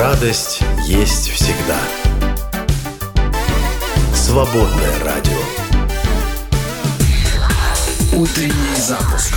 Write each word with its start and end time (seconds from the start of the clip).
радость 0.00 0.60
есть 0.86 1.28
всегда. 1.28 1.78
Свободное 4.14 4.98
радио. 5.04 5.38
Утренний 8.14 8.76
запуск 8.78 9.34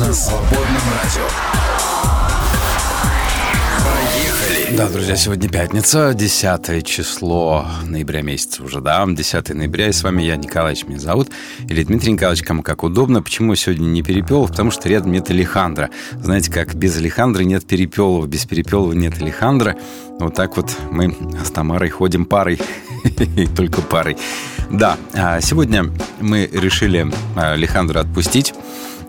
на 0.00 0.10
свободном 0.10 0.82
радио. 1.02 2.23
Поехали! 4.46 4.76
Да, 4.76 4.88
друзья, 4.88 5.16
сегодня 5.16 5.48
пятница, 5.48 6.12
10 6.14 6.84
число 6.86 7.66
ноября 7.84 8.22
месяца 8.22 8.62
уже, 8.62 8.80
да, 8.80 9.04
10 9.06 9.54
ноября, 9.54 9.88
и 9.88 9.92
с 9.92 10.02
вами 10.02 10.22
я, 10.22 10.36
Николаевич, 10.36 10.84
меня 10.84 10.98
зовут, 10.98 11.30
или 11.68 11.82
Дмитрий 11.82 12.12
Николаевич, 12.12 12.44
кому 12.44 12.62
как 12.62 12.82
удобно. 12.82 13.22
Почему 13.22 13.54
сегодня 13.54 13.86
не 13.86 14.02
перепел? 14.02 14.46
Потому 14.46 14.70
что 14.70 14.88
рядом 14.88 15.12
нет 15.12 15.30
Алехандра. 15.30 15.90
Знаете, 16.12 16.52
как 16.52 16.74
без 16.74 16.96
Алехандра 16.96 17.42
нет 17.42 17.66
Перепелова, 17.66 18.26
без 18.26 18.44
Перепелова 18.44 18.92
нет 18.92 19.20
Алехандра. 19.20 19.76
Вот 20.18 20.34
так 20.34 20.56
вот 20.56 20.70
мы 20.90 21.16
с 21.44 21.50
Тамарой 21.50 21.90
ходим 21.90 22.26
парой, 22.26 22.60
только 23.56 23.80
парой. 23.80 24.16
Да, 24.70 24.96
а 25.14 25.40
сегодня 25.40 25.90
мы 26.20 26.50
решили 26.52 27.06
Алехандра 27.36 28.00
отпустить. 28.00 28.52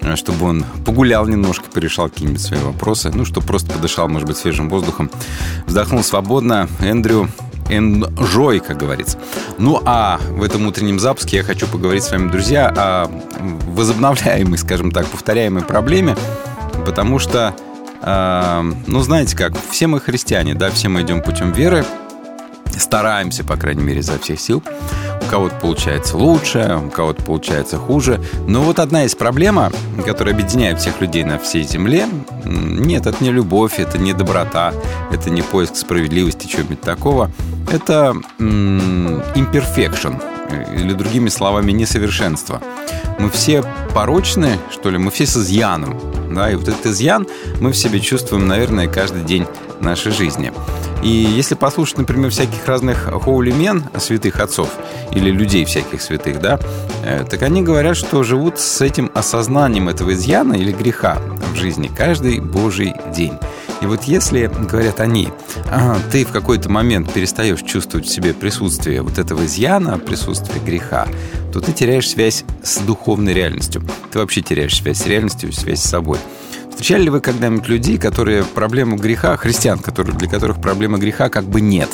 Э, 0.06 0.16
чтобы 0.16 0.46
он 0.46 0.64
погулял 0.86 1.28
немножко, 1.28 1.66
порешал 1.70 2.10
какие-нибудь 2.10 2.42
свои 2.42 2.60
вопросы, 2.60 3.12
ну, 3.14 3.26
чтобы 3.26 3.48
просто 3.48 3.74
подышал, 3.74 4.08
может 4.08 4.28
быть, 4.28 4.38
свежим 4.38 4.70
воздухом, 4.70 5.10
вздохнул 5.66 6.04
свободно. 6.04 6.70
Эндрю 6.80 7.30
enjoy, 7.70 8.60
как 8.60 8.78
говорится. 8.78 9.18
Ну, 9.58 9.82
а 9.86 10.20
в 10.30 10.44
этом 10.44 10.68
утреннем 10.68 11.00
запуске 11.00 11.38
я 11.38 11.44
хочу 11.44 11.68
поговорить 11.68 12.04
с 12.04 12.12
вами, 12.12 12.30
друзья, 12.30 12.72
о 12.76 13.08
возобновляемой, 13.68 14.60
скажем 14.60 14.92
так, 14.92 15.08
повторяемой 15.08 15.64
проблеме, 15.64 16.16
потому 16.86 17.18
что, 17.18 17.56
э, 18.02 18.72
ну, 18.86 19.02
знаете 19.02 19.36
как, 19.36 19.54
все 19.72 19.88
мы 19.88 20.00
христиане, 20.00 20.54
да, 20.54 20.70
все 20.70 20.88
мы 20.88 21.02
идем 21.02 21.24
путем 21.24 21.52
веры, 21.52 21.84
стараемся, 22.80 23.44
по 23.44 23.56
крайней 23.58 23.84
мере, 23.84 24.00
изо 24.00 24.18
всех 24.20 24.40
сил. 24.40 24.64
У 25.22 25.30
кого-то 25.30 25.56
получается 25.56 26.18
лучше, 26.18 26.80
у 26.86 26.90
кого-то 26.90 27.24
получается 27.24 27.78
хуже. 27.78 28.22
Но 28.48 28.62
вот 28.62 28.80
одна 28.80 29.06
из 29.06 29.16
проблем, 29.16 29.60
которая 30.06 30.36
объединяет 30.36 30.80
всех 30.80 31.02
людей 31.02 31.24
на 31.24 31.40
всей 31.40 31.64
земле, 31.64 32.08
нет, 32.46 33.08
это 33.08 33.24
не 33.24 33.32
любовь, 33.32 33.80
это 33.80 33.98
не 33.98 34.14
доброта, 34.14 34.74
это 35.12 35.30
не 35.30 35.42
поиск 35.42 35.76
справедливости, 35.76 36.48
чего-нибудь 36.48 36.82
такого. 36.82 37.32
Это 37.72 38.14
imperfection, 38.40 40.22
или 40.76 40.94
другими 40.94 41.30
словами, 41.30 41.72
несовершенство. 41.72 42.62
Мы 43.18 43.30
все 43.32 43.64
порочны, 43.94 44.60
что 44.72 44.92
ли, 44.92 44.98
мы 44.98 45.10
все 45.10 45.26
с 45.26 45.36
изъяном. 45.38 46.00
Да, 46.32 46.52
и 46.52 46.56
вот 46.56 46.68
этот 46.68 46.86
изъян 46.88 47.28
мы 47.62 47.72
в 47.72 47.78
себе 47.78 48.00
чувствуем, 48.00 48.48
наверное, 48.48 48.88
каждый 48.88 49.24
день 49.24 49.48
нашей 49.86 50.12
жизни. 50.12 50.52
И 51.04 51.08
если 51.10 51.56
послушать, 51.56 52.00
например, 52.00 52.32
всяких 52.32 52.66
разных 52.68 53.10
хоулимен, 53.24 53.84
святых 53.98 54.40
отцов, 54.40 54.70
или 55.12 55.30
людей 55.30 55.66
всяких 55.66 56.02
святых, 56.02 56.40
да, 56.42 56.60
э, 57.04 57.26
так 57.30 57.42
они 57.44 57.62
говорят, 57.62 57.96
что 57.96 58.24
живут 58.24 58.60
с 58.60 58.82
этим 58.82 59.12
осознанием 59.14 59.88
этого 59.88 60.14
изъяна 60.14 60.54
или 60.54 60.72
греха 60.72 61.20
в 61.54 61.56
жизни 61.56 61.90
каждый 61.96 62.40
божий 62.40 62.94
день. 63.16 63.38
И 63.82 63.86
вот 63.88 64.04
если, 64.04 64.48
говорят 64.48 65.00
они, 65.00 65.30
ты 66.12 66.26
в 66.26 66.32
какой-то 66.32 66.70
момент 66.70 67.12
перестаешь 67.14 67.62
чувствовать 67.62 68.08
в 68.08 68.10
себе 68.10 68.34
присутствие 68.34 69.02
вот 69.02 69.20
этого 69.20 69.46
изъяна, 69.46 70.00
присутствие 70.00 70.64
греха, 70.64 71.08
то 71.52 71.60
ты 71.60 71.72
теряешь 71.72 72.10
связь 72.10 72.46
с 72.64 72.78
духовной 72.80 73.34
реальностью. 73.34 73.84
Ты 74.12 74.20
вообще 74.20 74.42
теряешь 74.42 74.78
связь 74.78 75.00
с 75.00 75.06
реальностью, 75.06 75.52
связь 75.52 75.82
с 75.82 75.90
собой. 75.90 76.18
Встречали 76.76 77.04
ли 77.04 77.10
вы 77.10 77.22
когда-нибудь 77.22 77.70
людей, 77.70 77.98
которые 77.98 78.44
проблему 78.44 78.98
греха, 78.98 79.38
христиан, 79.38 79.80
которые, 79.80 80.14
для 80.14 80.28
которых 80.28 80.60
проблема 80.60 80.98
греха 80.98 81.30
как 81.30 81.46
бы 81.46 81.62
нет, 81.62 81.88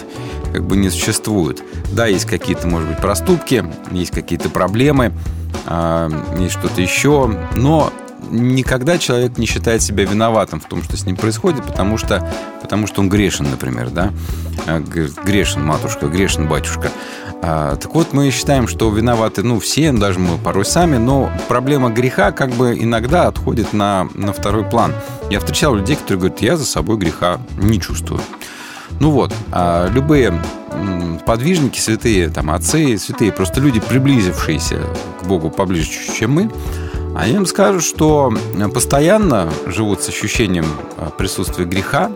как 0.51 0.65
бы 0.65 0.75
не 0.75 0.89
существует? 0.89 1.61
Да, 1.91 2.07
есть 2.07 2.25
какие-то, 2.25 2.67
может 2.67 2.89
быть, 2.89 2.97
проступки, 2.97 3.63
есть 3.91 4.09
какие-то 4.09 4.49
проблемы, 4.49 5.13
э, 5.67 6.09
есть 6.39 6.57
что-то 6.57 6.81
еще, 6.81 7.31
но 7.53 7.93
никогда 8.31 8.97
человек 8.97 9.37
не 9.37 9.45
считает 9.45 9.83
себя 9.83 10.03
виноватым 10.03 10.59
в 10.59 10.65
том, 10.65 10.81
что 10.81 10.97
с 10.97 11.05
ним 11.05 11.15
происходит, 11.15 11.63
потому 11.63 11.99
что, 11.99 12.27
потому 12.63 12.87
что 12.87 13.01
он 13.01 13.09
грешен, 13.09 13.51
например, 13.51 13.91
да? 13.91 14.11
А, 14.65 14.79
грешен 14.79 15.63
матушка, 15.63 16.07
грешен 16.07 16.47
батюшка. 16.47 16.89
А, 17.43 17.75
так 17.75 17.93
вот, 17.95 18.13
мы 18.13 18.29
считаем, 18.29 18.67
что 18.67 18.89
виноваты, 18.91 19.41
ну, 19.41 19.59
все, 19.59 19.91
даже 19.91 20.19
мы 20.19 20.37
порой 20.37 20.63
сами, 20.63 20.97
но 20.97 21.31
проблема 21.47 21.89
греха 21.89 22.31
как 22.31 22.51
бы 22.51 22.77
иногда 22.79 23.27
отходит 23.27 23.73
на, 23.73 24.07
на 24.13 24.31
второй 24.31 24.63
план. 24.63 24.93
Я 25.29 25.39
встречал 25.39 25.75
людей, 25.75 25.95
которые 25.95 26.19
говорят, 26.19 26.41
я 26.41 26.55
за 26.55 26.65
собой 26.65 26.97
греха 26.97 27.39
не 27.57 27.79
чувствую. 27.79 28.21
Ну 28.99 29.09
вот, 29.09 29.33
а 29.51 29.89
любые 29.89 30.39
подвижники, 31.25 31.79
святые, 31.79 32.29
там, 32.29 32.51
отцы, 32.51 32.97
святые, 32.97 33.31
просто 33.31 33.59
люди, 33.59 33.79
приблизившиеся 33.79 34.81
к 35.21 35.25
Богу 35.25 35.49
поближе, 35.49 35.89
чем 36.17 36.33
мы, 36.33 36.51
они 37.15 37.33
им 37.33 37.45
скажут, 37.45 37.83
что 37.83 38.33
постоянно 38.73 39.51
живут 39.65 40.01
с 40.03 40.09
ощущением 40.09 40.65
а, 40.97 41.09
присутствия 41.09 41.65
греха, 41.65 42.11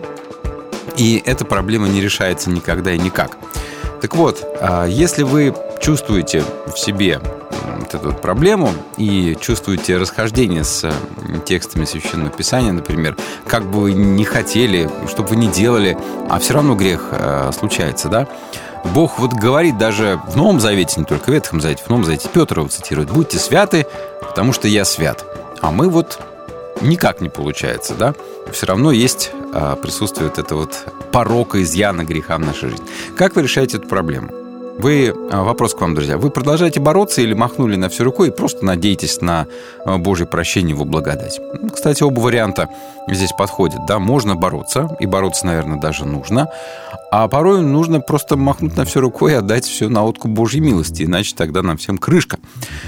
и 0.98 1.22
эта 1.26 1.46
проблема 1.46 1.88
не 1.88 2.02
решается 2.02 2.50
никогда 2.50 2.94
и 2.94 3.00
никак. 3.00 3.38
Так 4.06 4.16
вот, 4.18 4.48
а, 4.62 4.86
если 4.86 5.24
вы 5.24 5.52
чувствуете 5.82 6.44
в 6.68 6.78
себе 6.78 7.20
вот 7.80 7.96
эту 7.96 8.12
вот 8.12 8.22
проблему 8.22 8.70
и 8.98 9.36
чувствуете 9.42 9.98
расхождение 9.98 10.64
с 10.64 10.94
текстами 11.44 11.86
Священного 11.86 12.30
Писания, 12.30 12.72
например, 12.72 13.18
как 13.48 13.66
бы 13.66 13.80
вы 13.80 13.94
не 13.94 14.24
хотели, 14.24 14.88
что 15.08 15.24
бы 15.24 15.30
вы 15.30 15.38
ни 15.38 15.48
делали, 15.48 15.98
а 16.30 16.38
все 16.38 16.54
равно 16.54 16.76
грех 16.76 17.08
а, 17.14 17.50
случается, 17.52 18.08
да? 18.08 18.28
Бог 18.94 19.18
вот 19.18 19.34
говорит 19.34 19.80
даже 19.80 20.22
в 20.28 20.38
Новом 20.38 20.60
Завете, 20.60 21.00
не 21.00 21.06
только 21.08 21.32
в 21.32 21.34
Ветхом 21.34 21.60
Завете, 21.60 21.82
в 21.84 21.90
Новом 21.90 22.06
Завете 22.06 22.30
Петр 22.32 22.60
его 22.60 22.68
цитирует, 22.68 23.10
«Будьте 23.10 23.40
святы, 23.40 23.88
потому 24.22 24.54
что 24.54 24.68
я 24.68 24.86
свят». 24.86 25.26
А 25.62 25.72
мы 25.72 25.90
вот 25.90 26.20
никак 26.82 27.22
не 27.22 27.30
получается, 27.30 27.96
да? 27.96 28.16
Все 28.52 28.66
равно 28.66 28.92
есть 28.92 29.32
а, 29.54 29.76
присутствие 29.76 30.30
вот 30.30 30.40
этого 30.40 30.60
вот 30.60 30.86
порока, 31.12 31.62
изъяна, 31.62 32.04
греха 32.04 32.38
в 32.38 32.42
нашей 32.42 32.70
жизни. 32.70 32.86
Как 33.18 33.36
вы 33.36 33.44
решаете 33.44 33.78
эту 33.78 33.88
проблему? 33.88 34.45
Вы, 34.78 35.14
а, 35.32 35.44
вопрос 35.44 35.74
к 35.74 35.80
вам, 35.80 35.96
друзья, 35.96 36.18
вы 36.18 36.30
продолжаете 36.30 36.82
бороться 36.82 37.22
или 37.22 37.34
махнули 37.34 37.78
на 37.78 37.88
всю 37.88 38.04
рукой 38.04 38.28
и 38.28 38.32
просто 38.32 38.66
надеетесь 38.66 39.22
на 39.22 39.48
а, 39.86 39.98
Божье 39.98 40.26
прощение, 40.26 40.72
его 40.72 40.84
благодать? 40.84 41.40
Кстати, 41.74 42.04
оба 42.04 42.20
варианта 42.20 42.70
здесь 43.08 43.32
подходят. 43.32 43.86
Да, 43.88 44.00
можно 44.00 44.36
бороться, 44.36 44.96
и 45.00 45.06
бороться, 45.06 45.46
наверное, 45.46 45.80
даже 45.80 46.06
нужно. 46.06 46.50
А 47.10 47.28
порой 47.30 47.62
нужно 47.62 48.02
просто 48.02 48.36
махнуть 48.36 48.76
на 48.76 48.84
всю 48.84 49.00
рукой 49.00 49.32
и 49.32 49.36
отдать 49.36 49.66
все 49.66 49.88
на 49.88 50.04
откуп 50.04 50.32
Божьей 50.32 50.60
милости, 50.60 51.04
иначе 51.04 51.36
тогда 51.38 51.62
нам 51.62 51.78
всем 51.78 51.98
крышка. 51.98 52.38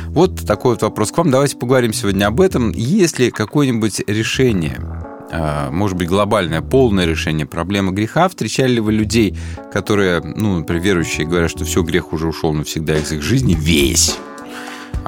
Вот 0.08 0.46
такой 0.46 0.74
вот 0.74 0.81
вопрос 0.81 1.12
к 1.12 1.18
вам. 1.18 1.31
Давайте 1.31 1.56
поговорим 1.56 1.94
сегодня 1.94 2.25
об 2.25 2.42
этом. 2.42 2.72
Есть 2.72 3.18
ли 3.18 3.31
какое-нибудь 3.31 4.02
решение 4.08 4.78
может 5.31 5.97
быть, 5.97 6.07
глобальное, 6.07 6.61
полное 6.61 7.05
решение 7.05 7.45
проблемы 7.45 7.91
греха? 7.91 8.29
Встречали 8.29 8.73
ли 8.73 8.79
вы 8.79 8.93
людей, 8.93 9.38
которые, 9.71 10.21
ну, 10.21 10.59
например, 10.59 10.83
верующие, 10.83 11.27
говорят, 11.27 11.51
что 11.51 11.65
все, 11.65 11.81
грех 11.83 12.13
уже 12.13 12.27
ушел 12.27 12.53
навсегда 12.53 12.97
из 12.97 13.11
их 13.11 13.21
жизни, 13.21 13.55
весь? 13.57 14.17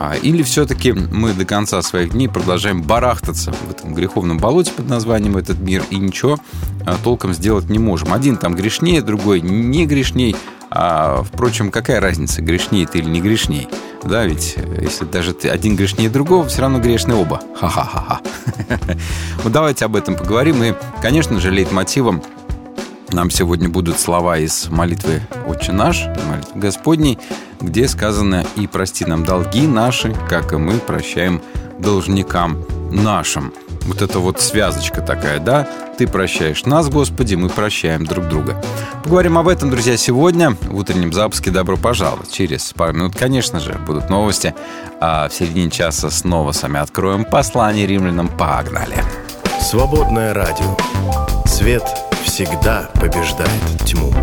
А, 0.01 0.15
или 0.15 0.43
все-таки 0.43 0.93
мы 0.93 1.33
до 1.33 1.43
конца 1.43 1.81
своих 1.81 2.11
дней 2.11 2.29
продолжаем 2.29 2.81
барахтаться 2.81 3.51
в 3.51 3.69
этом 3.69 3.93
греховном 3.93 4.37
болоте 4.37 4.71
под 4.71 4.87
названием 4.87 5.35
«Этот 5.35 5.59
мир» 5.59 5.83
и 5.89 5.97
ничего 5.97 6.37
а, 6.85 6.95
толком 7.03 7.33
сделать 7.33 7.69
не 7.69 7.79
можем. 7.79 8.13
Один 8.13 8.37
там 8.37 8.55
грешнее, 8.55 9.01
другой 9.01 9.41
не 9.41 9.85
грешней. 9.85 10.37
А, 10.71 11.23
впрочем, 11.23 11.71
какая 11.71 11.99
разница, 11.99 12.41
грешнее 12.41 12.85
ты 12.85 12.99
или 12.99 13.09
не 13.09 13.21
грешней? 13.21 13.67
Да, 14.03 14.25
ведь 14.25 14.53
э, 14.55 14.81
если 14.81 15.05
даже 15.05 15.33
ты 15.33 15.49
один 15.49 15.75
грешнее 15.75 16.09
другого, 16.09 16.47
все 16.47 16.61
равно 16.61 16.79
грешны 16.79 17.15
оба. 17.15 17.41
Ха-ха-ха-ха. 17.59 18.21
Вот 19.43 19.51
давайте 19.51 19.85
об 19.85 19.95
этом 19.95 20.15
поговорим. 20.15 20.63
И, 20.63 20.73
конечно 21.01 21.39
же, 21.39 21.49
лейтмотивом 21.51 22.21
нам 23.11 23.31
сегодня 23.31 23.67
будут 23.67 23.99
слова 23.99 24.37
из 24.37 24.67
молитвы 24.69 25.21
«Отче 25.47 25.71
наш», 25.71 26.05
молитвы 26.05 26.59
Господней, 26.59 27.17
где 27.59 27.87
сказано 27.87 28.45
«И 28.55 28.67
прости 28.67 29.05
нам 29.05 29.23
долги 29.23 29.65
наши, 29.65 30.15
как 30.29 30.53
и 30.53 30.57
мы 30.57 30.73
прощаем 30.77 31.41
должникам 31.79 32.63
нашим» 32.91 33.51
вот 33.89 34.01
эта 34.01 34.19
вот 34.19 34.39
связочка 34.39 35.01
такая, 35.01 35.39
да? 35.39 35.67
Ты 35.97 36.07
прощаешь 36.07 36.65
нас, 36.65 36.89
Господи, 36.89 37.35
мы 37.35 37.49
прощаем 37.49 38.05
друг 38.05 38.27
друга. 38.27 38.61
Поговорим 39.03 39.37
об 39.37 39.47
этом, 39.47 39.69
друзья, 39.69 39.97
сегодня 39.97 40.51
в 40.51 40.75
утреннем 40.75 41.11
запуске. 41.11 41.51
Добро 41.51 41.75
пожаловать. 41.75 42.31
Через 42.31 42.71
пару 42.73 42.93
минут, 42.93 43.15
конечно 43.17 43.59
же, 43.59 43.73
будут 43.73 44.09
новости. 44.09 44.53
А 45.01 45.27
в 45.27 45.33
середине 45.33 45.71
часа 45.71 46.09
снова 46.09 46.51
сами 46.51 46.79
откроем 46.79 47.25
послание 47.25 47.87
римлянам. 47.87 48.29
Погнали. 48.29 49.03
Свободное 49.59 50.33
радио. 50.33 50.77
Свет 51.45 51.83
всегда 52.23 52.89
побеждает 52.93 53.49
тьму. 53.85 54.13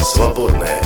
Свободное 0.00 0.79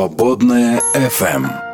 радио. 0.00 0.08
Свободное 0.08 0.80
FM. 0.94 1.69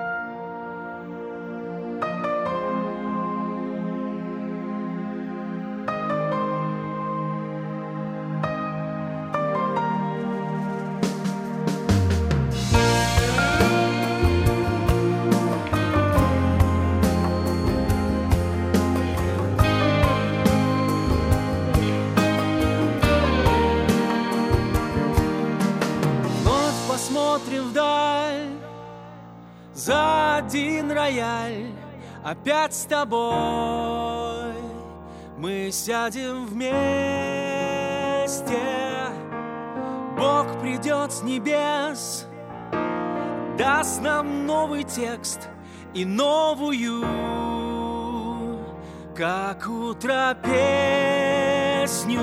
Тобой 32.86 34.54
мы 35.36 35.70
сядем 35.70 36.46
вместе. 36.46 36.76
Бог 40.16 40.46
придет 40.60 41.12
с 41.12 41.22
небес, 41.22 42.26
даст 43.58 44.00
нам 44.00 44.46
новый 44.46 44.82
текст 44.82 45.48
и 45.92 46.04
новую, 46.04 47.04
как 49.14 49.68
утро 49.68 50.36
песню. 50.42 52.20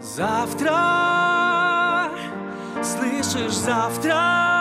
Завтра, 0.00 0.72
слышишь, 2.82 3.54
завтра 3.54 4.55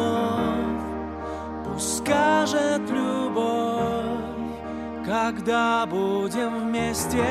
слов, 0.00 0.82
пусть 1.64 1.98
скажет 1.98 2.82
любовь, 2.90 3.84
когда 5.04 5.86
будем 5.86 6.68
вместе. 6.68 7.24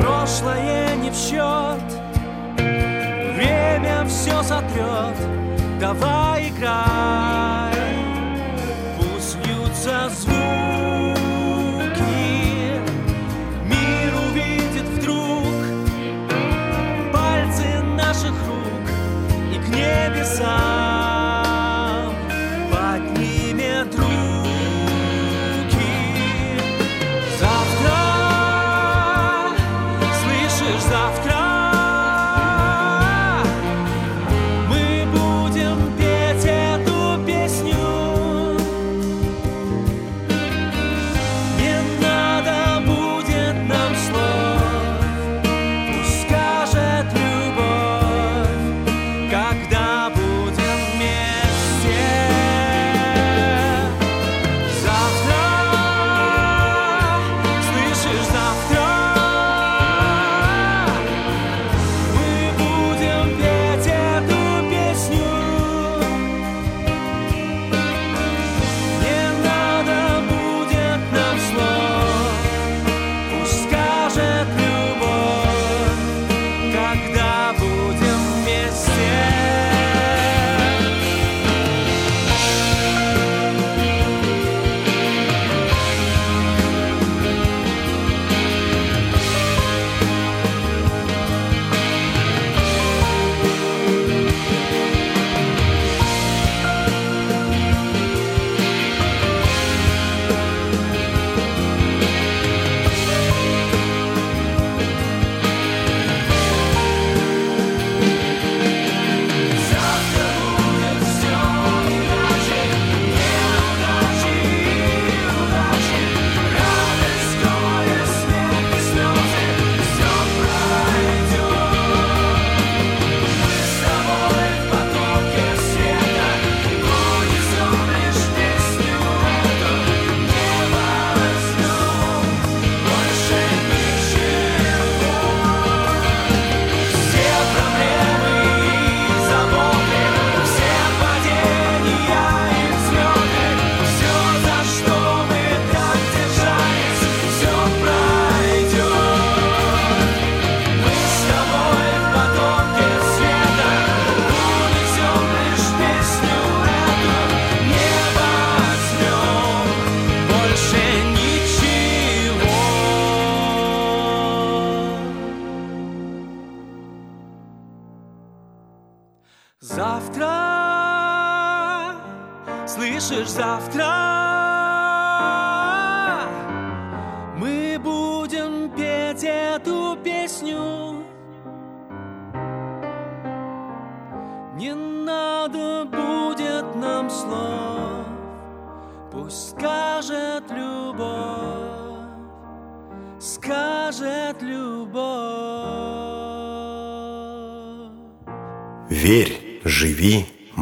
Прошлое 0.00 0.96
не 0.96 1.10
в 1.10 1.14
счет, 1.14 1.82
время 3.36 4.04
все 4.06 4.42
сотрет, 4.42 5.16
давай 5.80 6.48
играй, 6.48 7.65
revisar. 20.08 20.75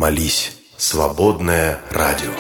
Молись. 0.05 0.53
Свободное 0.77 1.81
радио. 1.91 2.35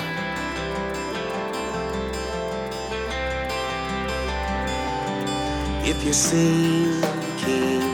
If 5.90 5.97
you're 6.04 6.12
sinking, 6.12 7.85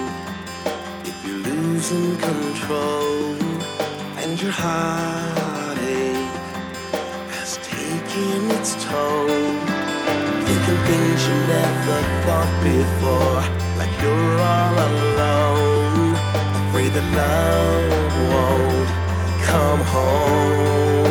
if 1.11 1.17
you're 1.25 1.43
losing 1.53 2.17
control, 2.17 3.37
and 4.21 4.43
your 4.43 4.51
heartache 4.51 6.33
has 7.37 7.51
taken 7.75 8.51
its 8.59 8.73
toll, 8.85 9.29
thinking 10.47 10.81
things 10.89 11.21
you 11.29 11.37
never 11.55 11.99
thought 12.25 12.53
before, 12.71 13.43
like 13.79 13.95
you're 14.03 14.37
all 14.53 14.77
alone, 14.91 16.17
afraid 16.61 16.93
that 16.97 17.07
love 17.21 18.33
won't 18.33 19.10
come 19.43 19.81
home. 19.81 21.10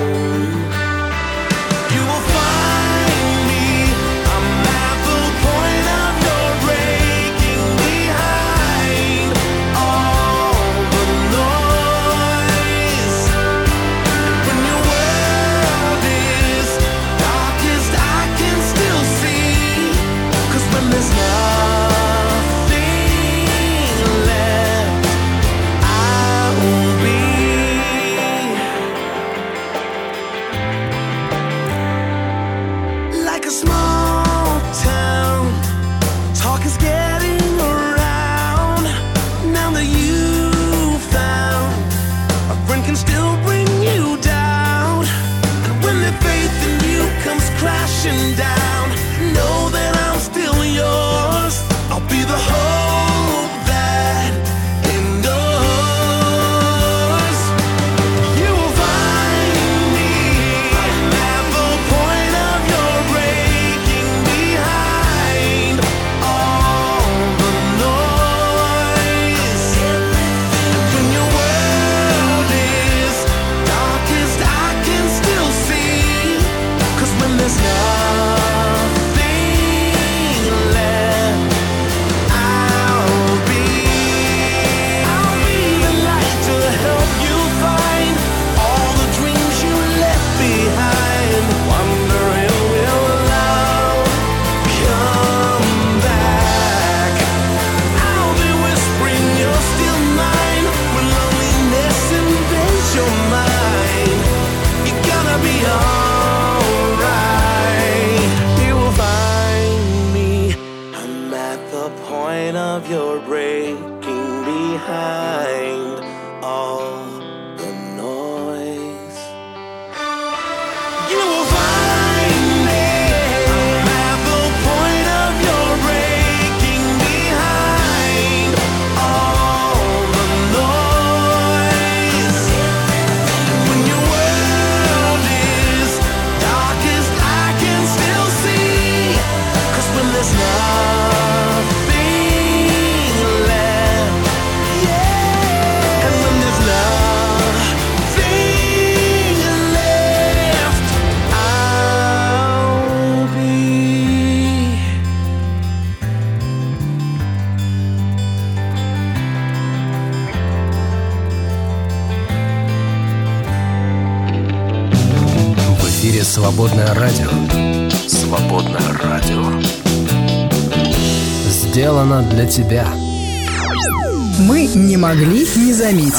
Заметить. 175.90 176.14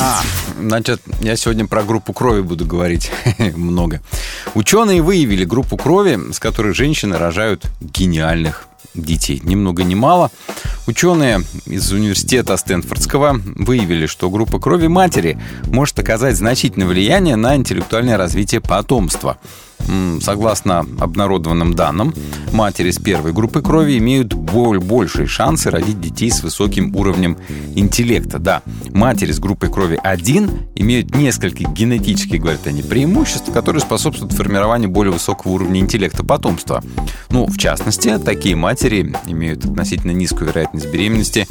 Значит, 0.58 1.00
я 1.20 1.36
сегодня 1.36 1.66
про 1.66 1.82
группу 1.82 2.12
крови 2.12 2.42
буду 2.42 2.66
говорить 2.66 3.10
много. 3.56 4.00
Ученые 4.54 5.02
выявили 5.02 5.44
группу 5.44 5.76
крови, 5.76 6.18
с 6.32 6.38
которой 6.38 6.74
женщины 6.74 7.16
рожают 7.16 7.64
гениальных 7.80 8.66
детей. 8.94 9.40
Ни 9.44 9.54
много 9.54 9.84
ни 9.84 9.94
мало. 9.94 10.30
Ученые 10.86 11.42
из 11.66 11.92
университета 11.92 12.56
Стэнфордского 12.56 13.40
выявили, 13.56 14.06
что 14.06 14.30
группа 14.30 14.58
крови 14.58 14.88
матери 14.88 15.38
может 15.66 15.98
оказать 15.98 16.36
значительное 16.36 16.88
влияние 16.88 17.36
на 17.36 17.54
интеллектуальное 17.54 18.16
развитие 18.16 18.60
потомства. 18.60 19.38
Согласно 20.20 20.80
обнародованным 20.98 21.74
данным, 21.74 22.14
матери 22.52 22.90
с 22.90 22.98
первой 22.98 23.32
группы 23.32 23.62
крови 23.62 23.98
имеют 23.98 24.34
боль, 24.34 24.78
большие 24.78 25.26
шансы 25.26 25.70
родить 25.70 26.00
детей 26.00 26.30
с 26.30 26.42
высоким 26.42 26.94
уровнем 26.94 27.36
интеллекта. 27.74 28.38
Да, 28.38 28.62
матери 28.94 29.32
с 29.32 29.38
группой 29.38 29.70
крови 29.70 29.98
1 30.02 30.50
имеют 30.76 31.14
несколько 31.14 31.64
генетических, 31.64 32.40
говорят 32.40 32.66
они, 32.66 32.82
преимуществ, 32.82 33.52
которые 33.52 33.80
способствуют 33.80 34.32
формированию 34.32 34.90
более 34.90 35.12
высокого 35.12 35.52
уровня 35.52 35.80
интеллекта 35.80 36.24
потомства. 36.24 36.82
Ну, 37.30 37.46
в 37.46 37.56
частности, 37.58 38.18
такие 38.18 38.56
матери 38.56 39.14
имеют 39.26 39.64
относительно 39.64 40.12
низкую 40.12 40.48
вероятность 40.48 40.90
беременности, 40.90 41.46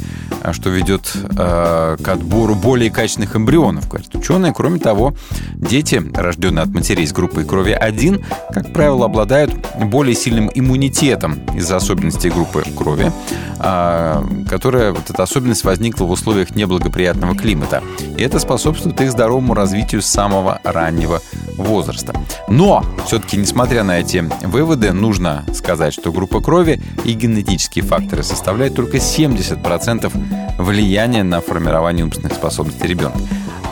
что 0.52 0.70
ведет 0.70 1.12
э, 1.14 1.96
к 2.02 2.08
отбору 2.08 2.54
более 2.54 2.90
качественных 2.90 3.36
эмбрионов, 3.36 3.88
говорят 3.88 4.14
ученые. 4.14 4.52
Кроме 4.52 4.78
того, 4.78 5.14
дети, 5.54 6.02
рожденные 6.14 6.62
от 6.62 6.70
матерей 6.70 7.06
с 7.06 7.12
группой 7.12 7.44
крови 7.44 7.72
1, 7.72 8.24
как 8.52 8.72
правило, 8.72 9.06
обладают 9.06 9.52
более 9.78 10.14
сильным 10.14 10.50
иммунитетом 10.54 11.40
из-за 11.54 11.76
особенностей 11.76 12.30
группы 12.30 12.64
крови, 12.76 13.12
э, 13.58 14.22
которая, 14.48 14.92
вот 14.92 15.10
эта 15.10 15.22
особенность 15.22 15.64
возникла 15.64 16.04
в 16.04 16.10
условиях 16.10 16.54
неблагоприятного 16.54 17.36
климата. 17.36 17.82
И 18.16 18.22
это 18.22 18.38
способствует 18.38 19.00
их 19.00 19.10
здоровому 19.10 19.54
развитию 19.54 20.02
с 20.02 20.06
самого 20.06 20.60
раннего 20.64 21.20
возраста. 21.56 22.14
Но, 22.48 22.84
все-таки, 23.06 23.36
несмотря 23.36 23.84
на 23.84 24.00
эти 24.00 24.24
выводы, 24.42 24.92
нужно 24.92 25.44
сказать, 25.54 25.92
что 25.92 26.12
группа 26.12 26.40
крови 26.40 26.80
и 27.04 27.12
генетические 27.12 27.84
факторы 27.84 28.22
составляют 28.22 28.74
только 28.74 28.96
70% 28.96 30.12
влияния 30.58 31.22
на 31.22 31.40
формирование 31.40 32.04
умственных 32.04 32.34
способностей 32.34 32.86
ребенка. 32.86 33.18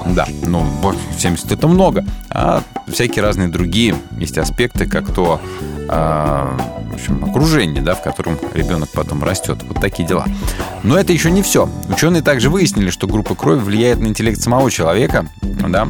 Да, 0.07 0.27
ну, 0.43 0.65
70 1.19 1.53
это 1.53 1.69
много. 1.69 2.05
А 2.31 2.63
всякие 2.87 3.23
разные 3.23 3.49
другие 3.49 3.95
есть 4.19 4.39
аспекты, 4.39 4.87
как 4.87 5.13
то 5.13 5.41
э, 5.89 6.59
в 6.91 6.95
общем, 6.95 7.25
окружение, 7.25 7.83
да, 7.83 7.95
в 7.95 8.03
котором 8.03 8.39
ребенок 8.55 8.89
потом 8.91 9.23
растет. 9.23 9.59
Вот 9.69 9.81
такие 9.81 10.09
дела. 10.09 10.25
Но 10.83 10.99
это 10.99 11.13
еще 11.13 11.31
не 11.31 11.43
все. 11.43 11.69
Ученые 11.89 12.23
также 12.23 12.49
выяснили, 12.49 12.91
что 12.91 13.07
группа 13.07 13.35
крови 13.35 13.61
влияет 13.61 14.01
на 14.01 14.07
интеллект 14.07 14.41
самого 14.41 14.71
человека, 14.71 15.27
да, 15.43 15.89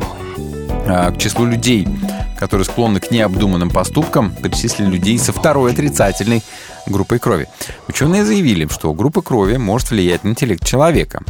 а, 0.88 1.10
к 1.12 1.18
числу 1.18 1.44
людей, 1.44 1.86
которые 2.38 2.64
склонны 2.64 3.00
к 3.00 3.10
необдуманным 3.10 3.70
поступкам, 3.70 4.32
причислили 4.32 4.88
людей 4.88 5.18
со 5.18 5.32
второй 5.32 5.72
отрицательной 5.72 6.42
группой 6.86 7.18
крови. 7.18 7.46
Ученые 7.88 8.24
заявили, 8.24 8.66
что 8.68 8.92
группа 8.92 9.22
крови 9.22 9.56
может 9.56 9.90
влиять 9.90 10.24
на 10.24 10.30
интеллект 10.30 10.64
человека. 10.64 11.22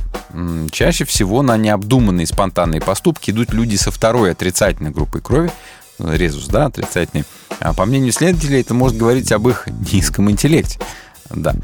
Чаще 0.70 1.04
всего 1.04 1.42
на 1.42 1.56
необдуманные 1.56 2.26
спонтанные 2.26 2.80
поступки 2.80 3.30
идут 3.30 3.52
люди 3.52 3.76
со 3.76 3.90
второй 3.90 4.32
отрицательной 4.32 4.90
группой 4.90 5.20
крови, 5.20 5.50
резус, 5.98 6.46
да, 6.46 6.66
отрицательный. 6.66 7.24
А 7.60 7.74
по 7.74 7.84
мнению 7.84 8.10
исследователей, 8.10 8.60
это 8.60 8.74
может 8.74 8.96
говорить 8.96 9.32
об 9.32 9.48
их 9.48 9.66
низком 9.92 10.30
интеллекте. 10.30 10.78
Да, 11.30 11.54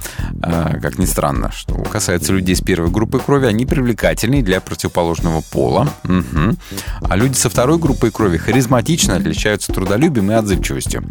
а, 0.42 0.78
как 0.80 0.98
ни 0.98 1.04
странно, 1.04 1.50
что 1.52 1.74
касается 1.74 2.32
людей 2.32 2.54
с 2.54 2.60
первой 2.60 2.90
группы 2.90 3.18
крови, 3.18 3.46
они 3.46 3.66
привлекательны 3.66 4.42
для 4.42 4.60
противоположного 4.60 5.40
пола. 5.40 5.88
Угу. 6.04 6.56
А 7.08 7.16
люди 7.16 7.34
со 7.34 7.48
второй 7.48 7.78
группой 7.78 8.10
крови 8.10 8.36
харизматично 8.36 9.16
отличаются 9.16 9.72
трудолюбием 9.72 10.30
и 10.30 10.34
отзывчивостью. 10.34 11.04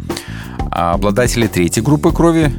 А 0.70 0.94
обладатели 0.94 1.46
третьей 1.46 1.82
группы 1.82 2.12
крови 2.12 2.52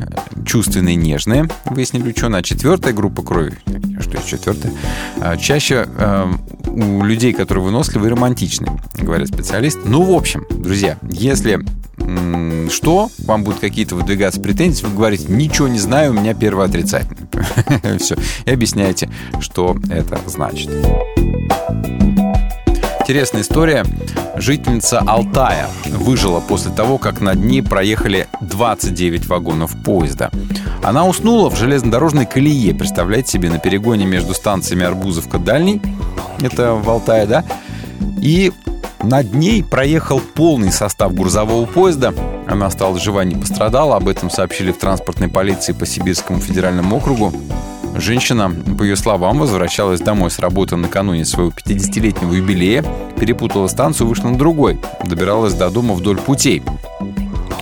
чувственные, 0.46 0.96
нежные, 0.96 1.50
выяснили 1.66 2.10
ученые. 2.10 2.40
А 2.40 2.44
четвертая 2.44 2.94
группа 2.94 3.24
крови, 3.24 3.58
что 4.00 4.18
четвертая, 4.26 4.72
а, 5.20 5.38
чаще 5.38 5.88
э, 5.88 6.32
у 6.76 7.04
людей, 7.04 7.34
которые 7.34 7.64
выносливы 7.64 8.10
романтичны, 8.10 8.68
говорят 8.98 9.30
специалисты. 9.30 9.82
Ну, 9.86 10.04
в 10.04 10.12
общем, 10.12 10.46
друзья, 10.50 10.98
если 11.10 11.66
что, 12.70 13.10
вам 13.20 13.44
будут 13.44 13.62
какие-то 13.62 13.96
выдвигаться 13.96 14.42
претензии, 14.42 14.86
вы 14.86 14.94
говорите, 14.94 15.26
ничего 15.30 15.68
не 15.68 15.80
знаю, 15.80 16.12
у 16.12 16.14
меня 16.14 16.34
первое 16.34 16.66
отрицательное. 16.66 17.98
Все. 18.00 18.16
И 18.46 18.52
объясняете, 18.52 19.10
что 19.40 19.78
это 19.90 20.20
значит. 20.28 20.70
Интересная 23.06 23.44
история. 23.44 23.86
Жительница 24.36 24.98
Алтая 24.98 25.70
выжила 25.86 26.40
после 26.40 26.72
того, 26.72 26.98
как 26.98 27.22
над 27.22 27.36
ней 27.36 27.62
проехали 27.62 28.28
29 28.42 29.28
вагонов 29.28 29.76
поезда. 29.84 30.32
Она 30.82 31.06
уснула 31.06 31.52
в 31.52 31.56
железнодорожной 31.56 32.26
колее, 32.26 32.74
представляете 32.74 33.34
себе, 33.34 33.52
на 33.52 33.60
перегоне 33.60 34.08
между 34.08 34.34
станциями 34.34 34.86
Арбузовка-Дальний, 34.86 35.84
это 36.42 36.74
в 36.74 36.90
Алтае, 36.90 37.28
да, 37.28 37.46
и 38.24 38.52
над 39.04 39.36
ней 39.36 39.64
проехал 39.64 40.20
полный 40.20 40.72
состав 40.72 41.14
грузового 41.14 41.68
поезда. 41.68 42.12
Она 42.48 42.66
осталась 42.66 43.04
жива, 43.04 43.24
не 43.24 43.36
пострадала. 43.36 43.98
Об 43.98 44.08
этом 44.08 44.32
сообщили 44.32 44.72
в 44.72 44.80
транспортной 44.80 45.30
полиции 45.30 45.74
по 45.74 45.86
Сибирскому 45.86 46.40
федеральному 46.40 46.98
округу. 46.98 47.32
Женщина, 47.98 48.52
по 48.78 48.84
ее 48.84 48.96
словам, 48.96 49.40
возвращалась 49.40 50.02
домой 50.02 50.30
с 50.30 50.40
работы 50.40 50.76
накануне 50.76 51.26
своего 51.26 51.52
50-летнего 51.52 52.34
юбилея, 52.34 52.84
перепутала 53.20 53.68
станцию, 53.68 54.08
вышла 54.08 54.30
на 54.30 54.38
другой, 54.38 54.80
добиралась 55.04 55.54
до 55.54 55.70
дома 55.70 55.94
вдоль 55.94 56.18
путей. 56.18 56.62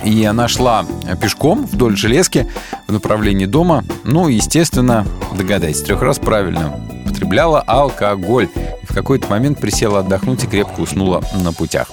И 0.04 0.24
она 0.24 0.48
шла 0.48 0.84
пешком 1.20 1.64
вдоль 1.64 1.96
железки 1.96 2.50
в 2.86 2.92
направлении 2.92 3.46
дома. 3.46 3.84
Ну, 4.04 4.28
естественно, 4.28 5.06
догадайтесь, 5.36 5.82
трех 5.82 6.02
раз 6.02 6.18
правильно. 6.18 6.78
Потребляла 7.06 7.60
алкоголь 7.60 8.48
в 8.82 8.92
какой-то 8.92 9.28
момент 9.28 9.60
присела 9.60 10.00
отдохнуть 10.00 10.44
и 10.44 10.46
крепко 10.46 10.80
уснула 10.80 11.22
на 11.42 11.52
путях. 11.52 11.88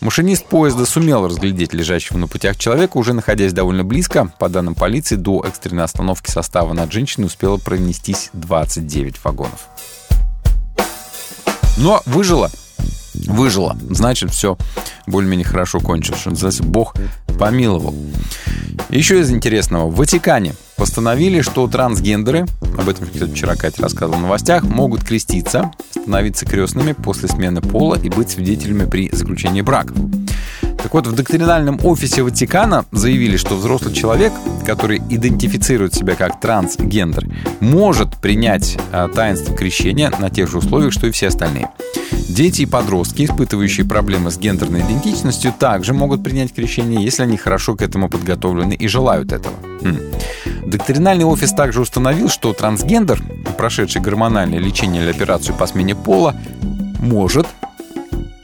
Машинист 0.00 0.46
поезда 0.46 0.86
сумел 0.86 1.26
разглядеть 1.26 1.74
лежащего 1.74 2.16
на 2.16 2.26
путях 2.26 2.56
человека, 2.56 2.96
уже 2.96 3.12
находясь 3.12 3.52
довольно 3.52 3.84
близко. 3.84 4.32
По 4.38 4.48
данным 4.48 4.74
полиции, 4.74 5.16
до 5.16 5.44
экстренной 5.46 5.84
остановки 5.84 6.30
состава 6.30 6.72
над 6.72 6.90
женщиной 6.90 7.26
успело 7.26 7.58
пронестись 7.58 8.30
29 8.32 9.22
вагонов. 9.22 9.68
Но 11.76 12.00
выжила. 12.06 12.50
Выжила. 13.26 13.76
Значит, 13.90 14.30
все 14.30 14.56
более-менее 15.06 15.46
хорошо 15.46 15.80
кончилось. 15.80 16.20
Что 16.20 16.62
Бог 16.62 16.94
помиловал. 17.38 17.94
Еще 18.88 19.20
из 19.20 19.30
интересного. 19.30 19.90
В 19.90 19.96
Ватикане 19.96 20.54
постановили, 20.80 21.42
что 21.42 21.68
трансгендеры, 21.68 22.46
об 22.78 22.88
этом, 22.88 23.06
вчера 23.06 23.54
Катя 23.54 23.82
рассказывала 23.82 24.16
в 24.16 24.22
новостях, 24.22 24.64
могут 24.64 25.04
креститься, 25.04 25.72
становиться 25.90 26.46
крестными 26.46 26.92
после 26.92 27.28
смены 27.28 27.60
пола 27.60 27.98
и 28.02 28.08
быть 28.08 28.30
свидетелями 28.30 28.86
при 28.86 29.10
заключении 29.12 29.60
браков. 29.60 29.98
Так 30.82 30.94
вот, 30.94 31.06
в 31.06 31.14
доктринальном 31.14 31.78
офисе 31.84 32.22
Ватикана 32.22 32.86
заявили, 32.92 33.36
что 33.36 33.56
взрослый 33.56 33.92
человек, 33.92 34.32
который 34.64 35.02
идентифицирует 35.10 35.92
себя 35.92 36.14
как 36.14 36.40
трансгендер, 36.40 37.28
может 37.60 38.16
принять 38.16 38.78
э, 38.90 39.08
таинство 39.14 39.54
крещения 39.54 40.10
на 40.18 40.30
тех 40.30 40.50
же 40.50 40.56
условиях, 40.56 40.94
что 40.94 41.06
и 41.06 41.10
все 41.10 41.28
остальные. 41.28 41.68
Дети 42.30 42.62
и 42.62 42.66
подростки, 42.66 43.26
испытывающие 43.26 43.86
проблемы 43.86 44.30
с 44.30 44.38
гендерной 44.38 44.80
идентичностью, 44.80 45.52
также 45.52 45.92
могут 45.92 46.24
принять 46.24 46.54
крещение, 46.54 47.04
если 47.04 47.22
они 47.24 47.36
хорошо 47.36 47.76
к 47.76 47.82
этому 47.82 48.08
подготовлены 48.08 48.72
и 48.72 48.88
желают 48.88 49.32
этого. 49.32 49.54
Доктринальный 50.64 51.24
офис 51.24 51.52
также 51.52 51.80
установил, 51.80 52.28
что 52.28 52.52
трансгендер, 52.52 53.22
прошедший 53.56 54.00
гормональное 54.00 54.58
лечение 54.58 55.02
или 55.02 55.10
операцию 55.10 55.56
по 55.56 55.66
смене 55.66 55.94
пола, 55.94 56.34
может 57.00 57.46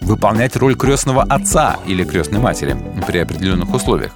выполнять 0.01 0.57
роль 0.57 0.77
крестного 0.77 1.23
отца 1.23 1.77
или 1.87 2.05
крестной 2.05 2.41
матери 2.41 2.77
при 3.07 3.19
определенных 3.19 3.75
условиях. 3.75 4.13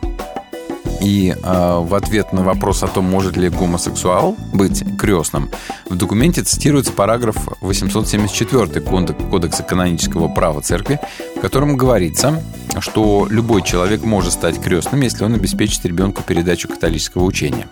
И 1.00 1.34
э, 1.34 1.78
в 1.80 1.94
ответ 1.94 2.32
на 2.32 2.42
вопрос 2.42 2.82
о 2.82 2.88
том, 2.88 3.06
может 3.06 3.36
ли 3.36 3.48
гомосексуал 3.48 4.36
быть 4.52 4.84
крестным, 4.98 5.50
в 5.88 5.96
документе 5.96 6.42
цитируется 6.42 6.92
параграф 6.92 7.36
874 7.60 8.80
Кодекса 8.80 9.62
канонического 9.62 10.28
права 10.28 10.60
церкви, 10.60 11.00
в 11.36 11.40
котором 11.40 11.76
говорится, 11.76 12.42
что 12.80 13.26
любой 13.30 13.62
человек 13.62 14.04
может 14.04 14.32
стать 14.32 14.60
крестным, 14.60 15.00
если 15.00 15.24
он 15.24 15.34
обеспечит 15.34 15.84
ребенку 15.86 16.22
передачу 16.22 16.68
католического 16.68 17.24
учения. 17.24 17.66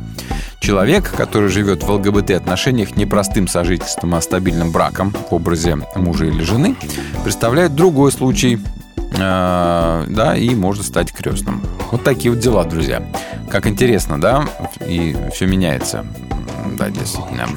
Человек, 0.61 1.12
который 1.14 1.49
живет 1.49 1.83
в 1.85 1.91
ЛГБТ-отношениях 1.91 2.97
не 2.97 3.07
простым 3.07 3.47
сожительством, 3.47 4.14
а 4.14 4.21
стабильным 4.21 4.73
браком 4.73 5.14
в 5.31 5.35
образе 5.35 5.77
мужа 5.95 6.25
или 6.25 6.43
жены, 6.43 6.77
представляет 7.25 7.75
другой 7.75 8.11
случай 8.11 8.59
да, 9.11 10.35
и 10.37 10.55
может 10.55 10.87
стать 10.87 11.12
крестным. 11.12 11.62
Вот 11.90 12.05
такие 12.05 12.31
вот 12.33 12.40
дела, 12.40 12.64
друзья. 12.64 13.03
Как 13.51 13.66
интересно, 13.66 14.21
да? 14.21 14.47
И 14.87 15.16
все 15.35 15.47
меняется. 15.47 16.07
Да, 16.79 16.90
действительно. 16.90 17.49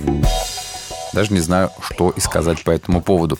Даже 1.13 1.33
не 1.33 1.39
знаю, 1.39 1.71
что 1.81 2.11
и 2.11 2.21
сказать 2.21 2.63
по 2.63 2.71
этому 2.71 3.01
поводу. 3.01 3.37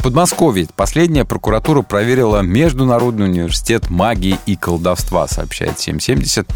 В 0.00 0.02
Подмосковье 0.02 0.66
последняя 0.74 1.26
прокуратура 1.26 1.82
проверила 1.82 2.40
Международный 2.40 3.26
университет 3.26 3.90
магии 3.90 4.38
и 4.46 4.56
колдовства, 4.56 5.28
сообщает 5.28 5.78
770. 5.78 6.48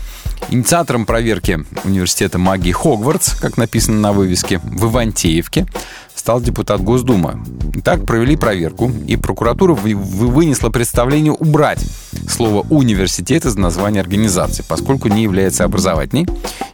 Инициатором 0.49 1.05
проверки 1.05 1.63
университета 1.85 2.39
магии 2.39 2.73
Хогвартс, 2.73 3.35
как 3.35 3.59
написано 3.59 4.01
на 4.01 4.13
вывеске, 4.15 4.61
в 4.65 4.87
Ивантеевке, 4.87 5.67
стал 6.15 6.41
депутат 6.41 6.81
Госдумы. 6.81 7.45
Так 7.85 8.07
провели 8.07 8.35
проверку, 8.35 8.91
и 9.07 9.17
прокуратура 9.17 9.75
вынесла 9.75 10.71
представление 10.71 11.33
убрать 11.33 11.85
слово 12.27 12.67
«университет» 12.71 13.45
из 13.45 13.57
названия 13.57 14.01
организации, 14.01 14.65
поскольку 14.67 15.09
не 15.09 15.23
является 15.23 15.65
образовательной, 15.65 16.27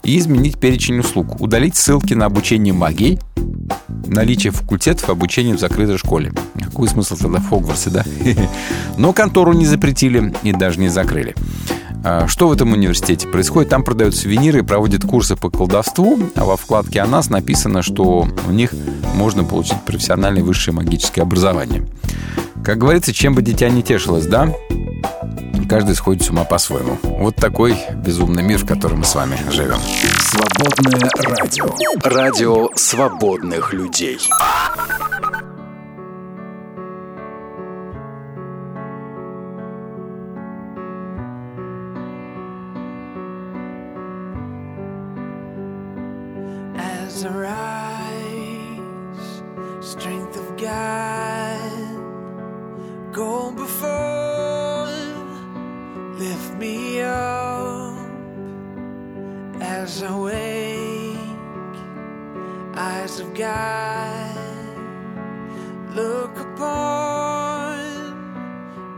и 0.05 0.17
изменить 0.17 0.61
перечень 0.61 1.01
услуг, 1.01 1.41
удалить 1.41 1.75
ссылки 1.75 2.15
на 2.15 2.27
обучение 2.27 2.73
магии, 2.73 3.19
наличие 4.07 4.53
факультетов 4.53 5.09
обучения 5.11 5.55
в 5.55 5.61
закрытой 5.61 5.99
школе. 5.99 6.33
Какой 6.63 6.89
смысл 6.89 7.17
тогда 7.17 7.39
в 7.39 7.49
Хогвартсе, 7.49 7.91
да? 7.91 8.05
Но 8.97 9.13
контору 9.13 9.53
не 9.53 9.67
запретили 9.67 10.35
и 10.43 10.53
даже 10.53 10.81
не 10.81 10.89
закрыли. 10.89 11.35
А, 12.05 12.27
Что 12.27 12.49
в 12.49 12.53
этом 12.53 12.73
университете 12.73 13.29
происходит? 13.29 13.71
Там 13.71 13.83
продают 13.83 14.15
сувениры 14.15 14.61
и 14.61 14.63
проводят 14.63 15.05
курсы 15.05 15.37
по 15.37 15.51
колдовству, 15.51 16.19
а 16.35 16.45
во 16.45 16.57
вкладке 16.57 17.01
о 17.01 17.07
нас 17.07 17.31
написано, 17.31 17.83
что 17.83 18.27
у 18.49 18.51
них 18.51 18.73
можно 19.15 19.45
получить 19.45 19.81
профессиональное 19.83 20.43
высшее 20.43 20.75
магическое 20.75 21.23
образование. 21.23 21.87
Как 22.65 22.79
говорится, 22.79 23.13
чем 23.13 23.35
бы 23.35 23.43
дитя 23.43 23.69
не 23.69 23.83
тешилось, 23.83 24.27
да? 24.27 24.53
Каждый 25.69 25.95
сходит 25.95 26.25
с 26.25 26.31
ума 26.31 26.43
по-своему. 26.45 26.99
Вот 27.03 27.37
такой 27.37 27.77
безумный 27.95 28.43
мир, 28.43 28.59
в 28.59 28.67
котором 28.67 28.99
мы 28.99 29.05
с 29.05 29.15
вами 29.15 29.39
живем. 29.53 29.79
Свободное 30.19 31.09
радио. 31.23 31.67
Радио 32.03 32.69
свободных 32.75 33.73
людей. 33.73 34.19
Before, 53.53 54.87
lift 56.19 56.55
me 56.55 57.01
up 57.01 57.97
as 59.61 60.03
I 60.03 60.17
wake, 60.19 61.17
eyes 62.75 63.21
of 63.21 63.35
God, 63.35 64.37
look 65.95 66.39
upon, 66.39 67.79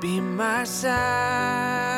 be 0.00 0.20
my 0.20 0.64
side. 0.64 1.91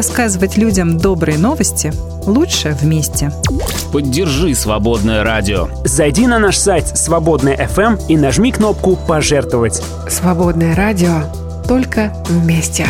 Рассказывать 0.00 0.56
людям 0.56 0.96
добрые 0.96 1.36
новости 1.36 1.92
лучше 2.24 2.74
вместе. 2.80 3.30
Поддержи 3.92 4.54
«Свободное 4.54 5.22
радио». 5.22 5.68
Зайди 5.84 6.26
на 6.26 6.38
наш 6.38 6.56
сайт 6.56 6.88
«Свободная 6.96 7.54
FM 7.54 8.06
и 8.08 8.16
нажми 8.16 8.50
кнопку 8.50 8.96
«Пожертвовать». 8.96 9.82
«Свободное 10.08 10.74
радио» 10.74 11.24
только 11.68 12.14
вместе. 12.30 12.86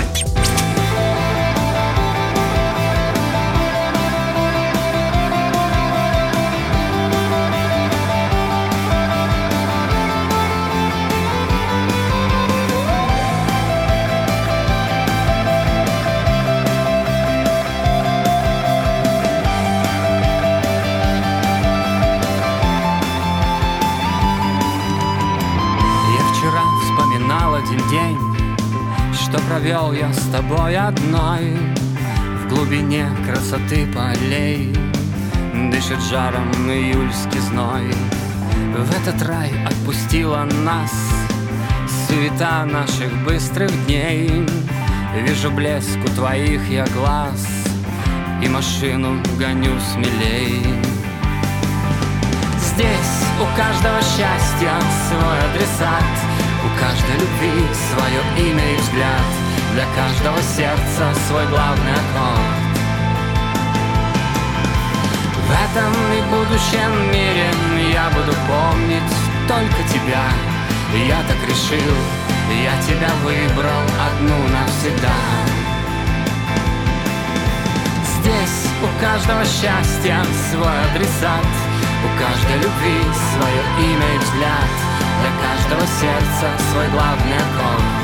С 30.30 30.32
тобой 30.32 30.76
одной. 30.76 31.56
В 32.44 32.48
глубине 32.48 33.06
красоты 33.26 33.86
полей 33.92 34.72
Дышит 35.72 36.00
жаром 36.02 36.50
июльский 36.68 37.40
зной. 37.40 37.92
В 38.76 38.90
этот 38.96 39.20
рай 39.26 39.50
отпустила 39.66 40.46
нас 40.64 40.92
Суета 42.06 42.64
наших 42.64 43.12
быстрых 43.24 43.70
дней. 43.86 44.46
Вижу 45.16 45.50
блеск 45.50 45.98
у 46.04 46.08
твоих 46.14 46.68
я 46.68 46.86
глаз 46.94 47.46
И 48.40 48.48
машину 48.48 49.20
гоню 49.36 49.78
смелей. 49.80 50.62
Здесь 52.56 53.24
у 53.40 53.56
каждого 53.56 54.00
счастья 54.00 54.74
свой 55.08 55.38
адресат 55.50 56.04
У 56.64 56.80
каждой 56.80 57.16
любви 57.16 57.66
свое 57.74 58.48
имя 58.48 58.72
и 58.72 58.76
взгляд 58.76 59.39
для 59.74 59.85
каждого 59.94 60.38
сердца 60.42 61.14
свой 61.28 61.46
главный 61.46 61.92
аккорд. 61.92 62.70
В 65.46 65.50
этом 65.50 65.92
и 66.12 66.22
будущем 66.30 67.12
мире 67.12 67.50
я 67.92 68.11
буду 68.11 68.35
помнить 68.48 69.14
только 69.46 69.83
тебя. 69.88 70.24
Я 71.06 71.22
так 71.28 71.38
решил, 71.48 71.94
я 72.50 72.74
тебя 72.83 73.11
выбрал 73.22 73.83
одну 74.09 74.38
навсегда. 74.48 75.18
Здесь 78.18 78.66
у 78.83 79.00
каждого 79.00 79.44
счастья 79.44 80.18
свой 80.50 80.85
адресат. 80.90 81.46
У 82.02 82.18
каждой 82.18 82.56
любви 82.56 82.98
свое 83.35 83.92
имя 83.92 84.14
и 84.14 84.18
взгляд. 84.18 84.70
Для 85.20 85.33
каждого 85.46 85.87
сердца 86.00 86.48
свой 86.72 86.88
главный 86.88 87.37
аккорд 87.37 87.99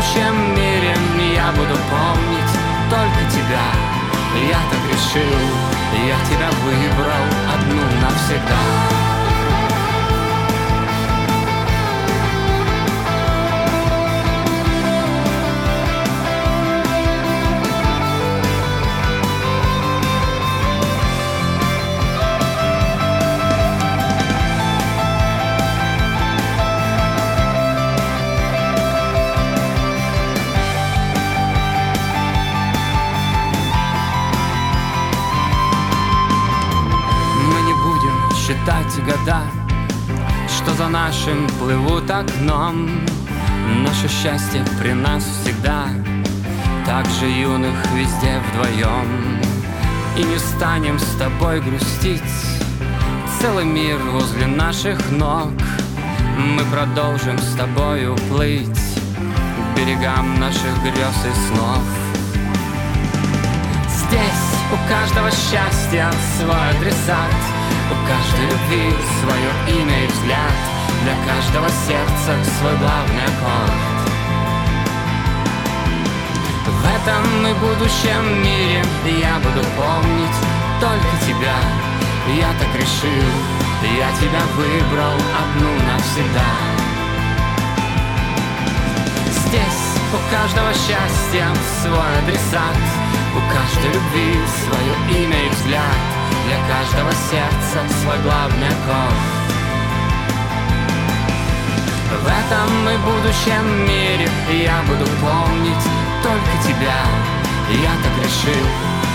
будущем 0.00 0.54
мире 0.54 0.94
я 1.34 1.50
буду 1.52 1.78
помнить 1.90 2.52
только 2.88 3.30
тебя. 3.30 3.66
Я 4.48 4.58
так 4.70 4.80
решил, 4.88 5.40
я 6.06 6.16
тебя 6.24 6.48
выбрал 6.64 7.26
одну 7.52 7.82
навсегда 8.00 9.19
года, 39.20 39.42
что 40.48 40.74
за 40.74 40.88
нашим 40.88 41.48
плывут 41.58 42.10
окном. 42.10 42.88
Наше 43.84 44.08
счастье 44.08 44.64
при 44.80 44.92
нас 44.92 45.24
всегда, 45.24 45.86
так 46.86 47.06
же 47.06 47.26
юных 47.26 47.76
везде 47.94 48.40
вдвоем. 48.48 49.40
И 50.16 50.22
не 50.22 50.38
станем 50.38 50.98
с 50.98 51.16
тобой 51.18 51.60
грустить, 51.60 52.22
целый 53.40 53.64
мир 53.64 53.98
возле 53.98 54.46
наших 54.46 54.98
ног. 55.12 55.52
Мы 56.36 56.64
продолжим 56.64 57.38
с 57.38 57.54
тобой 57.54 58.16
плыть 58.28 58.68
к 58.68 59.76
берегам 59.76 60.40
наших 60.40 60.82
грез 60.82 61.16
и 61.24 61.48
снов. 61.48 61.82
Здесь 63.88 64.50
у 64.72 64.88
каждого 64.88 65.30
счастья 65.30 66.10
свой 66.36 66.70
адресат— 66.70 67.34
у 67.90 67.94
каждой 68.06 68.46
любви 68.46 68.94
свое 69.20 69.80
имя 69.80 70.04
и 70.04 70.06
взгляд. 70.06 70.56
Для 71.02 71.14
каждого 71.26 71.68
сердца 71.86 72.32
свой 72.58 72.76
главный 72.76 73.24
аккорд. 73.24 73.90
В 76.66 76.84
этом 76.84 77.46
и 77.46 77.54
будущем 77.54 78.42
мире. 78.42 78.84
Я 79.04 79.38
буду 79.38 79.66
помнить 79.76 80.38
только 80.80 81.10
тебя. 81.26 81.56
Я 82.28 82.50
так 82.60 82.74
решил, 82.74 83.30
я 83.82 84.10
тебя 84.20 84.42
выбрал 84.56 85.16
одну 85.42 85.72
навсегда. 85.90 86.52
Здесь 89.46 89.90
у 90.12 90.34
каждого 90.34 90.72
счастья 90.74 91.48
свой 91.82 92.18
адресат. 92.22 92.76
У 93.34 93.40
каждой 93.52 93.92
любви 93.94 94.38
свое 94.64 95.24
имя 95.24 95.46
и 95.46 95.48
взгляд 95.50 96.09
для 96.46 96.58
каждого 96.68 97.12
сердца 97.30 97.78
свой 98.02 98.18
главный 98.22 98.68
аккорд 98.68 99.40
В 102.10 102.26
этом 102.26 102.88
и 102.88 102.96
будущем 102.98 103.86
мире 103.86 104.28
я 104.64 104.82
буду 104.82 105.08
помнить 105.20 105.86
только 106.22 106.52
тебя. 106.66 107.02
Я 107.70 107.92
так 108.02 108.24
решил, 108.24 108.66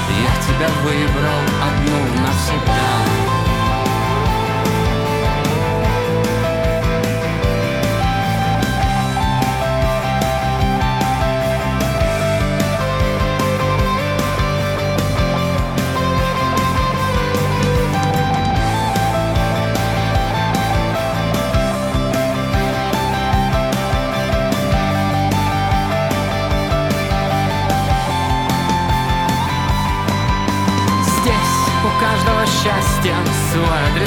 я 0.09 0.33
тебя 0.47 0.69
выбрал 0.83 1.43
одну 1.61 2.23
навсегда 2.23 3.24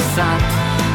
адресат 0.09 0.41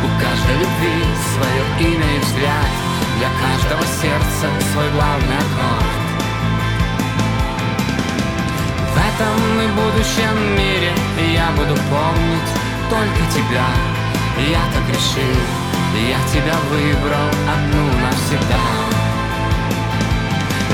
У 0.02 0.08
каждой 0.20 0.56
любви 0.58 1.04
свое 1.34 1.92
имя 1.92 2.16
и 2.16 2.18
взгляд. 2.20 2.70
Для 3.18 3.28
каждого 3.40 3.82
сердца 3.82 4.46
свой 4.72 4.90
главный 4.90 5.36
аккорд. 5.36 6.04
В 8.92 8.96
этом 8.96 9.38
и 9.60 9.68
будущем 9.68 10.56
мире 10.56 10.92
я 11.32 11.50
буду 11.52 11.74
помнить 11.74 12.50
только 12.90 13.22
тебя. 13.32 13.66
Я 14.36 14.60
так 14.74 14.86
решил, 14.88 15.40
я 15.94 16.18
тебя 16.32 16.56
выбрал 16.70 17.28
одну 17.54 17.86
навсегда. 18.02 18.64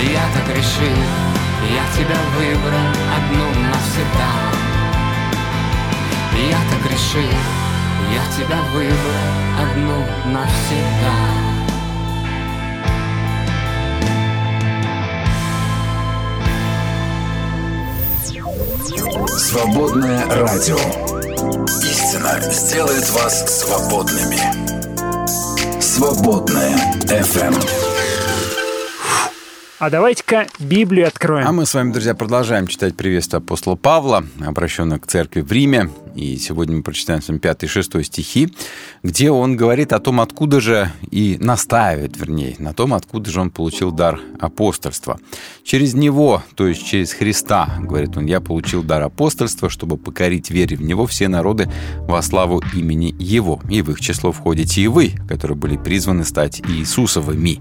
Я 0.02 0.24
так 0.34 0.56
решил, 0.56 0.98
я 1.68 1.84
тебя 1.94 2.18
выбрал 2.36 2.90
одну 3.16 3.46
навсегда. 3.68 4.60
Я 6.36 6.58
так 6.70 6.90
решил, 6.90 7.59
я 8.12 8.22
тебя 8.36 8.60
выбрал 8.72 9.40
одну 9.58 9.98
навсегда. 10.32 11.50
Свободное 19.36 20.26
радио. 20.28 20.78
Истина 21.82 22.40
сделает 22.52 23.10
вас 23.10 23.60
свободными. 23.60 24.38
Свободное 25.80 26.76
FM. 27.06 27.56
А 29.80 29.88
давайте-ка 29.88 30.46
Библию 30.58 31.08
откроем. 31.08 31.46
А 31.46 31.52
мы 31.52 31.64
с 31.64 31.72
вами, 31.72 31.90
друзья, 31.90 32.14
продолжаем 32.14 32.66
читать 32.66 32.94
приветствие 32.96 33.38
апостола 33.38 33.76
Павла, 33.76 34.24
обращенное 34.44 34.98
к 34.98 35.06
церкви 35.06 35.40
в 35.40 35.50
Риме. 35.50 35.90
И 36.14 36.36
сегодня 36.36 36.76
мы 36.76 36.82
прочитаем 36.82 37.22
с 37.22 37.28
вами 37.28 37.38
5 37.38 37.64
и 37.64 37.66
6 37.66 38.04
стихи, 38.04 38.52
где 39.02 39.30
он 39.30 39.56
говорит 39.56 39.92
о 39.92 40.00
том, 40.00 40.20
откуда 40.20 40.60
же, 40.60 40.90
и 41.10 41.36
настаивает, 41.40 42.16
вернее, 42.16 42.56
на 42.58 42.72
том, 42.72 42.94
откуда 42.94 43.30
же 43.30 43.40
он 43.40 43.50
получил 43.50 43.90
дар 43.90 44.20
апостольства. 44.38 45.18
Через 45.64 45.94
него, 45.94 46.42
то 46.54 46.66
есть 46.66 46.84
через 46.84 47.12
Христа, 47.12 47.76
говорит 47.78 48.16
он, 48.16 48.26
я 48.26 48.40
получил 48.40 48.82
дар 48.82 49.02
апостольства, 49.02 49.68
чтобы 49.68 49.96
покорить 49.96 50.50
вере 50.50 50.76
в 50.76 50.82
него 50.82 51.06
все 51.06 51.28
народы 51.28 51.70
во 52.00 52.22
славу 52.22 52.62
имени 52.74 53.14
его. 53.18 53.60
И 53.68 53.82
в 53.82 53.90
их 53.90 54.00
число 54.00 54.32
входите 54.32 54.82
и 54.82 54.88
вы, 54.88 55.14
которые 55.28 55.56
были 55.56 55.76
призваны 55.76 56.24
стать 56.24 56.60
Иисусовыми. 56.60 57.60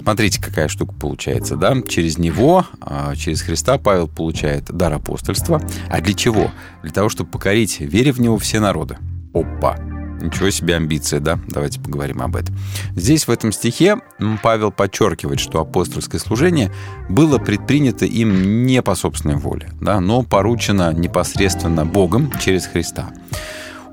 Смотрите, 0.00 0.40
какая 0.40 0.68
штука 0.68 0.94
получается, 0.94 1.56
да? 1.56 1.74
Через 1.86 2.18
него, 2.18 2.66
а, 2.80 3.14
через 3.16 3.42
Христа 3.42 3.78
Павел 3.78 4.08
получает 4.08 4.64
дар 4.64 4.92
апостольства. 4.92 5.60
А 5.88 6.00
для 6.00 6.14
чего? 6.14 6.50
Для 6.82 6.92
того, 6.92 7.08
чтобы 7.08 7.30
покорить, 7.30 7.80
вере 7.80 8.12
в 8.12 8.20
него 8.20 8.38
все 8.38 8.60
народы. 8.60 8.98
Опа! 9.34 9.76
Ничего 10.20 10.50
себе 10.50 10.74
амбиция, 10.76 11.20
да? 11.20 11.38
Давайте 11.48 11.80
поговорим 11.80 12.22
об 12.22 12.34
этом. 12.34 12.56
Здесь, 12.96 13.28
в 13.28 13.30
этом 13.30 13.52
стихе, 13.52 13.98
Павел 14.42 14.72
подчеркивает, 14.72 15.38
что 15.38 15.60
апостольское 15.60 16.20
служение 16.20 16.72
было 17.08 17.38
предпринято 17.38 18.04
им 18.04 18.66
не 18.66 18.82
по 18.82 18.94
собственной 18.96 19.36
воле, 19.36 19.70
да, 19.80 20.00
но 20.00 20.22
поручено 20.22 20.92
непосредственно 20.92 21.86
Богом 21.86 22.32
через 22.40 22.66
Христа. 22.66 23.10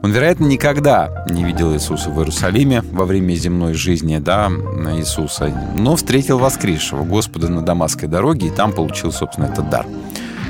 Он, 0.05 0.11
вероятно, 0.11 0.45
никогда 0.45 1.25
не 1.31 1.43
видел 1.43 1.73
Иисуса 1.73 2.11
в 2.11 2.19
Иерусалиме 2.19 2.83
во 2.91 3.05
время 3.05 3.33
земной 3.33 3.73
жизни 3.73 4.19
да, 4.19 4.51
Иисуса, 4.95 5.51
но 5.75 5.95
встретил 5.95 6.37
воскресшего 6.37 7.03
Господа 7.03 7.49
на 7.49 7.63
Дамасской 7.63 8.07
дороге 8.07 8.49
и 8.49 8.51
там 8.51 8.71
получил, 8.71 9.11
собственно, 9.11 9.45
этот 9.45 9.67
дар. 9.71 9.87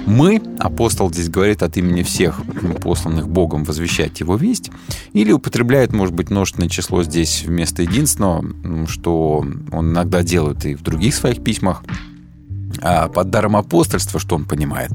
Мы, 0.08 0.42
апостол 0.60 1.10
здесь 1.10 1.30
говорит 1.30 1.64
от 1.64 1.78
имени 1.78 2.04
всех 2.04 2.42
посланных 2.82 3.30
Богом 3.30 3.64
возвещать 3.64 4.20
его 4.20 4.36
весть, 4.36 4.72
или 5.14 5.32
употребляет, 5.32 5.94
может 5.94 6.14
быть, 6.14 6.30
множественное 6.30 6.68
число 6.68 7.02
здесь 7.04 7.46
вместо 7.46 7.82
единственного, 7.82 8.44
что 8.88 9.46
он 9.72 9.94
иногда 9.94 10.22
делает 10.22 10.66
и 10.66 10.76
в 10.76 10.82
других 10.82 11.16
своих 11.16 11.42
письмах, 11.42 11.82
под 12.82 13.30
даром 13.30 13.56
апостольства, 13.56 14.20
что 14.20 14.36
он 14.36 14.46
понимает, 14.46 14.92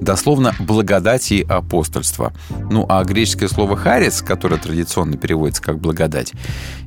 дословно 0.00 0.54
благодать 0.58 1.32
и 1.32 1.42
апостольство. 1.42 2.32
Ну, 2.70 2.86
а 2.88 3.02
греческое 3.04 3.48
слово 3.48 3.76
«харис», 3.76 4.22
которое 4.22 4.56
традиционно 4.58 5.16
переводится 5.16 5.62
как 5.62 5.78
«благодать», 5.78 6.32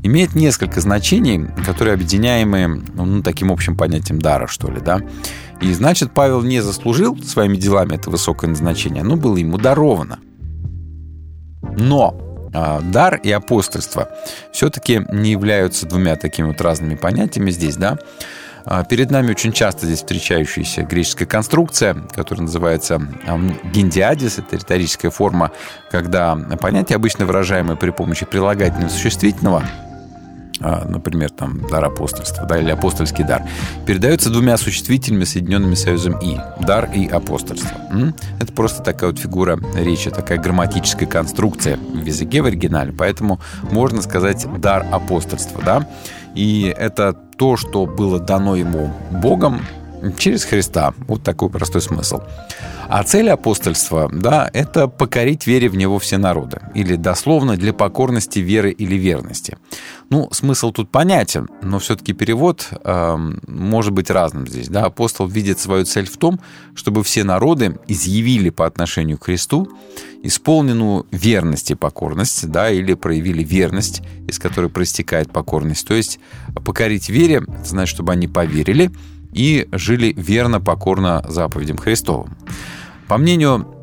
имеет 0.04 0.36
несколько 0.36 0.82
значений, 0.82 1.48
которые 1.66 1.94
объединяемы 1.94 2.84
ну, 2.94 3.22
таким 3.24 3.52
общим 3.52 3.76
понятием 3.76 4.20
дара, 4.20 4.48
что 4.48 4.70
ли, 4.70 4.80
да. 4.80 5.02
И 5.62 5.74
значит, 5.74 6.12
Павел 6.12 6.42
не 6.42 6.62
заслужил 6.62 7.18
своими 7.24 7.58
делами 7.58 7.96
это 7.96 8.10
высокое 8.10 8.50
назначение, 8.50 9.02
оно 9.02 9.16
было 9.16 9.38
ему 9.38 9.58
даровано. 9.58 10.20
Но 11.76 12.16
а, 12.54 12.82
дар 12.82 13.16
и 13.16 13.32
апостольство 13.32 14.10
все-таки 14.52 15.06
не 15.12 15.32
являются 15.32 15.86
двумя 15.86 16.16
такими 16.16 16.48
вот 16.48 16.62
разными 16.62 16.96
понятиями 16.96 17.52
здесь, 17.52 17.76
да. 17.76 18.00
А, 18.70 18.84
перед 18.84 19.12
нами 19.12 19.32
очень 19.32 19.54
часто 19.54 19.86
здесь 19.86 20.00
встречающаяся 20.00 20.84
греческая 20.84 21.26
конструкция, 21.26 21.96
которая 22.14 22.44
называется 22.44 23.02
гендиадис. 23.74 24.40
Это 24.40 24.58
риторическая 24.58 25.10
форма, 25.10 25.52
когда 25.90 26.36
понятие, 26.36 26.98
обычно 26.98 27.26
выражаемое 27.26 27.78
при 27.78 27.92
помощи 27.92 28.26
прилагательного 28.26 28.90
существительного, 28.90 29.64
а, 30.60 30.86
например, 30.86 31.30
там, 31.30 31.66
дар 31.70 31.86
апостольства, 31.86 32.46
да, 32.46 32.58
или 32.58 32.70
апостольский 32.70 33.24
дар, 33.24 33.44
передается 33.86 34.30
двумя 34.30 34.58
существительными, 34.58 35.24
соединенными 35.24 35.76
союзом 35.76 36.20
«и». 36.20 36.38
Дар 36.60 36.90
и 36.94 37.08
апостольство. 37.08 37.72
Это 38.42 38.52
просто 38.52 38.84
такая 38.84 39.12
вот 39.12 39.20
фигура 39.20 39.58
речи, 39.76 40.10
такая 40.10 40.40
грамматическая 40.40 41.08
конструкция 41.08 41.78
в 41.78 42.04
языке 42.04 42.42
в 42.42 42.46
оригинале, 42.46 42.92
поэтому 42.92 43.40
можно 43.72 44.02
сказать 44.02 44.46
«дар 44.60 44.86
апостольства», 44.92 45.62
да. 45.64 45.88
И 46.38 46.72
это 46.78 47.14
то, 47.14 47.58
что 47.58 47.88
было 47.88 48.20
дано 48.20 48.56
ему 48.56 48.94
Богом 49.10 49.66
через 50.20 50.46
Христа. 50.46 50.94
Вот 51.08 51.24
такой 51.24 51.50
простой 51.50 51.82
смысл. 51.82 52.20
А 52.88 53.04
цель 53.04 53.30
апостольства, 53.32 54.08
да, 54.14 54.48
это 54.54 54.88
покорить 54.88 55.48
вере 55.48 55.68
в 55.68 55.76
него 55.76 55.98
все 55.98 56.20
народы. 56.20 56.62
Или 56.76 56.96
дословно 56.96 57.58
для 57.58 57.74
покорности 57.74 58.38
веры 58.38 58.70
или 58.70 58.96
верности. 58.96 59.58
Ну, 60.10 60.30
смысл 60.32 60.72
тут 60.72 60.90
понятен, 60.90 61.50
но 61.62 61.80
все-таки 61.80 62.14
перевод 62.14 62.70
э, 62.72 63.18
может 63.48 63.92
быть 63.92 64.10
разным 64.10 64.48
здесь. 64.48 64.70
Да? 64.70 64.86
Апостол 64.86 65.28
видит 65.28 65.60
свою 65.60 65.84
цель 65.84 66.08
в 66.08 66.16
том, 66.16 66.40
чтобы 66.76 67.04
все 67.04 67.26
народы 67.26 67.78
изъявили 67.88 68.50
по 68.50 68.66
отношению 68.66 69.18
к 69.18 69.26
Христу 69.26 69.70
исполненную 70.24 71.06
верность 71.12 71.72
и 71.72 71.76
покорность, 71.76 72.50
да, 72.50 72.72
или 72.72 72.94
проявили 72.94 73.44
верность, 73.44 74.02
из 74.28 74.40
которой 74.40 74.70
проистекает 74.70 75.32
покорность. 75.32 75.86
То 75.88 75.94
есть 75.94 76.20
покорить 76.66 77.10
вере, 77.10 77.44
значит, 77.64 77.94
чтобы 77.94 78.14
они 78.14 78.28
поверили 78.28 78.92
и 79.34 79.68
жили 79.74 80.14
верно, 80.18 80.62
покорно 80.62 81.24
заповедям 81.28 81.78
Христовым. 81.78 82.36
По 83.08 83.18
мнению 83.18 83.77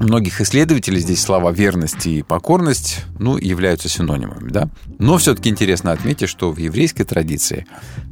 многих 0.00 0.40
исследователей 0.40 1.00
здесь 1.00 1.22
слова 1.22 1.52
верность 1.52 2.06
и 2.06 2.22
покорность 2.22 3.04
ну, 3.18 3.36
являются 3.36 3.88
синонимами. 3.88 4.50
Да? 4.50 4.68
Но 4.98 5.18
все-таки 5.18 5.48
интересно 5.48 5.92
отметить, 5.92 6.28
что 6.28 6.50
в 6.50 6.58
еврейской 6.58 7.04
традиции 7.04 7.66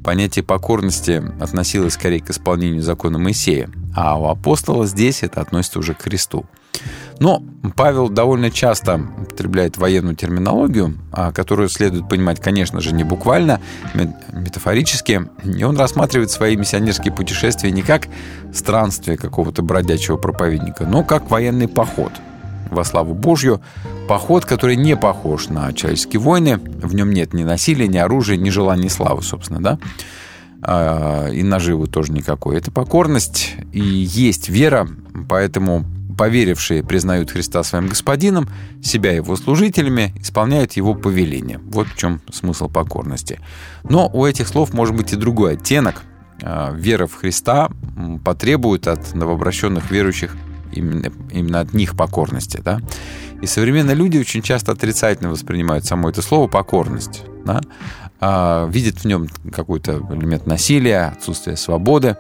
понятие 0.05 0.45
покорности 0.45 1.23
относилось 1.41 1.95
скорее 1.95 2.21
к 2.21 2.31
исполнению 2.31 2.83
закона 2.83 3.19
Моисея, 3.19 3.71
а 3.95 4.19
у 4.19 4.27
апостола 4.27 4.87
здесь 4.87 5.23
это 5.23 5.41
относится 5.41 5.79
уже 5.79 5.95
к 5.95 6.03
Христу. 6.03 6.47
Но 7.19 7.43
Павел 7.77 8.09
довольно 8.09 8.51
часто 8.51 9.01
употребляет 9.21 9.77
военную 9.77 10.17
терминологию, 10.17 10.99
а, 11.13 11.31
которую 11.31 11.69
следует 11.69 12.09
понимать, 12.09 12.41
конечно 12.41 12.81
же, 12.81 12.93
не 12.93 13.05
буквально, 13.05 13.61
метафорически. 14.33 15.23
И 15.45 15.63
он 15.63 15.77
рассматривает 15.77 16.31
свои 16.31 16.57
миссионерские 16.57 17.13
путешествия 17.13 17.71
не 17.71 17.83
как 17.83 18.09
странствие 18.53 19.17
какого-то 19.17 19.63
бродячего 19.63 20.17
проповедника, 20.17 20.85
но 20.85 21.05
как 21.05 21.31
военный 21.31 21.69
поход 21.69 22.13
во 22.71 22.85
славу 22.85 23.15
Божью. 23.15 23.61
Поход, 24.09 24.45
который 24.45 24.77
не 24.77 24.97
похож 24.97 25.49
на 25.49 25.73
человеческие 25.73 26.21
войны. 26.21 26.59
В 26.59 26.95
нем 26.95 27.13
нет 27.13 27.35
ни 27.35 27.45
насилия, 27.45 27.87
ни 27.87 27.99
оружия, 27.99 28.37
ни 28.37 28.51
желания 28.51 28.91
славы, 28.91 29.23
собственно, 29.23 29.63
да 29.63 29.79
а, 30.63 31.29
и 31.29 31.43
наживы 31.43 31.87
тоже 31.87 32.13
никакой. 32.13 32.57
Это 32.57 32.71
покорность 32.71 33.55
и 33.73 33.81
есть 33.81 34.49
вера, 34.49 34.89
поэтому 35.29 35.85
поверившие 36.17 36.83
признают 36.83 37.31
Христа 37.31 37.63
своим 37.63 37.89
господином, 37.89 38.49
себя 38.83 39.13
его 39.13 39.37
служителями, 39.37 40.13
исполняют 40.21 40.73
его 40.73 40.95
повеление. 40.95 41.59
Вот 41.65 41.89
в 41.89 41.97
чем 41.97 42.21
смысл 42.33 42.69
покорности. 42.69 43.41
Но 43.85 44.09
у 44.13 44.27
этих 44.27 44.49
слов 44.49 44.73
может 44.73 44.95
быть 44.95 45.13
и 45.13 45.17
другой 45.17 45.55
оттенок. 45.55 46.03
А, 46.43 46.73
вера 46.73 47.07
в 47.07 47.15
Христа 47.15 47.71
потребует 48.25 48.89
от 48.89 49.15
новообращенных 49.15 49.91
верующих 49.91 50.37
именно, 50.73 51.13
именно 51.31 51.61
от 51.61 51.73
них 51.75 51.97
покорности. 51.97 52.61
Да? 52.65 52.81
И 53.41 53.47
современные 53.47 53.95
люди 53.95 54.19
очень 54.19 54.43
часто 54.43 54.73
отрицательно 54.73 55.31
воспринимают 55.31 55.85
само 55.85 56.09
это 56.09 56.23
слово 56.23 56.49
покорность. 56.49 57.25
Да? 57.45 57.61
А, 58.21 58.69
видят 58.69 58.99
в 59.01 59.05
нем 59.05 59.29
какой-то 59.53 60.07
элемент 60.11 60.47
насилия, 60.47 61.13
отсутствие 61.17 61.57
свободы. 61.57 62.17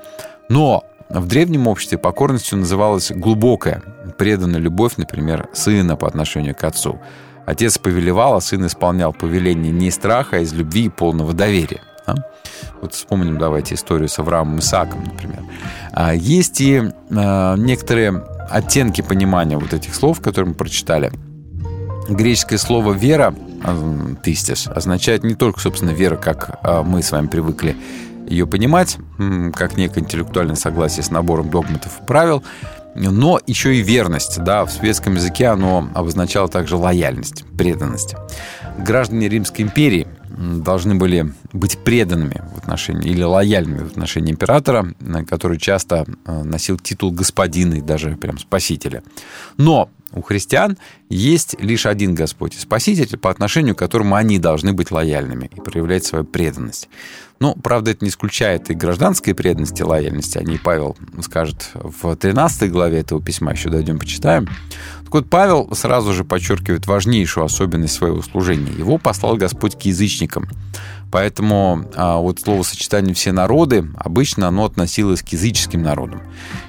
Но 0.49 0.84
в 1.20 1.26
древнем 1.26 1.66
обществе 1.66 1.98
покорностью 1.98 2.58
называлась 2.58 3.10
глубокая, 3.10 3.82
преданная 4.16 4.60
любовь, 4.60 4.96
например, 4.96 5.48
сына 5.52 5.96
по 5.96 6.06
отношению 6.06 6.54
к 6.54 6.64
отцу. 6.64 7.00
Отец 7.44 7.76
повелевал, 7.78 8.36
а 8.36 8.40
сын 8.40 8.66
исполнял 8.66 9.12
повеление 9.12 9.72
не 9.72 9.88
из 9.88 9.94
страха, 9.94 10.36
а 10.36 10.40
из 10.40 10.52
любви 10.52 10.86
и 10.86 10.88
полного 10.88 11.32
доверия. 11.32 11.82
Да? 12.06 12.14
Вот 12.80 12.94
вспомним 12.94 13.38
давайте 13.38 13.74
историю 13.74 14.08
с 14.08 14.18
Авраамом 14.18 14.60
Исааком, 14.60 15.04
например. 15.04 15.40
А 15.92 16.14
есть 16.14 16.60
и 16.60 16.82
а, 17.10 17.56
некоторые 17.56 18.24
оттенки 18.48 19.02
понимания 19.02 19.58
вот 19.58 19.72
этих 19.72 19.94
слов, 19.94 20.20
которые 20.20 20.50
мы 20.50 20.54
прочитали. 20.54 21.12
Греческое 22.08 22.58
слово 22.58 22.92
«вера» 22.92 23.34
«тыстис» 24.22 24.66
означает 24.66 25.22
не 25.22 25.34
только, 25.34 25.60
собственно, 25.60 25.90
вера, 25.90 26.16
как 26.16 26.58
а, 26.62 26.82
мы 26.82 27.02
с 27.02 27.12
вами 27.12 27.26
привыкли 27.26 27.76
ее 28.33 28.47
понимать, 28.47 28.99
как 29.55 29.76
некое 29.76 30.01
интеллектуальное 30.01 30.57
согласие 30.57 31.03
с 31.03 31.11
набором 31.11 31.51
догматов 31.51 32.01
и 32.01 32.07
правил, 32.07 32.43
но 32.95 33.41
еще 33.47 33.76
и 33.76 33.83
верность. 33.83 34.43
Да, 34.43 34.64
в 34.64 34.72
светском 34.72 35.14
языке 35.14 35.47
оно 35.47 35.89
обозначало 35.95 36.49
также 36.49 36.76
лояльность, 36.76 37.45
преданность. 37.57 38.14
Граждане 38.78 39.28
Римской 39.28 39.64
империи 39.64 40.07
должны 40.30 40.95
были 40.95 41.33
быть 41.53 41.78
преданными 41.78 42.43
в 42.55 42.59
отношении 42.59 43.11
или 43.11 43.22
лояльными 43.22 43.85
в 43.85 43.87
отношении 43.89 44.33
императора, 44.33 44.87
который 45.28 45.59
часто 45.59 46.07
э, 46.24 46.43
носил 46.43 46.78
титул 46.78 47.12
господина 47.12 47.74
и 47.74 47.80
даже 47.83 48.16
прям 48.16 48.39
спасителя. 48.39 49.03
Но 49.59 49.91
у 50.14 50.22
христиан 50.22 50.78
есть 51.08 51.56
лишь 51.60 51.86
один 51.86 52.14
Господь 52.14 52.54
и 52.54 52.58
Спаситель, 52.58 53.16
по 53.18 53.30
отношению 53.30 53.74
к 53.74 53.78
которому 53.78 54.14
они 54.14 54.38
должны 54.38 54.72
быть 54.72 54.90
лояльными 54.90 55.50
и 55.54 55.60
проявлять 55.60 56.04
свою 56.04 56.24
преданность. 56.24 56.88
Ну, 57.40 57.56
правда, 57.56 57.90
это 57.90 58.04
не 58.04 58.10
исключает 58.10 58.70
и 58.70 58.74
гражданской 58.74 59.34
преданности, 59.34 59.82
лояльности. 59.82 60.38
О 60.38 60.42
ней 60.42 60.60
Павел 60.62 60.96
скажет 61.22 61.70
в 61.74 62.14
13 62.14 62.70
главе 62.70 63.00
этого 63.00 63.20
письма, 63.20 63.50
еще 63.50 63.68
дойдем, 63.68 63.98
почитаем. 63.98 64.46
Так 65.04 65.12
вот, 65.12 65.28
Павел 65.28 65.68
сразу 65.74 66.12
же 66.12 66.24
подчеркивает 66.24 66.86
важнейшую 66.86 67.44
особенность 67.44 67.94
своего 67.94 68.22
служения. 68.22 68.72
Его 68.72 68.96
послал 68.96 69.36
Господь 69.36 69.76
к 69.76 69.82
язычникам. 69.82 70.48
Поэтому 71.12 71.84
а, 71.94 72.16
вот 72.16 72.40
словосочетание 72.40 73.14
«все 73.14 73.32
народы» 73.32 73.86
обычно 73.98 74.48
оно 74.48 74.64
относилось 74.64 75.22
к 75.22 75.28
языческим 75.28 75.82
народам. 75.82 76.22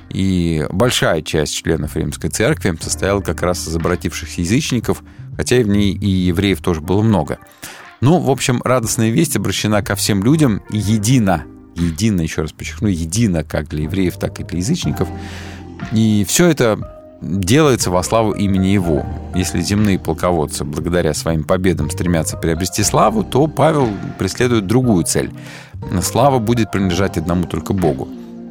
И 0.10 0.68
большая 0.70 1.22
часть 1.22 1.56
членов 1.56 1.96
Римской 1.96 2.30
церкви 2.30 2.78
состояла 2.82 3.22
как 3.22 3.42
раз 3.42 3.66
из 3.66 3.76
обратившихся 3.76 4.42
язычников, 4.42 5.02
хотя 5.38 5.58
и 5.58 5.64
в 5.64 5.70
ней 5.70 5.94
и 5.94 6.08
евреев 6.08 6.60
тоже 6.62 6.82
было 6.82 7.02
много. 7.02 7.40
Ну, 8.02 8.20
в 8.20 8.30
общем, 8.30 8.62
радостная 8.66 9.12
весть 9.12 9.38
обращена 9.38 9.82
ко 9.82 9.96
всем 9.96 10.22
людям 10.22 10.62
едино. 10.70 11.46
Едино, 11.76 12.20
еще 12.20 12.42
раз 12.42 12.52
подчеркну, 12.52 12.90
едино 12.90 13.46
как 13.46 13.70
для 13.70 13.84
евреев, 13.84 14.18
так 14.18 14.42
и 14.42 14.44
для 14.44 14.60
язычников. 14.60 15.08
И 15.94 16.26
все 16.28 16.48
это 16.48 16.93
делается 17.24 17.90
во 17.90 18.04
славу 18.04 18.32
имени 18.32 18.68
Его. 18.68 19.06
Если 19.36 19.62
земные 19.62 19.98
полководцы 19.98 20.64
благодаря 20.64 21.14
своим 21.14 21.44
победам 21.44 21.90
стремятся 21.90 22.38
приобрести 22.38 22.84
славу, 22.84 23.24
то 23.24 23.48
Павел 23.48 23.90
преследует 24.20 24.68
другую 24.68 25.06
цель. 25.06 25.32
Слава 26.02 26.40
будет 26.40 26.72
принадлежать 26.72 27.18
одному 27.18 27.46
только 27.46 27.74
Богу. 27.74 28.08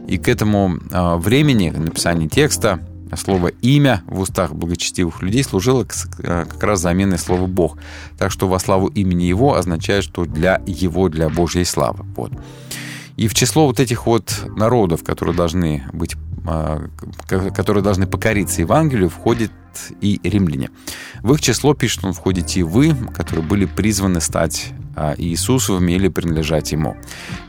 И 0.08 0.18
к 0.18 0.28
этому 0.28 0.78
а, 0.90 1.16
времени 1.16 1.70
написания 1.70 2.28
текста 2.28 2.80
слово 3.16 3.48
«имя» 3.48 4.02
в 4.06 4.20
устах 4.20 4.54
благочестивых 4.54 5.22
людей 5.22 5.44
служило 5.44 5.86
э, 6.18 6.46
как 6.48 6.62
раз 6.62 6.80
заменой 6.80 7.18
слова 7.18 7.46
«бог». 7.46 7.76
Так 8.18 8.30
что 8.30 8.48
во 8.48 8.58
славу 8.58 8.88
имени 8.88 9.24
его 9.24 9.54
означает, 9.54 10.04
что 10.04 10.24
для 10.24 10.62
его, 10.66 11.08
для 11.08 11.28
Божьей 11.28 11.64
славы. 11.64 12.04
Вот. 12.16 12.32
И 13.16 13.28
в 13.28 13.34
число 13.34 13.66
вот 13.66 13.80
этих 13.80 14.06
вот 14.06 14.32
народов, 14.56 15.04
которые 15.04 15.36
должны 15.36 15.84
быть 15.92 16.14
а, 16.14 16.31
которые 17.26 17.82
должны 17.82 18.06
покориться 18.06 18.62
Евангелию, 18.62 19.08
входит 19.08 19.52
и 20.00 20.20
римляне. 20.22 20.70
В 21.22 21.32
их 21.32 21.40
число, 21.40 21.74
пишет 21.74 22.04
он, 22.04 22.12
входите 22.12 22.60
и 22.60 22.62
вы, 22.62 22.94
которые 23.14 23.44
были 23.44 23.64
призваны 23.64 24.20
стать 24.20 24.72
а, 24.94 25.14
Иисусовыми 25.16 25.92
или 25.92 26.08
принадлежать 26.08 26.72
Ему. 26.72 26.96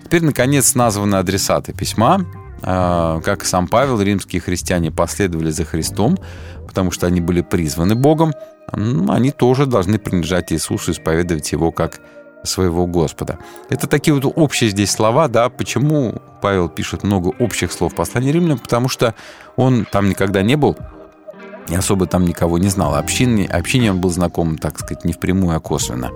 Теперь, 0.04 0.24
наконец, 0.24 0.76
названы 0.76 1.16
адресаты 1.16 1.74
письма. 1.74 2.26
А, 2.62 3.20
как 3.22 3.46
сам 3.46 3.68
Павел, 3.68 4.00
римские 4.02 4.42
христиане 4.42 4.92
последовали 4.92 5.52
за 5.52 5.66
Христом, 5.66 6.18
потому 6.66 6.92
что 6.92 7.08
они 7.08 7.20
были 7.20 7.42
призваны 7.42 7.96
Богом. 7.96 8.34
Они 8.72 9.32
тоже 9.32 9.66
должны 9.66 10.00
принадлежать 10.00 10.54
Иисусу 10.54 10.92
исповедовать 10.92 11.52
Его 11.52 11.72
как 11.72 12.00
своего 12.44 12.86
Господа. 12.86 13.38
Это 13.70 13.88
такие 13.88 14.14
вот 14.14 14.32
общие 14.36 14.70
здесь 14.70 14.92
слова, 14.92 15.28
да, 15.28 15.50
почему 15.50 16.22
Павел 16.42 16.70
пишет 16.70 17.04
много 17.04 17.30
общих 17.40 17.72
слов 17.72 17.94
в 17.94 17.96
послании 17.96 18.32
римлянам, 18.32 18.60
потому 18.60 18.90
что 18.90 19.16
он 19.56 19.86
там 19.90 20.10
никогда 20.10 20.42
не 20.42 20.56
был, 20.56 20.78
и 21.70 21.76
особо 21.76 22.06
там 22.06 22.26
никого 22.26 22.58
не 22.58 22.68
знал. 22.68 22.96
Общине, 22.96 23.48
общине 23.48 23.92
он 23.92 24.02
был 24.02 24.10
знаком, 24.10 24.58
так 24.58 24.80
сказать, 24.80 25.06
не 25.06 25.14
впрямую, 25.14 25.56
а 25.56 25.60
косвенно. 25.60 26.12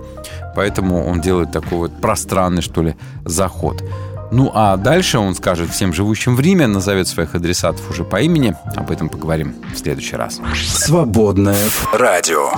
Поэтому 0.54 1.06
он 1.06 1.20
делает 1.20 1.52
такой 1.52 1.78
вот 1.78 2.00
пространный, 2.00 2.62
что 2.62 2.82
ли, 2.82 2.96
заход. 3.24 3.82
Ну 4.30 4.50
а 4.54 4.76
дальше 4.76 5.18
он 5.18 5.34
скажет 5.34 5.70
всем 5.70 5.92
живущим 5.94 6.36
в 6.36 6.40
Риме, 6.40 6.66
назовет 6.66 7.08
своих 7.08 7.34
адресатов 7.34 7.88
уже 7.90 8.04
по 8.04 8.20
имени. 8.20 8.54
Об 8.76 8.90
этом 8.90 9.08
поговорим 9.08 9.54
в 9.74 9.78
следующий 9.78 10.16
раз. 10.16 10.40
Свободное 10.54 11.68
радио. 11.94 12.52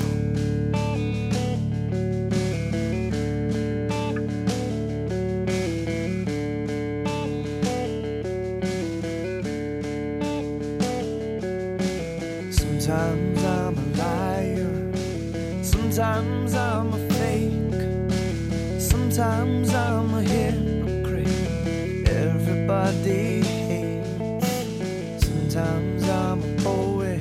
Sometimes 25.21 26.09
I'm 26.09 26.43
a 26.43 26.57
poet. 26.61 27.21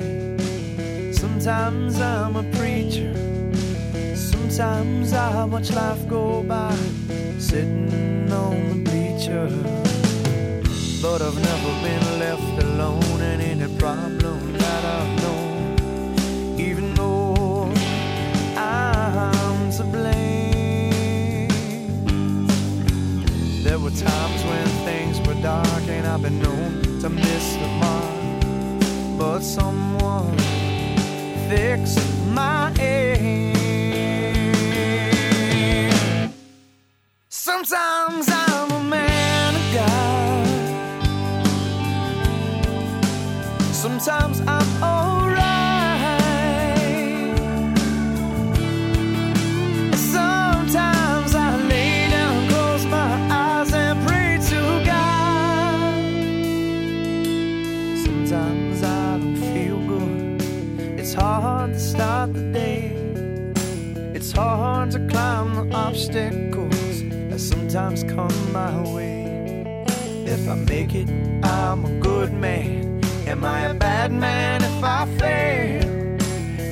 Sometimes 1.14 2.00
I'm 2.00 2.34
a 2.34 2.42
preacher. 2.58 3.14
Sometimes 4.16 5.12
I 5.12 5.44
watch 5.44 5.70
life 5.70 6.08
go 6.08 6.42
by, 6.42 6.74
sitting 7.38 8.32
on 8.32 8.68
the 8.68 8.74
bleacher. 8.84 9.48
But 11.00 11.22
I've 11.22 11.38
never 11.40 11.72
been 11.86 12.18
left 12.18 12.62
alone 12.64 13.20
in 13.20 13.40
any 13.40 13.78
problem 13.78 14.52
that 14.54 14.84
I've 14.84 15.22
known, 15.22 16.58
even 16.58 16.94
though 16.94 17.72
I'm 18.56 19.70
to 19.70 19.84
blame. 19.84 21.48
There 23.62 23.78
were 23.78 23.90
times 23.90 24.39
dark 25.42 25.88
and 25.88 26.06
I've 26.06 26.22
been 26.22 26.38
known 26.42 27.00
to 27.00 27.08
miss 27.08 27.54
the 27.56 27.66
mark, 27.66 28.40
but 29.18 29.40
someone 29.40 30.36
fixed 31.48 31.98
my 32.28 32.70
aim. 32.78 33.54
Sometimes 37.28 38.28
I'm 38.28 38.70
a 38.70 38.82
man 38.84 39.54
of 39.54 39.74
God. 39.74 40.46
Sometimes 43.72 44.40
I'm 44.42 44.59
my 68.52 68.82
way. 68.92 69.84
If 70.26 70.48
I 70.48 70.54
make 70.54 70.94
it, 70.94 71.08
I'm 71.44 71.84
a 71.84 71.92
good 72.00 72.32
man. 72.32 73.00
Am 73.26 73.44
I 73.44 73.60
a 73.66 73.74
bad 73.74 74.12
man 74.12 74.62
if 74.62 74.82
I 74.82 75.06
fail? 75.18 76.18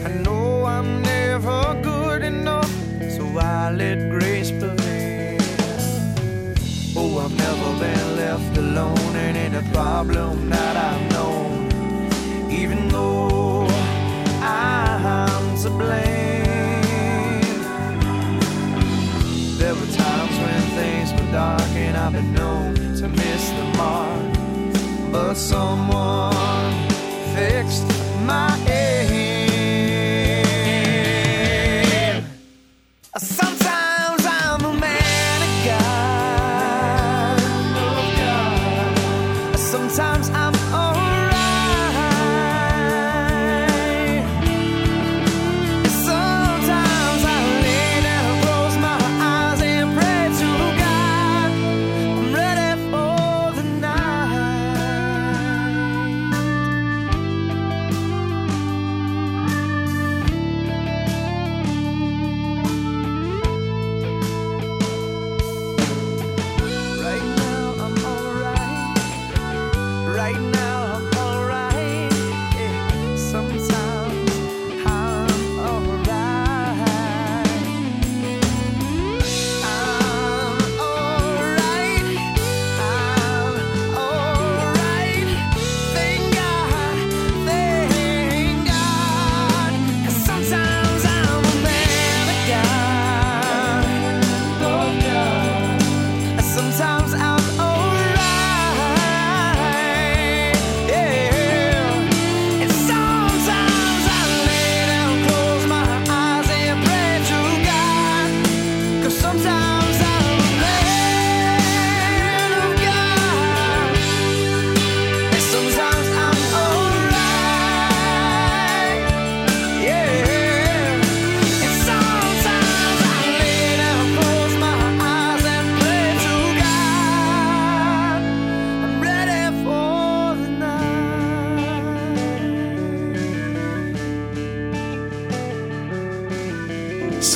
I 0.07 0.11
know 0.23 0.65
I'm 0.65 1.03
never 1.03 1.81
good 1.83 2.23
enough, 2.23 2.71
so 3.17 3.25
I 3.39 3.71
let 3.71 4.11
grace 4.11 4.51
prevail. 4.51 5.39
Oh, 6.97 7.19
I've 7.25 7.37
never 7.37 7.71
been 7.79 8.17
left 8.17 8.57
alone 8.57 9.15
in 9.27 9.37
any 9.37 9.63
problem 9.73 10.51
that 10.51 10.77
I've 10.77 10.98
someone 25.37 26.89
fixed 27.35 27.87
my 28.25 28.68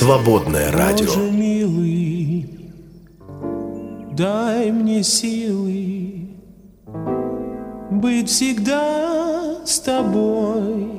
Свободное 0.03 0.69
радио. 0.69 1.05
Боже 1.05 1.31
милый, 1.31 2.49
дай 4.11 4.69
мне 4.69 5.01
силы 5.01 6.27
быть 7.89 8.27
всегда 8.27 9.65
с 9.65 9.79
тобой. 9.79 10.89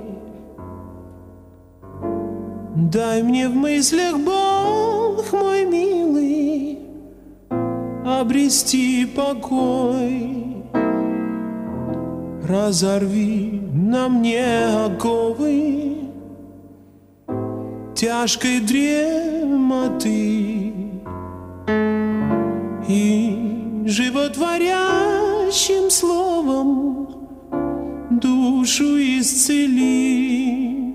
Дай 2.77 3.23
мне 3.23 3.51
в 3.51 3.55
мыслях, 3.55 4.17
Бог 4.17 5.31
мой 5.35 5.67
милый, 5.67 6.79
обрести 8.07 9.05
покой. 9.05 10.65
Разорви 12.49 13.61
на 13.75 14.09
мне 14.09 14.65
оковы 14.87 15.93
тяжкой 17.95 18.61
дремоты 18.61 20.72
И 22.88 23.84
животворящим 23.86 25.90
словом 25.90 27.09
душу 28.11 28.84
исцели. 29.20 30.95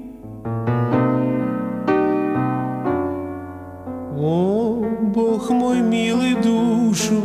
О, 4.17 4.85
Бог 5.13 5.49
мой 5.49 5.81
милый, 5.81 6.35
душу 6.35 7.21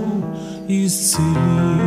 исцели. 0.68 1.83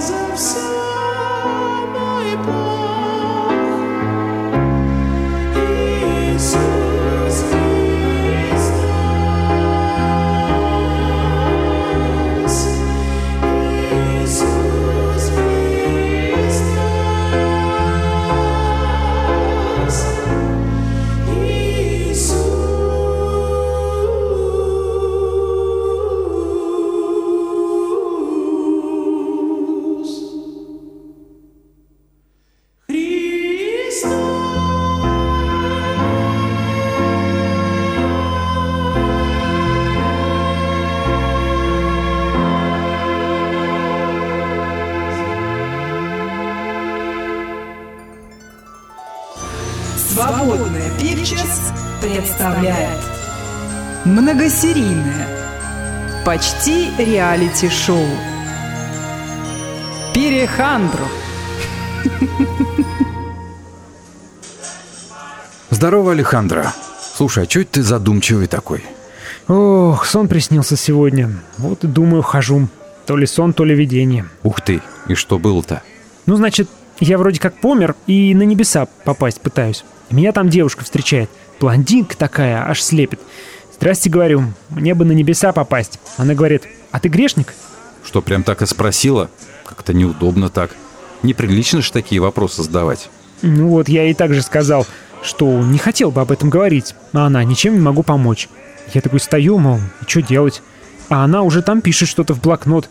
as 0.00 0.10
of 0.10 0.38
so 0.38 0.89
Почти 56.30 56.90
реалити-шоу 56.96 58.06
Перехандру 60.14 61.04
Здорово, 65.70 66.12
Алехандро. 66.12 66.72
Слушай, 67.16 67.42
а 67.42 67.46
чё 67.48 67.62
это 67.62 67.72
ты 67.72 67.82
задумчивый 67.82 68.46
такой? 68.46 68.84
Ох, 69.48 70.06
сон 70.06 70.28
приснился 70.28 70.76
сегодня. 70.76 71.30
Вот 71.58 71.82
и 71.82 71.88
думаю, 71.88 72.22
хожу. 72.22 72.68
То 73.06 73.16
ли 73.16 73.26
сон, 73.26 73.52
то 73.52 73.64
ли 73.64 73.74
видение. 73.74 74.24
Ух 74.44 74.60
ты, 74.60 74.82
и 75.08 75.14
что 75.14 75.40
было-то? 75.40 75.82
Ну, 76.26 76.36
значит, 76.36 76.70
я 77.00 77.18
вроде 77.18 77.40
как 77.40 77.54
помер 77.60 77.96
и 78.06 78.36
на 78.36 78.44
небеса 78.44 78.86
попасть 79.04 79.40
пытаюсь. 79.40 79.84
Меня 80.10 80.30
там 80.30 80.48
девушка 80.48 80.84
встречает. 80.84 81.28
Блондинка 81.58 82.16
такая, 82.16 82.70
аж 82.70 82.80
слепит. 82.80 83.18
Здрасте, 83.80 84.10
говорю, 84.10 84.44
мне 84.68 84.92
бы 84.94 85.06
на 85.06 85.12
небеса 85.12 85.52
попасть. 85.52 85.98
Она 86.18 86.34
говорит, 86.34 86.64
а 86.90 87.00
ты 87.00 87.08
грешник? 87.08 87.54
Что, 88.04 88.20
прям 88.20 88.42
так 88.42 88.60
и 88.60 88.66
спросила? 88.66 89.30
Как-то 89.64 89.94
неудобно 89.94 90.50
так. 90.50 90.72
Неприлично 91.22 91.80
же 91.80 91.90
такие 91.90 92.20
вопросы 92.20 92.62
задавать. 92.62 93.08
Ну 93.40 93.68
вот, 93.68 93.88
я 93.88 94.02
ей 94.02 94.12
также 94.12 94.42
сказал, 94.42 94.86
что 95.22 95.62
не 95.62 95.78
хотел 95.78 96.10
бы 96.10 96.20
об 96.20 96.30
этом 96.30 96.50
говорить, 96.50 96.94
а 97.14 97.24
она 97.24 97.42
ничем 97.42 97.72
не 97.72 97.80
могу 97.80 98.02
помочь. 98.02 98.50
Я 98.92 99.00
такой 99.00 99.18
стою, 99.18 99.56
мол, 99.56 99.78
что 100.06 100.20
делать? 100.20 100.60
А 101.08 101.24
она 101.24 101.40
уже 101.40 101.62
там 101.62 101.80
пишет 101.80 102.10
что-то 102.10 102.34
в 102.34 102.42
блокнот. 102.42 102.90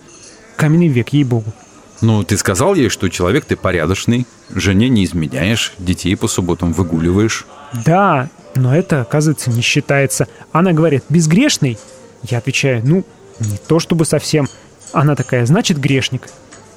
Каменный 0.56 0.88
век, 0.88 1.10
ей-богу. 1.10 1.54
Ну, 2.02 2.24
ты 2.24 2.36
сказал 2.36 2.74
ей, 2.74 2.90
что 2.90 3.10
человек 3.10 3.46
ты 3.46 3.56
порядочный, 3.56 4.26
жене 4.50 4.90
не 4.90 5.06
изменяешь, 5.06 5.74
детей 5.78 6.18
по 6.18 6.28
субботам 6.28 6.74
выгуливаешь. 6.74 7.46
Да, 7.86 8.28
но 8.56 8.76
это, 8.76 9.02
оказывается, 9.02 9.50
не 9.50 9.62
считается. 9.62 10.28
Она 10.52 10.74
говорит, 10.74 11.04
безгрешный? 11.10 11.78
Я 12.24 12.40
отвечаю, 12.40 12.82
ну, 12.86 13.06
не 13.40 13.58
то 13.58 13.80
чтобы 13.80 14.06
совсем. 14.06 14.48
Она 14.92 15.16
такая, 15.16 15.46
значит, 15.46 15.80
грешник. 15.80 16.24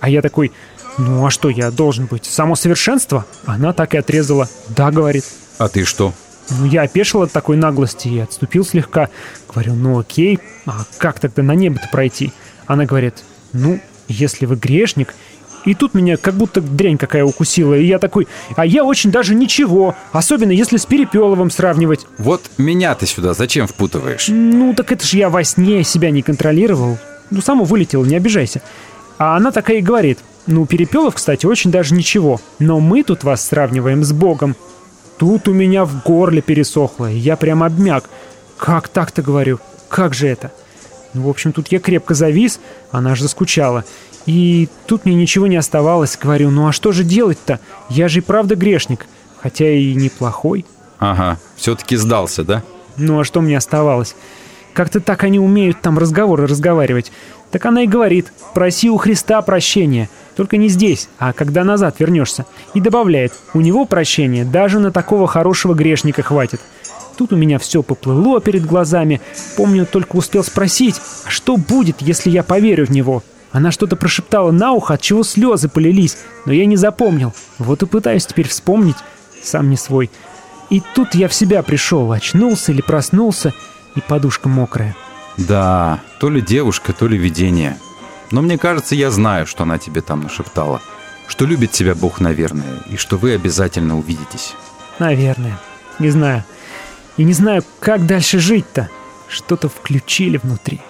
А 0.01 0.09
я 0.09 0.23
такой, 0.23 0.53
ну 0.99 1.27
а 1.27 1.31
что, 1.31 1.49
я 1.49 1.71
должен 1.71 2.07
быть? 2.07 2.25
Само 2.27 2.55
совершенство? 2.55 3.25
Она 3.47 3.73
так 3.73 3.95
и 3.95 3.99
отрезала. 3.99 4.49
Да, 4.69 4.91
говорит. 4.91 5.25
А 5.59 5.69
ты 5.69 5.85
что? 5.85 6.13
Ну, 6.51 6.67
я 6.67 6.83
опешил 6.83 7.23
от 7.23 7.33
такой 7.33 7.57
наглости 7.57 8.09
и 8.09 8.19
отступил 8.19 8.65
слегка. 8.65 9.09
Говорю, 9.49 9.75
ну 9.75 9.99
окей, 9.99 10.39
а 10.67 10.85
как 10.99 11.21
тогда 11.21 11.43
на 11.43 11.55
небо-то 11.55 11.89
пройти? 11.91 12.33
Она 12.67 12.85
говорит, 12.85 13.23
ну, 13.53 13.81
если 14.09 14.47
вы 14.47 14.57
грешник... 14.57 15.15
И 15.65 15.75
тут 15.75 15.95
меня 15.95 16.17
как 16.17 16.35
будто 16.35 16.61
дрянь 16.61 16.99
какая 16.99 17.25
укусила, 17.25 17.75
и 17.75 17.85
я 17.85 17.99
такой, 17.99 18.27
а 18.57 18.67
я 18.67 18.85
очень 18.85 19.11
даже 19.11 19.35
ничего, 19.35 19.95
особенно 20.13 20.51
если 20.51 20.77
с 20.77 20.87
Перепеловым 20.87 21.51
сравнивать. 21.51 22.07
Вот 22.19 22.43
меня 22.59 22.95
ты 22.95 23.07
сюда 23.07 23.35
зачем 23.35 23.67
впутываешь? 23.67 24.27
Ну, 24.29 24.75
так 24.75 24.91
это 24.93 25.07
ж 25.07 25.15
я 25.15 25.31
во 25.31 25.45
сне 25.45 25.85
себя 25.85 26.11
не 26.11 26.23
контролировал. 26.23 26.99
Ну, 27.31 27.41
само 27.41 27.65
вылетело, 27.65 28.05
не 28.05 28.17
обижайся. 28.17 28.61
А 29.19 29.37
она 29.37 29.53
такая 29.53 29.79
и 29.79 29.83
говорит, 29.83 30.19
ну, 30.47 30.67
Перепелов, 30.67 31.15
кстати, 31.15 31.47
очень 31.47 31.71
даже 31.71 31.95
ничего, 31.95 32.41
но 32.59 32.81
мы 32.81 33.05
тут 33.05 33.23
вас 33.23 33.47
сравниваем 33.47 34.03
с 34.03 34.13
Богом. 34.13 34.57
Тут 35.19 35.47
у 35.47 35.53
меня 35.53 35.85
в 35.85 36.03
горле 36.03 36.43
пересохло, 36.43 37.11
и 37.11 37.17
я 37.17 37.37
прям 37.37 37.63
обмяк. 37.63 38.11
Как 38.57 38.89
так-то, 38.89 39.23
говорю, 39.23 39.61
как 39.89 40.15
же 40.15 40.27
это? 40.27 40.51
Ну, 41.15 41.23
в 41.23 41.29
общем, 41.29 41.53
тут 41.53 41.69
я 41.69 41.79
крепко 41.79 42.15
завис, 42.15 42.59
она 42.91 43.13
аж 43.13 43.21
заскучала. 43.21 43.85
И 44.27 44.69
тут 44.87 45.05
мне 45.05 45.15
ничего 45.15 45.47
не 45.47 45.57
оставалось. 45.57 46.19
Говорю, 46.21 46.51
ну 46.51 46.69
а 46.69 46.73
что 46.73 46.93
же 46.93 47.05
делать-то? 47.05 47.61
Я 47.89 48.09
же 48.09 48.19
и 48.19 48.23
правда 48.23 48.57
грешник, 48.57 49.07
хотя 49.41 49.69
и 49.69 49.95
неплохой. 49.95 50.65
Ага, 50.99 51.39
все-таки 51.57 51.97
сдался, 51.97 52.45
да? 52.45 52.63
Ну 52.97 53.19
а 53.19 53.25
что 53.25 53.41
мне 53.41 53.57
оставалось? 53.57 54.15
Как-то 54.75 55.01
так 55.01 55.25
они 55.25 55.39
умеют 55.39 55.81
там 55.81 55.99
разговоры 55.99 56.47
разговаривать. 56.47 57.13
Так 57.51 57.67
она 57.67 57.83
и 57.83 57.87
говорит, 57.87 58.33
проси 58.55 58.89
у 58.89 58.97
Христа 58.97 59.43
прощения. 59.43 60.09
Только 60.37 60.57
не 60.57 60.69
здесь, 60.69 61.09
а 61.19 61.35
когда 61.35 61.65
назад 61.65 61.97
вернешься. 61.99 62.47
И 62.73 62.81
добавляет, 62.81 63.35
у 63.53 63.61
него 63.61 63.85
прощения 63.85 64.45
даже 64.45 64.79
на 64.79 64.91
такого 64.91 65.27
хорошего 65.27 65.75
грешника 65.75 66.23
хватит. 66.23 66.61
Тут 67.19 67.33
у 67.35 67.37
меня 67.37 67.59
все 67.59 67.83
поплыло 67.83 68.41
перед 68.41 68.65
глазами. 68.65 69.21
Помню, 69.57 69.85
только 69.85 70.17
успел 70.17 70.43
спросить, 70.43 71.01
а 71.27 71.31
что 71.31 71.59
будет, 71.59 72.01
если 72.01 72.31
я 72.31 72.43
поверю 72.43 72.87
в 72.87 72.91
него? 72.91 73.23
Она 73.53 73.71
что-то 73.71 73.97
прошептала 73.97 74.51
на 74.51 74.73
ухо, 74.73 74.95
от 74.95 75.03
чего 75.03 75.23
слезы 75.23 75.69
полились, 75.69 76.17
но 76.47 76.53
я 76.53 76.65
не 76.67 76.77
запомнил. 76.77 77.35
Вот 77.59 77.83
и 77.83 77.87
пытаюсь 77.87 78.27
теперь 78.27 78.49
вспомнить, 78.49 78.97
сам 79.43 79.69
не 79.69 79.77
свой. 79.77 80.11
И 80.71 80.83
тут 80.95 81.15
я 81.15 81.29
в 81.29 81.35
себя 81.35 81.63
пришел, 81.63 82.11
очнулся 82.13 82.73
или 82.73 82.81
проснулся, 82.81 83.53
и 83.95 84.01
подушка 84.01 84.49
мокрая. 84.49 84.97
Да, 85.37 86.01
то 86.19 86.31
ли 86.31 86.41
девушка, 86.41 86.95
то 86.95 87.07
ли 87.07 87.19
видение. 87.19 87.79
Но 88.31 88.41
мне 88.41 88.57
кажется, 88.57 88.95
я 88.95 89.11
знаю, 89.11 89.47
что 89.47 89.65
она 89.65 89.79
тебе 89.79 90.01
там 90.01 90.23
нашептала. 90.23 90.81
Что 91.29 91.45
любит 91.45 91.73
тебя 91.73 91.95
Бог, 91.95 92.21
наверное, 92.21 92.81
и 92.89 92.97
что 92.97 93.19
вы 93.19 93.35
обязательно 93.35 93.99
увидитесь. 93.99 94.55
Наверное. 94.99 95.59
Не 95.99 96.09
знаю. 96.09 96.45
И 97.19 97.25
не 97.25 97.35
знаю, 97.35 97.63
как 97.81 98.07
дальше 98.07 98.39
жить-то. 98.39 98.89
Что-то 99.29 99.69
включили 99.69 100.39
внутри. 100.39 100.81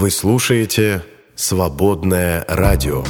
Вы 0.00 0.10
слушаете 0.10 1.04
«Свободное 1.34 2.42
радио». 2.48 3.04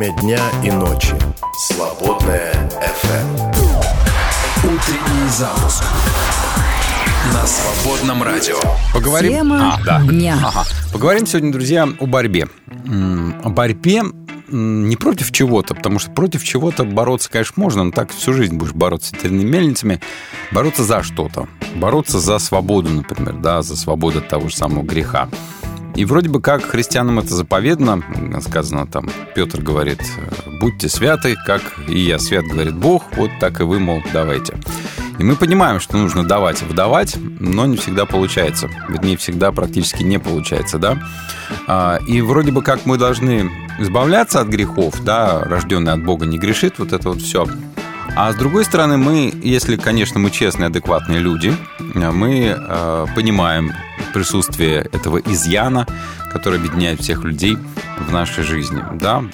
Время 0.00 0.16
дня 0.20 0.40
и 0.64 0.70
ночи. 0.70 1.14
Свободное 1.58 2.54
FM. 2.80 3.54
Утренний 4.64 5.28
запуск 5.28 5.84
на 7.34 7.46
свободном 7.46 8.22
радио. 8.22 8.56
Поговорим... 8.94 9.32
Тема 9.32 9.74
А, 9.74 9.84
да. 9.84 10.00
дня. 10.00 10.38
Ага. 10.42 10.64
Поговорим 10.94 11.26
сегодня, 11.26 11.52
друзья, 11.52 11.86
о 11.98 12.06
борьбе. 12.06 12.48
О 13.44 13.50
борьбе 13.50 14.02
не 14.48 14.96
против 14.96 15.32
чего-то, 15.32 15.74
потому 15.74 15.98
что 15.98 16.10
против 16.12 16.44
чего-то 16.44 16.84
бороться, 16.84 17.30
конечно, 17.30 17.54
можно, 17.56 17.84
но 17.84 17.90
так 17.90 18.10
всю 18.10 18.32
жизнь 18.32 18.56
будешь 18.56 18.72
бороться 18.72 19.10
с 19.10 19.12
ветряными 19.12 19.48
мельницами. 19.48 20.00
Бороться 20.50 20.82
за 20.82 21.02
что-то. 21.02 21.46
Бороться 21.74 22.20
за 22.20 22.38
свободу, 22.38 22.88
например, 22.88 23.34
да, 23.34 23.60
за 23.60 23.76
свободу 23.76 24.20
от 24.20 24.28
того 24.28 24.48
же 24.48 24.56
самого 24.56 24.82
греха. 24.82 25.28
И 25.94 26.04
вроде 26.04 26.28
бы 26.28 26.40
как 26.40 26.62
христианам 26.62 27.18
это 27.18 27.34
заповедно, 27.34 28.02
сказано 28.42 28.86
там, 28.86 29.08
Петр 29.34 29.60
говорит, 29.60 30.00
будьте 30.60 30.88
святы, 30.88 31.36
как 31.46 31.62
и 31.88 31.98
я 31.98 32.18
свят, 32.18 32.44
говорит 32.44 32.74
Бог, 32.74 33.04
вот 33.16 33.30
так 33.40 33.60
и 33.60 33.64
вы, 33.64 33.78
мол, 33.78 34.02
давайте. 34.12 34.54
И 35.18 35.22
мы 35.22 35.36
понимаем, 35.36 35.80
что 35.80 35.98
нужно 35.98 36.24
давать 36.24 36.62
и 36.62 36.64
выдавать, 36.64 37.16
но 37.38 37.66
не 37.66 37.76
всегда 37.76 38.06
получается. 38.06 38.70
Вернее, 38.88 39.18
всегда 39.18 39.52
практически 39.52 40.02
не 40.02 40.18
получается, 40.18 40.78
да. 40.78 40.96
А, 41.66 41.98
И 42.06 42.22
вроде 42.22 42.52
бы 42.52 42.62
как 42.62 42.86
мы 42.86 42.96
должны 42.96 43.50
избавляться 43.78 44.40
от 44.40 44.48
грехов, 44.48 45.04
да, 45.04 45.40
рожденный 45.40 45.92
от 45.92 46.02
Бога 46.02 46.24
не 46.24 46.38
грешит, 46.38 46.78
вот 46.78 46.94
это 46.94 47.10
вот 47.10 47.20
все. 47.20 47.46
А 48.16 48.32
с 48.32 48.36
другой 48.36 48.64
стороны, 48.64 48.96
мы, 48.96 49.32
если, 49.42 49.76
конечно, 49.76 50.18
мы 50.18 50.30
честные, 50.30 50.66
адекватные 50.66 51.20
люди, 51.20 51.54
мы 51.78 52.56
э, 52.56 53.06
понимаем 53.14 53.72
присутствие 54.12 54.88
этого 54.92 55.18
изъяна, 55.18 55.86
который 56.32 56.58
объединяет 56.58 57.00
всех 57.00 57.24
людей 57.24 57.56
в 57.98 58.12
нашей 58.12 58.44
жизни. 58.44 58.82
Да, 58.94 59.24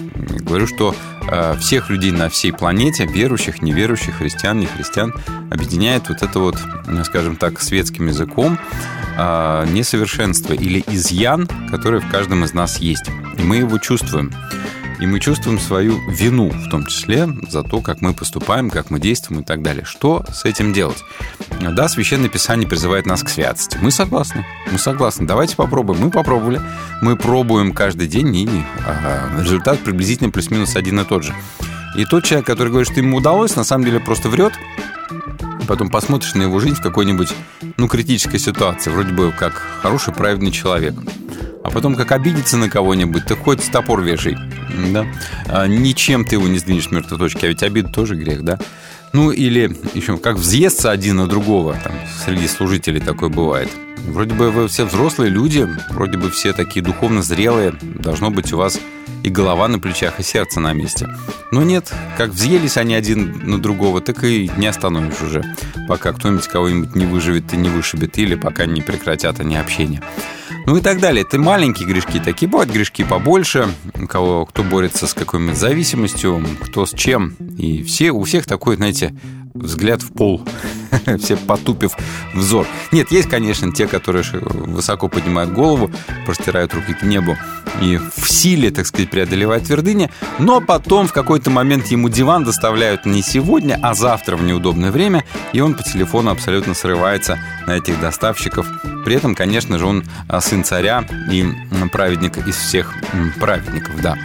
говорю, 0.41 0.67
что 0.67 0.95
э, 1.29 1.57
всех 1.59 1.91
людей 1.91 2.13
на 2.13 2.29
всей 2.29 2.53
планете, 2.53 3.07
верующих, 3.07 3.63
неверующих, 3.63 4.17
христиан, 4.17 4.61
не 4.61 4.67
христиан, 4.67 5.15
объединяет 5.51 6.09
вот 6.09 6.23
это 6.23 6.39
вот, 6.39 6.57
ну, 6.87 7.05
скажем 7.05 7.37
так, 7.37 7.61
светским 7.61 8.09
языком 8.09 8.59
э, 9.17 9.67
несовершенство 9.71 10.53
или 10.53 10.85
изъян, 10.89 11.49
который 11.71 12.01
в 12.01 12.11
каждом 12.11 12.45
из 12.45 12.55
нас 12.55 12.79
есть. 12.79 13.09
И 13.39 13.43
мы 13.43 13.57
его 13.57 13.79
чувствуем. 13.79 14.33
И 14.99 15.07
мы 15.07 15.21
чувствуем 15.21 15.59
свою 15.59 15.99
вину, 16.09 16.49
в 16.49 16.71
том 16.71 16.87
числе, 16.87 17.29
за 17.49 17.63
то, 17.63 17.81
как 17.81 18.01
мы 18.01 18.15
поступаем, 18.15 18.71
как 18.71 18.91
мы 18.91 18.99
действуем 18.99 19.43
и 19.43 19.45
так 19.45 19.63
далее. 19.63 19.85
Что 19.85 20.25
с 20.33 20.45
этим 20.45 20.73
делать? 20.73 21.05
Да, 21.61 21.89
Священное 21.89 22.29
Писание 22.29 22.69
призывает 22.69 23.05
нас 23.05 23.23
к 23.23 23.29
святости. 23.29 23.79
Мы 23.81 23.91
согласны. 23.91 24.47
Мы 24.73 24.79
согласны. 24.79 25.27
Давайте 25.27 25.57
попробуем. 25.57 26.01
Мы 26.01 26.11
попробовали. 26.11 26.61
Мы 27.03 27.17
пробуем 27.17 27.73
каждый 27.73 28.07
день, 28.09 28.35
и 28.35 28.49
результат 29.39 29.81
приблизительно 29.81 30.31
плюс-минус 30.31 30.77
один 30.77 31.01
и 31.01 31.05
тот 31.05 31.25
же. 31.25 31.35
И 31.97 32.05
тот 32.05 32.25
человек, 32.25 32.47
который 32.47 32.69
говорит, 32.69 32.91
что 32.91 33.01
ему 33.01 33.19
удалось, 33.19 33.57
на 33.57 33.65
самом 33.65 33.85
деле 33.85 34.01
просто 34.01 34.29
врет. 34.29 34.53
Потом 35.67 35.91
посмотришь 35.91 36.35
на 36.35 36.43
его 36.43 36.61
жизнь 36.61 36.77
в 36.77 36.83
какой-нибудь, 36.83 37.33
ну, 37.77 37.89
критической 37.89 38.39
ситуации. 38.39 38.91
Вроде 38.91 39.13
бы 39.13 39.33
как 39.33 39.55
хороший, 39.83 40.15
праведный 40.15 40.51
человек. 40.51 40.95
А 41.65 41.71
потом, 41.71 41.97
как 41.97 42.13
обидеться 42.13 42.57
на 42.57 42.71
кого-нибудь, 42.71 43.27
ты 43.27 43.35
хоть 43.35 43.71
топор 43.71 44.01
вешай. 44.01 44.39
Да? 44.93 45.05
А, 45.49 45.67
ничем 45.67 46.25
ты 46.25 46.37
его 46.37 46.47
не 46.47 46.59
сдвинешь 46.59 46.85
с 46.85 46.91
мертвой 46.93 47.19
точки, 47.19 47.45
а 47.45 47.49
ведь 47.49 47.63
обида 47.63 47.89
тоже 47.89 48.15
грех, 48.15 48.43
да? 48.43 48.61
Ну, 49.13 49.33
или 49.33 49.77
еще 49.95 50.17
как 50.19 50.37
взъесться 50.37 50.91
один 50.91 51.17
на 51.17 51.27
другого. 51.27 51.77
Там, 51.83 51.93
среди 52.25 52.47
служителей 52.47 53.01
такое 53.01 53.31
бывает. 53.31 53.69
Вроде 54.07 54.35
бы 54.35 54.51
вы 54.51 54.69
все 54.69 54.85
взрослые 54.85 55.31
люди, 55.31 55.69
вроде 55.91 56.19
бы 56.19 56.31
все 56.31 56.53
такие 56.53 56.85
духовно 56.85 57.23
зрелые. 57.23 57.75
Должно 57.83 58.31
быть 58.31 58.53
у 58.53 58.59
вас 58.59 58.79
и 59.23 59.31
голова 59.31 59.69
на 59.69 59.79
плечах, 59.79 60.21
и 60.21 60.23
сердце 60.23 60.61
на 60.61 60.73
месте. 60.73 61.09
Но 61.51 61.63
нет, 61.63 61.93
как 62.17 62.31
взъелись 62.31 62.77
они 62.77 62.95
один 62.95 63.41
на 63.45 63.59
другого, 63.59 64.01
так 64.01 64.25
и 64.25 64.51
не 64.57 64.67
остановишь 64.67 65.21
уже, 65.23 65.43
пока 65.89 66.13
кто-нибудь 66.13 66.47
кого-нибудь 66.49 66.95
не 66.95 67.07
выживет 67.07 67.53
и 67.53 67.57
не 67.57 67.69
вышибет, 67.69 68.19
или 68.19 68.35
пока 68.35 68.67
не 68.67 68.83
прекратят 68.83 69.41
они 69.41 69.57
общение. 69.57 70.03
Ну 70.67 70.77
и 70.77 70.81
так 70.81 71.01
далее. 71.01 71.23
Это 71.23 71.39
маленькие 71.39 71.87
грешки 71.87 72.19
такие. 72.19 72.49
Бывают 72.49 72.73
грешки 72.73 73.05
побольше. 73.05 73.69
У 73.95 74.09
кого, 74.09 74.47
кто 74.47 74.65
борется 74.65 75.07
с 75.07 75.15
какой-нибудь 75.15 75.57
зависимостью, 75.57 76.45
кто 76.61 76.87
с 76.87 76.93
чем. 76.93 77.37
И 77.57 77.85
все, 77.85 78.11
у 78.11 78.25
всех 78.25 78.47
такой, 78.47 78.75
знаете, 78.75 79.15
взгляд 79.57 80.03
в 80.03 80.13
пол. 80.13 80.43
Все 81.19 81.37
потупив 81.37 81.93
взор. 82.35 82.67
Нет, 82.93 83.11
есть, 83.11 83.29
конечно, 83.29 83.73
те, 83.73 83.87
которые 83.87 84.25
высоко 84.33 85.09
поднимают 85.09 85.53
голову, 85.53 85.91
простирают 86.25 86.75
руки 86.75 86.95
к 86.95 87.03
небу 87.03 87.37
и 87.81 87.99
в 87.99 88.31
силе, 88.31 88.71
так 88.71 88.87
сказать, 88.87 89.11
преодолевают 89.11 89.65
твердыни, 89.65 90.11
но 90.39 90.61
потом 90.61 91.07
в 91.07 91.13
какой-то 91.13 91.51
момент 91.51 91.87
ему 91.87 92.09
диван 92.09 92.45
доставляют 92.45 93.05
не 93.05 93.23
сегодня, 93.23 93.79
а 93.83 93.95
завтра 93.95 94.37
в 94.37 94.43
неудобное 94.43 94.91
время, 94.91 95.25
и 95.53 95.61
он 95.61 95.75
по 95.75 95.83
телефону 95.83 96.31
абсолютно 96.31 96.75
срывается 96.75 97.39
на 97.67 97.77
этих 97.77 98.01
доставщиков. 98.01 98.67
При 99.05 99.15
этом, 99.15 99.35
конечно 99.35 99.79
же, 99.79 99.87
он 99.87 100.05
а, 100.29 100.41
сын 100.41 100.65
царя 100.65 101.05
и 101.31 101.47
праведник 101.93 102.39
из 102.47 102.57
всех 102.57 102.95
праведников, 103.39 104.01
да. 104.01 104.17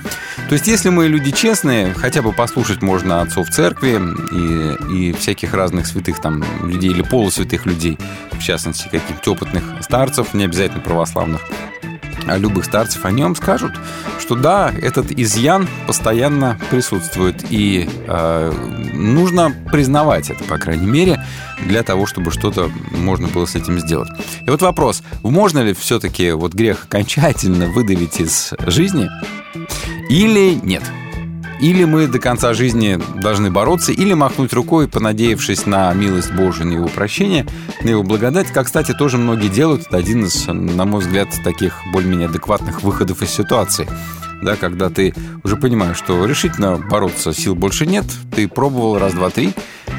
То 0.52 0.56
есть, 0.56 0.68
если 0.68 0.90
мы 0.90 1.08
люди 1.08 1.32
честные, 1.32 1.94
хотя 1.94 2.22
бы 2.22 2.34
послушать 2.34 2.82
можно 2.82 3.22
отцов 3.22 3.50
церкви 3.50 4.02
и, 4.34 5.10
и 5.10 5.14
всяких 5.14 5.54
разных 5.54 5.88
святых 5.88 6.20
там 6.20 6.44
людей 6.68 6.90
или 6.90 7.04
полусвятых 7.04 7.66
людей, 7.66 7.98
в 8.34 8.40
частности, 8.40 8.90
каких-то 8.92 9.32
опытных 9.32 9.64
старцев, 9.80 10.34
не 10.34 10.44
обязательно 10.44 10.82
православных, 10.82 11.40
а 12.28 12.38
любых 12.38 12.66
старцев, 12.66 13.06
они 13.06 13.24
вам 13.24 13.38
скажут, 13.38 13.72
что 14.20 14.36
да, 14.36 14.74
этот 14.82 15.10
изъян 15.14 15.70
постоянно 15.88 16.60
присутствует, 16.70 17.46
и 17.50 17.90
э, 18.08 18.52
нужно 18.94 19.54
признавать 19.72 20.32
это, 20.32 20.44
по 20.44 20.58
крайней 20.58 20.86
мере, 20.86 21.26
для 21.62 21.82
того, 21.82 22.06
чтобы 22.06 22.30
что-то 22.30 22.70
можно 22.92 23.30
было 23.30 23.46
с 23.46 23.56
этим 23.56 23.80
сделать. 23.80 24.10
И 24.46 24.50
вот 24.50 24.62
вопрос, 24.62 25.02
можно 25.24 25.60
ли 25.60 25.74
все-таки 25.74 26.32
вот 26.32 26.54
грех 26.54 26.84
окончательно 26.84 27.68
выдавить 27.68 28.20
из 28.20 28.54
жизни 28.68 29.08
или 30.12 30.60
нет? 30.62 30.84
Или 31.62 31.86
мы 31.86 32.08
до 32.08 32.20
конца 32.20 32.54
жизни 32.54 33.00
должны 33.22 33.50
бороться, 33.50 33.94
или 33.94 34.14
махнуть 34.14 34.52
рукой, 34.52 34.90
понадеявшись 34.90 35.66
на 35.66 35.94
милость 35.94 36.34
Божию, 36.34 36.68
на 36.68 36.74
его 36.74 36.88
прощение, 36.90 37.46
на 37.82 37.90
его 37.90 38.04
благодать, 38.04 38.48
как, 38.48 38.66
кстати, 38.66 38.94
тоже 38.94 39.18
многие 39.18 39.48
делают. 39.48 39.84
Это 39.88 39.96
один 39.96 40.26
из, 40.26 40.48
на 40.48 40.84
мой 40.84 41.00
взгляд, 41.00 41.30
таких 41.46 41.80
более-менее 41.94 42.28
адекватных 42.28 42.84
выходов 42.84 43.22
из 43.22 43.30
ситуации. 43.30 43.88
Да, 44.42 44.58
когда 44.58 44.90
ты 44.90 45.14
уже 45.44 45.56
понимаешь, 45.56 45.98
что 45.98 46.26
решительно 46.26 46.78
бороться 46.78 47.32
сил 47.32 47.56
больше 47.56 47.86
нет, 47.86 48.06
ты 48.36 48.50
пробовал 48.50 48.98
раз, 48.98 49.14
два, 49.14 49.30
три, 49.30 49.54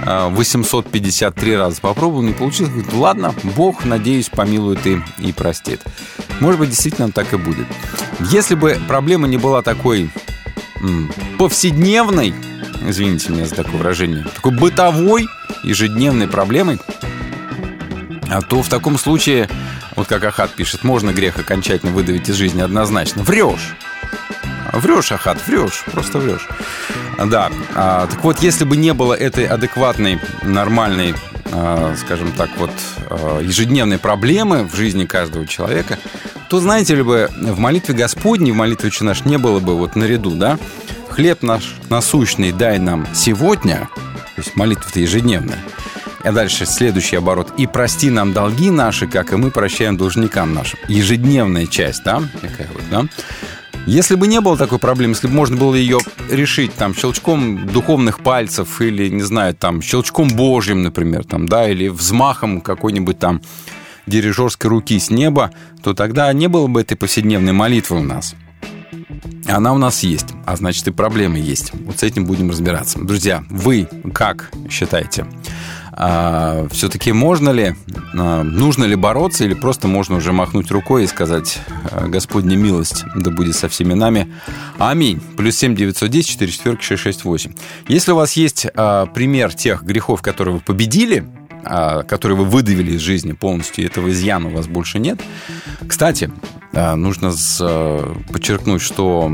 853 0.05 1.57
раза 1.57 1.81
попробовал, 1.81 2.23
не 2.23 2.33
получилось. 2.33 2.73
Говорит, 2.73 2.93
ладно, 2.93 3.35
Бог, 3.57 3.85
надеюсь, 3.85 4.29
помилует 4.29 4.87
и, 4.87 5.01
и 5.19 5.33
простит. 5.33 5.81
Может 6.41 6.61
быть, 6.61 6.71
действительно 6.71 7.11
так 7.13 7.33
и 7.33 7.37
будет. 7.37 7.67
Если 8.31 8.55
бы 8.55 8.79
проблема 8.89 9.29
не 9.29 9.37
была 9.37 9.63
такой 9.63 10.11
повседневной, 11.39 12.35
извините 12.87 13.33
меня 13.33 13.47
за 13.47 13.55
такое 13.55 13.77
выражение, 13.77 14.25
такой 14.35 14.53
бытовой, 14.53 15.29
ежедневной 15.63 16.29
проблемой, 16.29 16.79
а 18.29 18.41
то 18.41 18.63
в 18.63 18.69
таком 18.69 18.99
случае, 18.99 19.49
вот 19.95 20.09
как 20.09 20.25
Ахат 20.25 20.55
пишет, 20.55 20.85
можно 20.85 21.13
грех 21.13 21.39
окончательно 21.39 21.93
выдавить 21.93 22.29
из 22.29 22.35
жизни 22.35 22.61
однозначно. 22.61 23.23
Врешь. 23.23 23.77
Врешь, 24.73 25.13
Ахат, 25.13 25.47
врешь, 25.47 25.85
просто 25.93 26.19
врешь. 26.19 26.49
Да, 27.27 27.51
а, 27.75 28.07
так 28.07 28.23
вот, 28.25 28.43
если 28.43 28.65
бы 28.65 28.77
не 28.77 28.95
было 28.95 29.15
этой 29.15 29.45
адекватной, 29.45 30.19
нормальной, 30.43 31.15
а, 31.53 31.95
скажем 31.99 32.33
так, 32.33 32.51
вот 32.57 32.71
а, 33.11 33.41
ежедневной 33.41 33.99
проблемы 33.99 34.65
в 34.65 34.75
жизни 34.75 35.05
каждого 35.05 35.47
человека, 35.47 35.99
то, 36.49 36.61
знаете 36.61 36.95
ли 36.95 37.03
бы, 37.03 37.31
в 37.35 37.59
молитве 37.59 37.95
Господней, 37.95 38.53
в 38.53 38.57
молитве 38.57 38.89
«Отче 38.89 39.05
наш» 39.05 39.25
не 39.25 39.39
было 39.39 39.61
бы 39.61 39.77
вот 39.77 39.97
наряду, 39.97 40.33
да? 40.33 40.59
«Хлеб 41.09 41.43
наш 41.43 41.75
насущный 41.91 42.53
дай 42.53 42.79
нам 42.79 43.07
сегодня», 43.15 43.89
то 44.35 44.43
есть 44.43 44.57
молитва-то 44.57 45.01
ежедневная, 45.01 45.59
а 46.23 46.33
дальше 46.33 46.65
следующий 46.67 47.17
оборот. 47.17 47.53
«И 47.59 47.67
прости 47.67 48.11
нам 48.11 48.33
долги 48.33 48.71
наши, 48.71 49.07
как 49.07 49.33
и 49.33 49.37
мы 49.37 49.51
прощаем 49.51 49.97
должникам 49.97 50.55
нашим». 50.55 50.79
Ежедневная 50.89 51.67
часть, 51.67 52.03
да? 52.05 52.23
Такая 52.41 52.69
вот, 52.73 52.83
да? 52.91 53.05
Если 53.87 54.15
бы 54.15 54.29
не 54.29 54.41
было 54.41 54.57
такой 54.57 54.79
проблемы, 54.79 55.13
если 55.13 55.27
бы 55.27 55.35
можно 55.35 55.57
было 55.57 55.75
ее 55.75 55.99
решить 56.31 56.73
там 56.75 56.95
щелчком 56.95 57.67
духовных 57.67 58.21
пальцев 58.21 58.81
или, 58.81 59.09
не 59.09 59.23
знаю, 59.23 59.55
там 59.55 59.83
щелчком 59.83 60.29
божьим, 60.29 60.83
например, 60.83 61.25
там, 61.25 61.49
да, 61.49 61.69
или 61.69 61.89
взмахом 61.89 62.61
какой-нибудь 62.61 63.19
там 63.19 63.43
дирижерской 64.07 64.71
руки 64.71 64.99
с 64.99 65.11
неба, 65.11 65.51
то 65.83 65.95
тогда 65.95 66.33
не 66.33 66.49
было 66.49 66.69
бы 66.69 66.81
этой 66.81 66.97
повседневной 66.97 67.53
молитвы 67.53 67.99
у 67.99 68.03
нас. 68.05 68.35
Она 69.49 69.73
у 69.73 69.79
нас 69.79 70.05
есть, 70.05 70.29
а 70.47 70.57
значит 70.57 70.87
и 70.87 70.93
проблемы 70.93 71.39
есть. 71.39 71.73
Вот 71.75 71.99
с 71.99 72.03
этим 72.05 72.25
будем 72.25 72.51
разбираться. 72.51 73.01
Друзья, 73.01 73.45
вы 73.51 73.89
как 74.15 74.51
считаете? 74.71 75.27
Все-таки 76.71 77.13
можно 77.13 77.51
ли, 77.51 77.75
а, 78.15 78.43
нужно 78.43 78.85
ли 78.85 78.97
бороться, 78.97 79.45
или 79.45 79.55
просто 79.55 79.89
можно 79.89 80.17
уже 80.17 80.33
махнуть 80.33 80.71
рукой 80.71 81.05
и 81.05 81.07
сказать, 81.07 81.61
а, 81.91 82.07
Господня 82.09 82.57
милость 82.57 83.05
да 83.15 83.31
будет 83.31 83.55
со 83.55 83.69
всеми 83.69 83.95
нами. 83.95 84.33
Аминь. 84.79 85.21
Плюс 85.37 85.57
7 85.57 85.77
910 85.77 86.27
4 86.27 86.51
четверки 86.51 86.83
668. 86.83 87.53
Если 87.89 88.13
у 88.13 88.17
вас 88.17 88.33
есть 88.33 88.67
а, 88.75 89.07
пример 89.07 89.55
тех 89.55 89.83
грехов, 89.83 90.23
которые 90.23 90.55
вы 90.57 90.61
победили, 90.61 91.25
а, 91.65 92.03
которые 92.03 92.37
вы 92.37 92.45
выдавили 92.47 92.93
из 92.93 93.01
жизни 93.01 93.33
полностью, 93.33 93.85
и 93.85 93.87
этого 93.87 94.11
изъяна 94.11 94.49
у 94.49 94.53
вас 94.53 94.67
больше 94.67 94.99
нет. 94.99 95.21
Кстати, 95.87 96.33
а, 96.73 96.97
нужно 96.97 97.33
а, 97.61 98.17
подчеркнуть, 98.33 98.83
что 98.83 99.31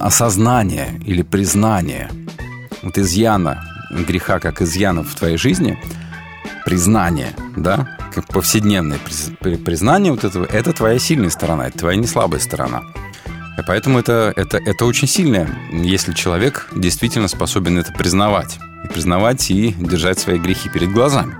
осознание 0.00 1.00
или 1.06 1.22
признание 1.22 2.10
вот 2.82 2.98
изъяна 2.98 3.73
греха 3.90 4.40
как 4.40 4.62
изъяна 4.62 5.02
в 5.04 5.14
твоей 5.14 5.36
жизни, 5.36 5.78
признание, 6.64 7.34
да, 7.56 7.88
как 8.14 8.26
повседневное 8.28 8.98
приз- 8.98 9.34
при- 9.40 9.56
признание 9.56 10.12
вот 10.12 10.24
этого, 10.24 10.44
это 10.44 10.72
твоя 10.72 10.98
сильная 10.98 11.30
сторона, 11.30 11.68
это 11.68 11.78
твоя 11.78 11.96
не 11.96 12.06
слабая 12.06 12.40
сторона. 12.40 12.82
И 13.58 13.62
поэтому 13.66 13.98
это, 13.98 14.32
это, 14.34 14.58
это 14.58 14.84
очень 14.84 15.06
сильно, 15.06 15.48
если 15.70 16.12
человек 16.12 16.68
действительно 16.74 17.28
способен 17.28 17.78
это 17.78 17.92
признавать. 17.92 18.58
И 18.84 18.88
признавать 18.88 19.50
и 19.50 19.72
держать 19.78 20.18
свои 20.18 20.38
грехи 20.38 20.68
перед 20.68 20.90
глазами. 20.90 21.36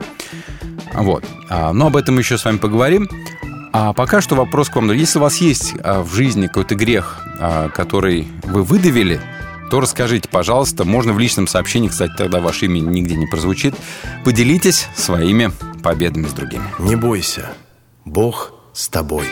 Вот. 0.95 1.25
А, 1.49 1.73
Но 1.73 1.89
об 1.89 1.97
этом 1.97 2.15
мы 2.15 2.21
еще 2.21 2.39
с 2.39 2.45
вами 2.45 2.59
поговорим. 2.59 3.09
А 3.73 3.93
пока 3.93 4.21
что 4.21 4.37
вопрос 4.37 4.69
к 4.69 4.77
вам. 4.77 4.91
Если 4.93 5.19
у 5.19 5.23
вас 5.23 5.39
есть 5.39 5.75
а, 5.83 6.03
в 6.03 6.15
жизни 6.15 6.47
какой-то 6.47 6.77
грех, 6.77 7.21
а, 7.41 7.69
который 7.69 8.29
вы 8.45 8.63
выдавили, 8.63 9.21
то 9.71 9.81
расскажите, 9.81 10.29
пожалуйста. 10.29 10.85
Можно 10.85 11.13
в 11.13 11.19
личном 11.19 11.47
сообщении, 11.47 11.89
кстати, 11.89 12.13
тогда 12.17 12.41
ваше 12.41 12.67
имя 12.67 12.81
нигде 12.81 13.17
не 13.17 13.27
прозвучит. 13.27 13.75
Поделитесь 14.25 14.89
своими 14.97 15.51
победами 15.83 16.27
с 16.27 16.33
другими. 16.33 16.65
Не 16.79 16.97
бойся, 16.97 17.53
Бог 18.05 18.53
с 18.73 18.89
тобой. 18.89 19.25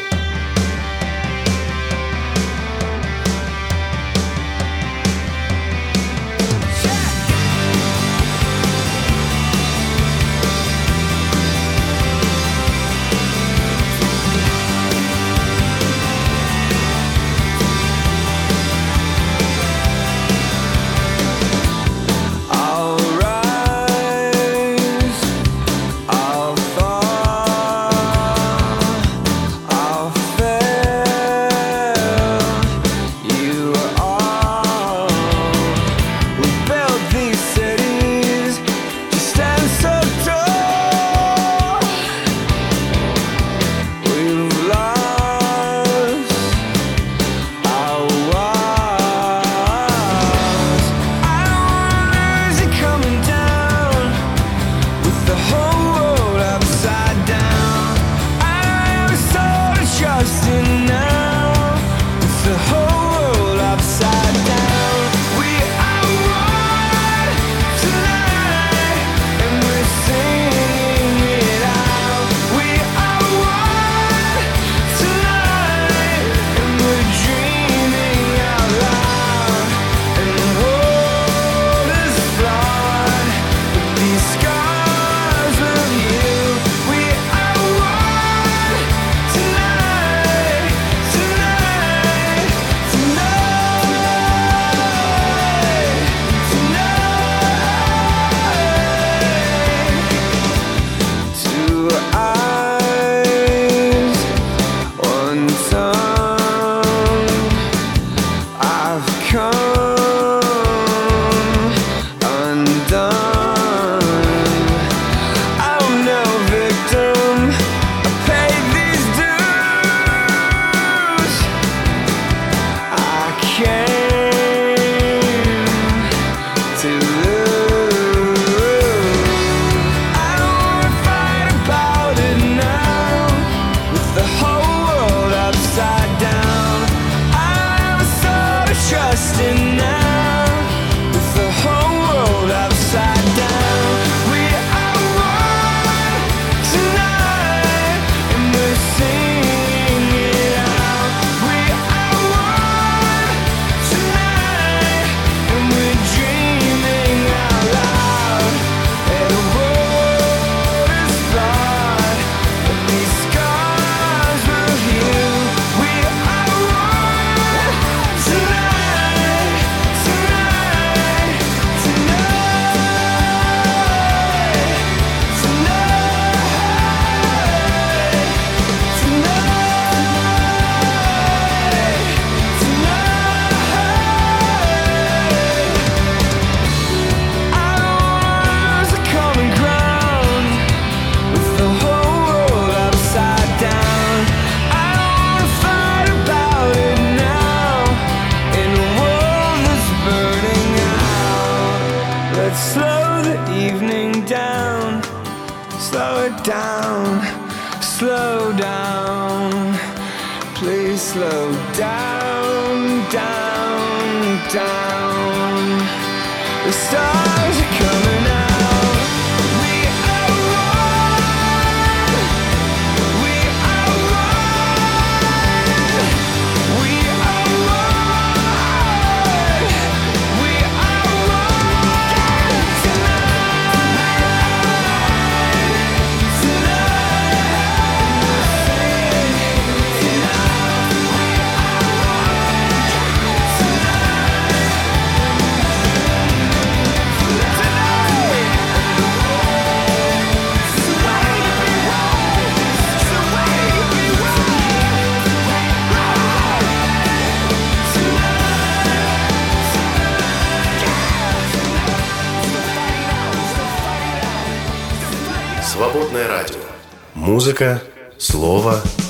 музыка, 267.43 267.83
слово– 268.19 268.81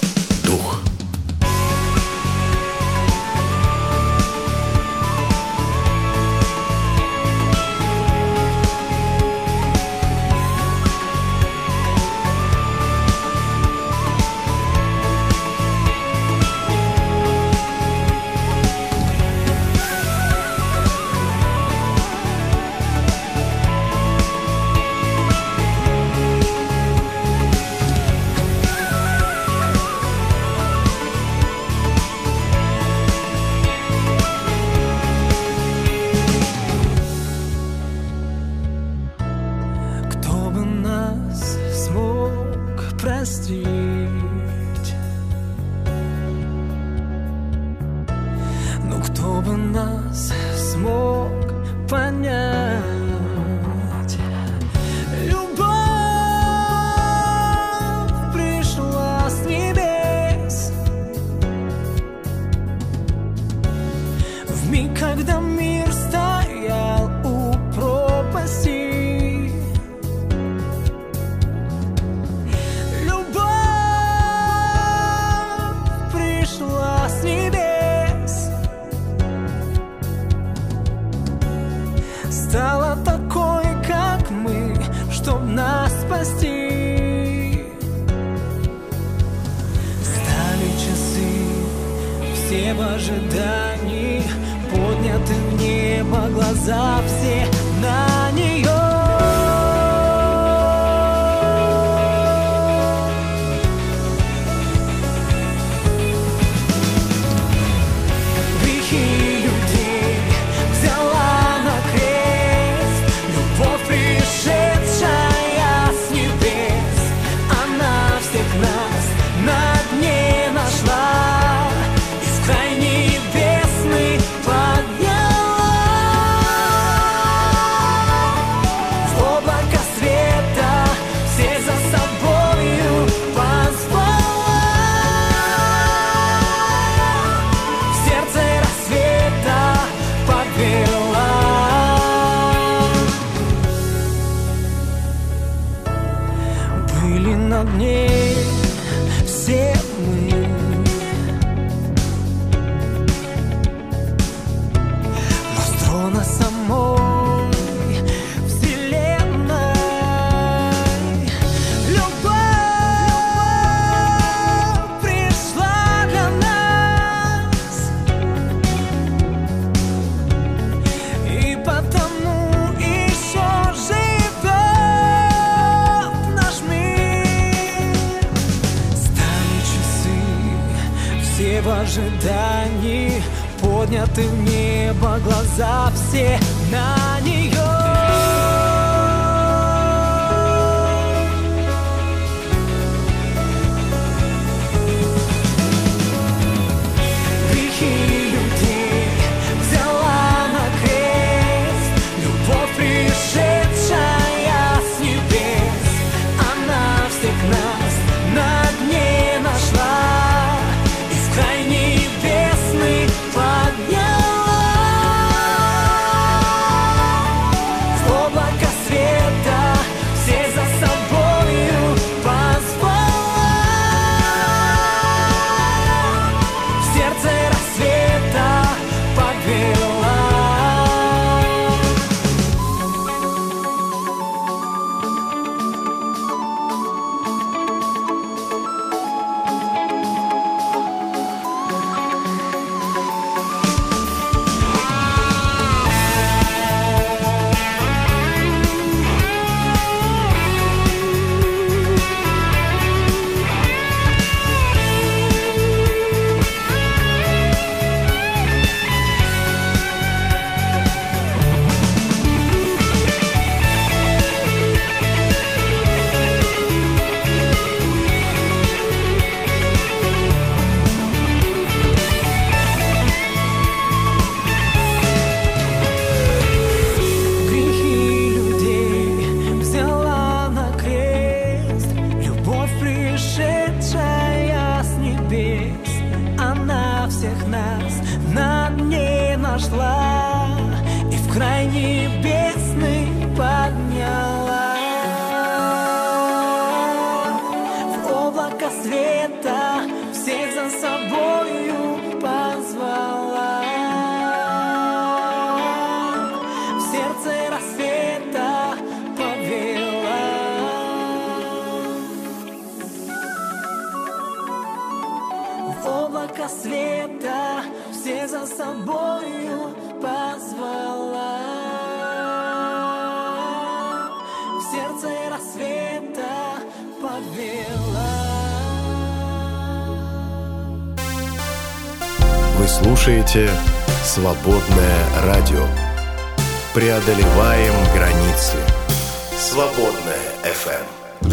ожиданий. 181.83 183.23
Подняты 183.61 184.23
в 184.23 184.43
небо 184.43 185.19
глаза 185.25 185.91
все 185.95 186.39
на 186.71 187.21
нее. 187.21 187.82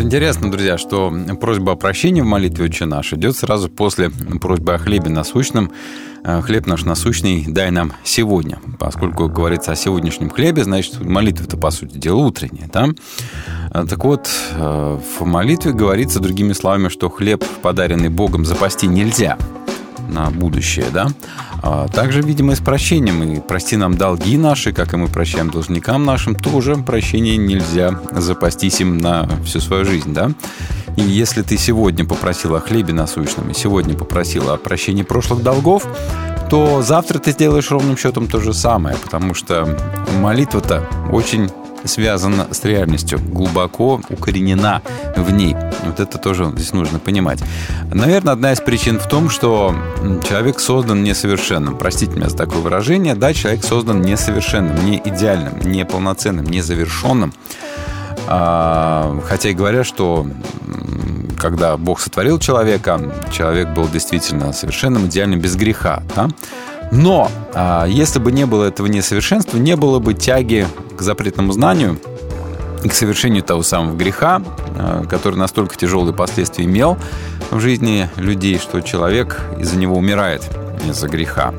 Интересно, 0.09 0.49
друзья, 0.49 0.79
что 0.79 1.13
просьба 1.39 1.73
о 1.73 1.75
прощении 1.75 2.21
в 2.21 2.25
молитве 2.25 2.65
«Отче 2.65 2.85
наш» 2.85 3.13
идет 3.13 3.37
сразу 3.37 3.69
после 3.69 4.09
просьбы 4.41 4.73
о 4.73 4.79
хлебе 4.79 5.07
насущном. 5.11 5.71
Э, 6.23 6.41
Хлеб 6.41 6.65
наш 6.65 6.83
насущный 6.83 7.45
дай 7.47 7.69
нам 7.69 7.93
сегодня. 8.03 8.57
Поскольку 8.79 9.29
говорится 9.29 9.71
о 9.71 9.75
сегодняшнем 9.75 10.31
хлебе, 10.31 10.63
значит, 10.63 10.99
молитва-то, 10.99 11.57
по 11.57 11.69
сути 11.69 11.99
дела, 11.99 12.21
утренняя. 12.21 12.67
Да? 12.73 12.87
Э, 13.71 13.85
Так 13.87 14.03
вот, 14.03 14.27
э, 14.55 14.99
в 15.19 15.25
молитве 15.25 15.73
говорится 15.73 16.19
другими 16.19 16.53
словами, 16.53 16.89
что 16.89 17.07
хлеб, 17.11 17.45
подаренный 17.61 18.09
Богом, 18.09 18.45
запасти 18.45 18.87
нельзя 18.87 19.37
на 20.09 20.29
будущее, 20.29 20.87
да? 20.93 21.07
А 21.61 21.87
также, 21.87 22.21
видимо, 22.21 22.53
и 22.53 22.55
с 22.55 22.59
прощением. 22.59 23.23
И 23.23 23.39
прости 23.39 23.77
нам 23.77 23.97
долги 23.97 24.37
наши, 24.37 24.71
как 24.71 24.93
и 24.93 24.97
мы 24.97 25.07
прощаем 25.07 25.49
должникам 25.49 26.05
нашим, 26.05 26.35
тоже 26.35 26.75
прощение 26.75 27.37
нельзя 27.37 27.99
запастись 28.11 28.81
им 28.81 28.97
на 28.97 29.29
всю 29.45 29.59
свою 29.59 29.85
жизнь, 29.85 30.13
да? 30.13 30.31
И 30.95 31.01
если 31.01 31.43
ты 31.43 31.57
сегодня 31.57 32.05
попросил 32.05 32.55
о 32.55 32.59
хлебе 32.59 32.93
насущном 32.93 33.49
и 33.49 33.53
сегодня 33.53 33.95
попросил 33.95 34.49
о 34.49 34.57
прощении 34.57 35.03
прошлых 35.03 35.43
долгов, 35.43 35.87
то 36.49 36.81
завтра 36.81 37.19
ты 37.19 37.31
сделаешь 37.31 37.69
ровным 37.69 37.95
счетом 37.95 38.27
то 38.27 38.39
же 38.39 38.53
самое, 38.53 38.97
потому 38.97 39.33
что 39.33 39.77
молитва-то 40.19 40.87
очень 41.11 41.49
связана 41.85 42.47
с 42.51 42.63
реальностью, 42.65 43.19
глубоко 43.19 44.01
укоренена 44.09 44.81
в 45.15 45.31
ней. 45.31 45.55
Вот 45.85 45.99
это 45.99 46.17
тоже 46.17 46.51
здесь 46.55 46.73
нужно 46.73 46.99
понимать. 46.99 47.39
Наверное, 47.93 48.33
одна 48.33 48.51
из 48.53 48.59
причин 48.59 48.99
в 48.99 49.07
том, 49.07 49.29
что 49.29 49.75
человек 50.27 50.59
создан 50.59 51.03
несовершенным. 51.03 51.77
Простите 51.77 52.13
меня 52.13 52.29
за 52.29 52.37
такое 52.37 52.59
выражение. 52.59 53.15
Да, 53.15 53.33
человек 53.33 53.63
создан 53.63 54.01
несовершенным, 54.01 54.85
не 54.85 55.01
идеальным, 55.03 55.59
не 55.61 55.85
полноценным, 55.85 56.45
не 56.45 56.61
завершенным. 56.61 57.33
А, 58.27 59.19
Хотя 59.25 59.49
и 59.49 59.53
говорят, 59.53 59.85
что 59.85 60.27
когда 61.39 61.77
Бог 61.77 61.99
сотворил 61.99 62.37
человека, 62.37 62.99
человек 63.31 63.69
был 63.69 63.87
действительно 63.87 64.53
совершенным, 64.53 65.07
идеальным, 65.07 65.39
без 65.39 65.55
греха. 65.55 66.03
Да? 66.15 66.29
Но 66.91 67.29
а, 67.53 67.85
если 67.85 68.19
бы 68.19 68.31
не 68.31 68.45
было 68.45 68.65
этого 68.65 68.87
несовершенства, 68.87 69.57
не 69.57 69.75
было 69.75 69.99
бы 69.99 70.13
тяги 70.13 70.67
к 70.97 71.01
запретному 71.01 71.51
знанию 71.51 71.99
и 72.83 72.89
к 72.89 72.93
совершению 72.93 73.43
того 73.43 73.63
самого 73.63 73.95
греха, 73.95 74.41
а, 74.77 75.05
который 75.05 75.35
настолько 75.35 75.75
тяжелые 75.75 76.13
последствия 76.13 76.65
имел 76.65 76.97
в 77.51 77.59
жизни 77.59 78.09
людей, 78.15 78.57
что 78.57 78.81
человек 78.81 79.41
из-за 79.59 79.77
него 79.77 79.95
умирает 79.95 80.43
из-за 80.87 81.07
греха. 81.07 81.53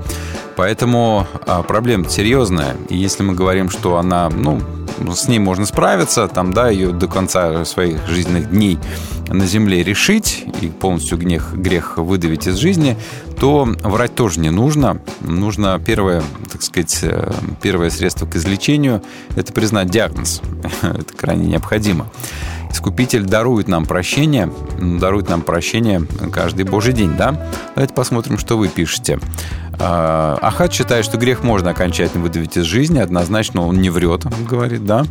Поэтому 0.56 1.26
а, 1.46 1.62
проблема 1.62 2.08
серьезная. 2.08 2.76
И 2.88 2.96
если 2.96 3.22
мы 3.22 3.34
говорим, 3.34 3.70
что 3.70 3.98
она, 3.98 4.28
ну, 4.28 4.60
с 5.14 5.28
ней 5.28 5.38
можно 5.38 5.64
справиться, 5.64 6.28
там, 6.28 6.52
да, 6.52 6.68
ее 6.68 6.90
до 6.90 7.06
конца 7.06 7.64
своих 7.64 8.06
жизненных 8.08 8.50
дней 8.50 8.78
на 9.30 9.46
земле 9.46 9.82
решить 9.82 10.44
и 10.60 10.68
полностью 10.68 11.18
грех, 11.18 11.54
грех 11.54 11.98
выдавить 11.98 12.46
из 12.46 12.56
жизни, 12.56 12.96
то 13.38 13.64
врать 13.82 14.14
тоже 14.14 14.40
не 14.40 14.50
нужно. 14.50 15.00
Нужно 15.20 15.80
первое, 15.84 16.22
так 16.50 16.62
сказать, 16.62 16.98
э, 17.02 17.32
первое 17.62 17.90
средство 17.90 18.26
к 18.26 18.36
излечению– 18.36 19.02
это 19.36 19.52
признать 19.52 19.90
диагноз. 19.90 20.42
Это 20.82 21.14
крайне 21.16 21.46
необходимо. 21.46 22.10
Искупитель 22.70 23.24
дарует 23.24 23.68
нам 23.68 23.84
прощение, 23.84 24.50
дарует 24.78 25.28
нам 25.28 25.42
прощение 25.42 26.02
каждый 26.32 26.64
божий 26.64 26.92
день, 26.92 27.16
да? 27.16 27.48
Давайте 27.74 27.94
посмотрим, 27.94 28.38
что 28.38 28.56
вы 28.56 28.68
пишете. 28.68 29.18
А, 29.78 30.38
Ахат 30.42 30.72
считает, 30.72 31.04
что 31.04 31.16
грех 31.16 31.42
можно 31.42 31.70
окончательно 31.70 32.22
выдавить 32.22 32.56
из 32.56 32.64
жизни, 32.64 32.98
однозначно 32.98 33.62
он 33.62 33.80
не 33.80 33.90
врет, 33.90 34.26
он 34.26 34.44
говорит, 34.44 34.84
да? 34.84 35.04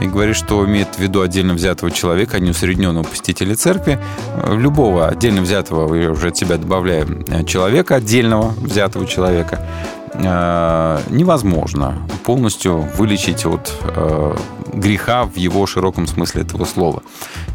И 0.00 0.06
говорит, 0.06 0.36
что 0.36 0.64
имеет 0.64 0.94
в 0.94 0.98
виду 0.98 1.20
отдельно 1.20 1.52
взятого 1.52 1.90
человека, 1.90 2.36
а 2.36 2.40
не 2.40 2.50
усредненного 2.50 3.04
посетителя 3.04 3.54
церкви. 3.54 3.98
Любого 4.46 5.08
отдельно 5.08 5.42
взятого, 5.42 5.94
я 5.94 6.10
уже 6.10 6.28
от 6.28 6.36
себя 6.36 6.56
добавляю, 6.56 7.24
человека, 7.44 7.96
отдельного 7.96 8.54
взятого 8.56 9.06
человека, 9.06 9.60
э, 9.60 9.99
невозможно 10.18 11.98
полностью 12.24 12.80
вылечить 12.96 13.46
от 13.46 13.72
э, 13.82 14.36
греха 14.72 15.24
в 15.24 15.36
его 15.36 15.66
широком 15.66 16.06
смысле 16.06 16.42
этого 16.42 16.64
слова. 16.64 17.02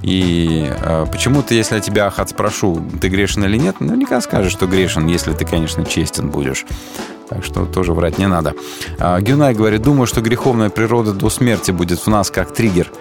И 0.02 0.70
э, 0.70 1.06
почему-то, 1.12 1.54
если 1.54 1.76
я 1.76 1.82
тебя, 1.82 2.08
Ахат, 2.08 2.30
спрошу, 2.30 2.82
ты 3.02 3.10
грешен 3.10 3.44
или 3.46 3.58
нет, 3.58 3.80
наверняка 3.80 4.22
скажешь, 4.22 4.52
что 4.52 4.68
грешен, 4.68 5.08
если 5.08 5.34
ты, 5.34 5.46
конечно, 5.46 5.86
честен 5.86 6.30
будешь. 6.30 6.66
Так 7.30 7.44
что 7.44 7.66
тоже 7.66 7.94
врать 7.94 8.18
не 8.18 8.28
надо. 8.28 8.54
А, 9.00 9.20
Гюнай 9.20 9.54
говорит, 9.54 9.82
думаю, 9.82 10.08
что 10.08 10.22
греховная 10.22 10.70
природа 10.70 11.14
до 11.14 11.30
смерти 11.30 11.72
будет 11.72 12.00
в 12.00 12.08
нас 12.08 12.30
как 12.30 12.54
триггер. 12.54 12.92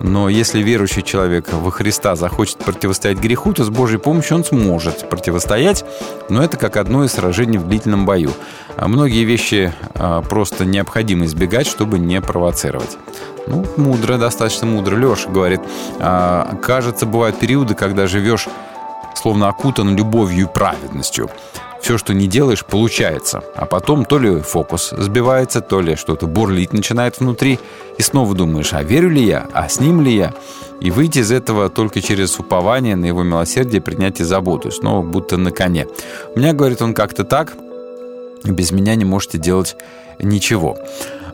Но 0.00 0.30
если 0.30 0.60
верующий 0.60 1.02
человек 1.02 1.52
во 1.52 1.70
Христа 1.70 2.16
захочет 2.16 2.58
противостоять 2.58 3.18
греху, 3.18 3.52
то 3.52 3.64
с 3.64 3.68
Божьей 3.68 3.98
помощью 3.98 4.38
он 4.38 4.44
сможет 4.44 5.08
противостоять. 5.10 5.84
Но 6.28 6.42
это 6.42 6.56
как 6.56 6.76
одно 6.76 7.04
из 7.04 7.12
сражений 7.12 7.58
в 7.58 7.68
длительном 7.68 8.06
бою. 8.06 8.30
А 8.76 8.88
Многие 8.88 9.24
вещи 9.24 9.74
а, 9.94 10.22
просто 10.22 10.64
необходимо 10.64 11.26
избегать, 11.26 11.66
чтобы 11.66 11.98
не 11.98 12.20
провоцировать. 12.20 12.96
Ну, 13.46 13.66
мудро, 13.76 14.16
достаточно 14.16 14.66
мудро. 14.66 14.96
Леша 14.96 15.28
говорит, 15.28 15.60
кажется, 15.98 17.06
бывают 17.06 17.38
периоды, 17.38 17.74
когда 17.74 18.06
живешь 18.06 18.48
словно 19.14 19.48
окутан 19.48 19.96
любовью 19.96 20.46
и 20.46 20.52
праведностью. 20.52 21.30
Все, 21.80 21.96
что 21.96 22.12
не 22.12 22.26
делаешь, 22.26 22.64
получается. 22.64 23.42
А 23.54 23.64
потом 23.66 24.04
то 24.04 24.18
ли 24.18 24.40
фокус 24.40 24.92
сбивается, 24.96 25.60
то 25.60 25.80
ли 25.80 25.96
что-то 25.96 26.26
бурлить 26.26 26.72
начинает 26.72 27.20
внутри. 27.20 27.58
И 27.98 28.02
снова 28.02 28.34
думаешь, 28.34 28.72
а 28.72 28.82
верю 28.82 29.08
ли 29.10 29.24
я, 29.24 29.46
а 29.52 29.68
с 29.68 29.80
ним 29.80 30.02
ли 30.02 30.14
я? 30.14 30.34
И 30.80 30.90
выйти 30.90 31.18
из 31.18 31.32
этого 31.32 31.68
только 31.68 32.00
через 32.00 32.38
упование 32.38 32.96
на 32.96 33.06
его 33.06 33.22
милосердие, 33.22 33.80
принятие 33.80 34.26
заботу. 34.26 34.68
И 34.68 34.72
снова 34.72 35.02
будто 35.02 35.36
на 35.36 35.52
коне. 35.52 35.86
У 36.34 36.38
меня, 36.38 36.52
говорит 36.52 36.82
он, 36.82 36.94
как-то 36.94 37.24
так. 37.24 37.54
Без 38.44 38.70
меня 38.72 38.94
не 38.94 39.04
можете 39.04 39.38
делать 39.38 39.76
ничего. 40.18 40.78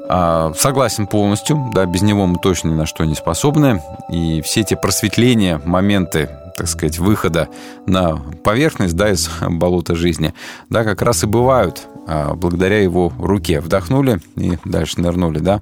А, 0.09 0.53
Согласен 0.57 1.07
полностью, 1.07 1.71
да, 1.75 1.87
без 1.87 2.03
него 2.03 2.27
мы 2.27 2.39
точно 2.39 2.69
ни 2.69 2.75
на 2.75 2.87
что 2.87 3.05
не 3.05 3.15
способны. 3.15 3.83
И 4.11 4.41
все 4.43 4.61
эти 4.61 4.75
просветления, 4.75 5.61
моменты, 5.65 6.31
так 6.57 6.69
сказать, 6.69 6.99
выхода 6.99 7.49
на 7.87 8.17
поверхность, 8.17 8.97
да, 8.97 9.11
из 9.11 9.31
болота 9.41 9.95
жизни, 9.95 10.35
да, 10.71 10.85
как 10.85 11.03
раз 11.03 11.23
и 11.23 11.27
бывают 11.27 11.87
а, 12.07 12.35
благодаря 12.35 12.83
его 12.83 13.13
руке. 13.19 13.61
Вдохнули 13.61 14.21
и 14.37 14.59
дальше 14.65 15.01
нырнули, 15.01 15.39
да. 15.39 15.61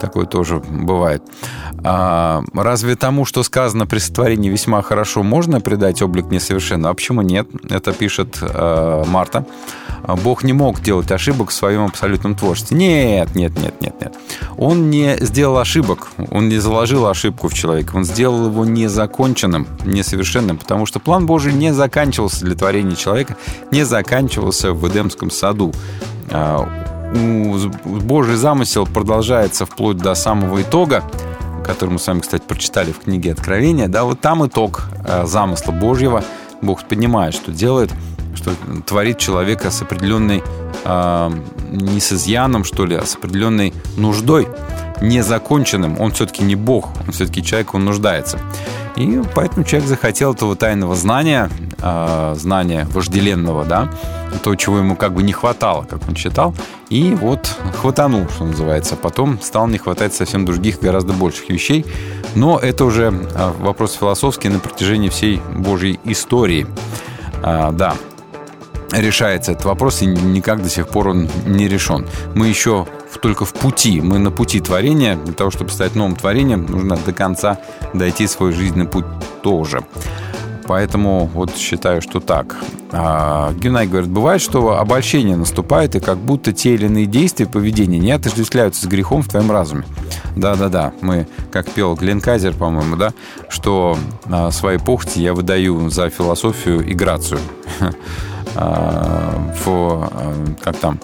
Такое 0.00 0.26
тоже 0.26 0.58
бывает. 0.58 1.22
А, 1.84 2.42
разве 2.54 2.96
тому, 2.96 3.24
что 3.24 3.42
сказано 3.42 3.86
при 3.86 3.98
сотворении 3.98 4.48
весьма 4.50 4.82
хорошо, 4.82 5.22
можно 5.22 5.60
придать 5.60 6.02
облик 6.02 6.26
несовершенного? 6.26 6.90
А 6.90 6.94
почему 6.94 7.22
нет? 7.22 7.48
Это 7.68 7.92
пишет 7.92 8.38
а, 8.40 9.04
Марта. 9.04 9.46
Бог 10.22 10.44
не 10.44 10.52
мог 10.52 10.80
делать 10.80 11.10
ошибок 11.10 11.50
в 11.50 11.52
своем 11.52 11.84
абсолютном 11.84 12.34
творчестве. 12.34 12.76
Нет, 12.76 13.34
нет, 13.34 13.58
нет, 13.58 13.80
нет, 13.80 13.94
нет. 14.00 14.14
Он 14.56 14.90
не 14.90 15.16
сделал 15.20 15.58
ошибок, 15.58 16.08
он 16.30 16.48
не 16.48 16.58
заложил 16.58 17.06
ошибку 17.06 17.48
в 17.48 17.54
человека, 17.54 17.96
он 17.96 18.04
сделал 18.04 18.46
его 18.46 18.64
незаконченным, 18.64 19.66
несовершенным, 19.84 20.58
потому 20.58 20.86
что 20.86 21.00
план 21.00 21.26
Божий 21.26 21.52
не 21.52 21.72
заканчивался 21.72 22.44
для 22.44 22.54
творения 22.54 22.96
человека, 22.96 23.36
не 23.70 23.84
заканчивался 23.84 24.72
в 24.72 24.88
Эдемском 24.88 25.30
саду. 25.30 25.72
А, 27.14 27.70
Божий 27.84 28.36
замысел 28.36 28.86
продолжается 28.86 29.66
вплоть 29.66 29.98
до 29.98 30.14
самого 30.14 30.62
итога, 30.62 31.04
который 31.64 31.90
мы 31.90 31.98
с 31.98 32.06
вами, 32.06 32.20
кстати, 32.20 32.42
прочитали 32.46 32.92
в 32.92 33.00
книге 33.00 33.32
Откровения, 33.32 33.88
да, 33.88 34.04
вот 34.04 34.20
там 34.20 34.46
итог 34.46 34.84
э, 35.06 35.26
замысла 35.26 35.72
Божьего. 35.72 36.22
Бог 36.62 36.84
понимает, 36.84 37.34
что 37.34 37.50
делает, 37.52 37.92
что 38.34 38.52
творит 38.86 39.18
человека 39.18 39.70
с 39.70 39.82
определенной, 39.82 40.42
э, 40.84 41.30
не 41.70 42.00
с 42.00 42.12
изъяном, 42.12 42.64
что 42.64 42.86
ли, 42.86 42.94
а 42.94 43.04
с 43.04 43.16
определенной 43.16 43.74
нуждой. 43.96 44.46
Незаконченным. 45.00 46.00
Он 46.00 46.12
все-таки 46.12 46.42
не 46.42 46.54
Бог, 46.54 46.88
он 47.06 47.12
все-таки 47.12 47.42
человек, 47.42 47.74
он 47.74 47.84
нуждается. 47.84 48.38
И 48.96 49.20
поэтому 49.34 49.64
человек 49.64 49.88
захотел 49.88 50.32
этого 50.32 50.56
тайного 50.56 50.94
знания, 50.94 51.50
э, 51.82 52.34
знания 52.38 52.86
вожделенного, 52.90 53.64
да, 53.64 53.90
то, 54.42 54.54
чего 54.54 54.78
ему 54.78 54.96
как 54.96 55.12
бы 55.12 55.22
не 55.22 55.32
хватало, 55.32 55.84
как 55.84 56.08
он 56.08 56.16
считал, 56.16 56.54
и 56.88 57.14
вот 57.14 57.50
хватанул, 57.80 58.28
что 58.28 58.44
называется. 58.44 58.96
Потом 58.96 59.40
стал 59.40 59.66
не 59.66 59.78
хватать 59.78 60.14
совсем 60.14 60.44
других, 60.44 60.80
гораздо 60.80 61.12
больших 61.12 61.50
вещей. 61.50 61.84
Но 62.34 62.58
это 62.58 62.84
уже 62.84 63.12
э, 63.12 63.52
вопрос 63.60 63.94
философский 63.94 64.48
на 64.48 64.60
протяжении 64.60 65.08
всей 65.08 65.40
Божьей 65.54 66.00
истории. 66.04 66.66
А, 67.42 67.70
да, 67.72 67.94
решается 68.92 69.52
этот 69.52 69.64
вопрос, 69.64 70.02
и 70.02 70.06
никак 70.06 70.62
до 70.62 70.68
сих 70.68 70.88
пор 70.88 71.08
он 71.08 71.28
не 71.46 71.68
решен. 71.68 72.06
Мы 72.34 72.48
еще 72.48 72.86
только 73.20 73.44
в 73.44 73.52
пути, 73.52 74.00
мы 74.00 74.18
на 74.18 74.30
пути 74.30 74.60
творения. 74.60 75.16
Для 75.16 75.34
того, 75.34 75.50
чтобы 75.50 75.70
стать 75.70 75.94
новым 75.94 76.16
творением, 76.16 76.66
нужно 76.66 76.96
до 76.96 77.12
конца 77.12 77.58
дойти 77.94 78.26
свой 78.26 78.52
жизненный 78.52 78.86
путь 78.86 79.06
тоже. 79.42 79.84
Поэтому 80.66 81.30
вот 81.32 81.56
считаю, 81.56 82.02
что 82.02 82.20
так. 82.20 82.56
А, 82.90 83.52
Геннадий 83.52 83.90
говорит, 83.90 84.10
бывает, 84.10 84.40
что 84.40 84.78
обольщение 84.78 85.36
наступает, 85.36 85.94
и 85.94 86.00
как 86.00 86.18
будто 86.18 86.52
те 86.52 86.74
или 86.74 86.86
иные 86.86 87.06
действия, 87.06 87.46
поведения 87.46 87.98
не 87.98 88.10
отождествляются 88.10 88.82
с 88.82 88.86
грехом 88.86 89.22
в 89.22 89.28
твоем 89.28 89.50
разуме. 89.50 89.84
Да-да-да, 90.34 90.92
мы, 91.00 91.28
как 91.52 91.70
пел 91.70 91.94
Глен 91.94 92.20
Кайзер, 92.20 92.54
по-моему, 92.54 92.96
да, 92.96 93.12
что 93.48 93.96
а, 94.26 94.50
свои 94.50 94.78
похоти 94.78 95.20
я 95.20 95.34
выдаю 95.34 95.88
за 95.88 96.10
философию 96.10 96.84
и 96.84 96.94
грацию. 96.94 97.40
А, 98.58 99.52
в, 99.64 99.68
а, 99.68 100.34
как 100.62 100.78
там, 100.78 100.98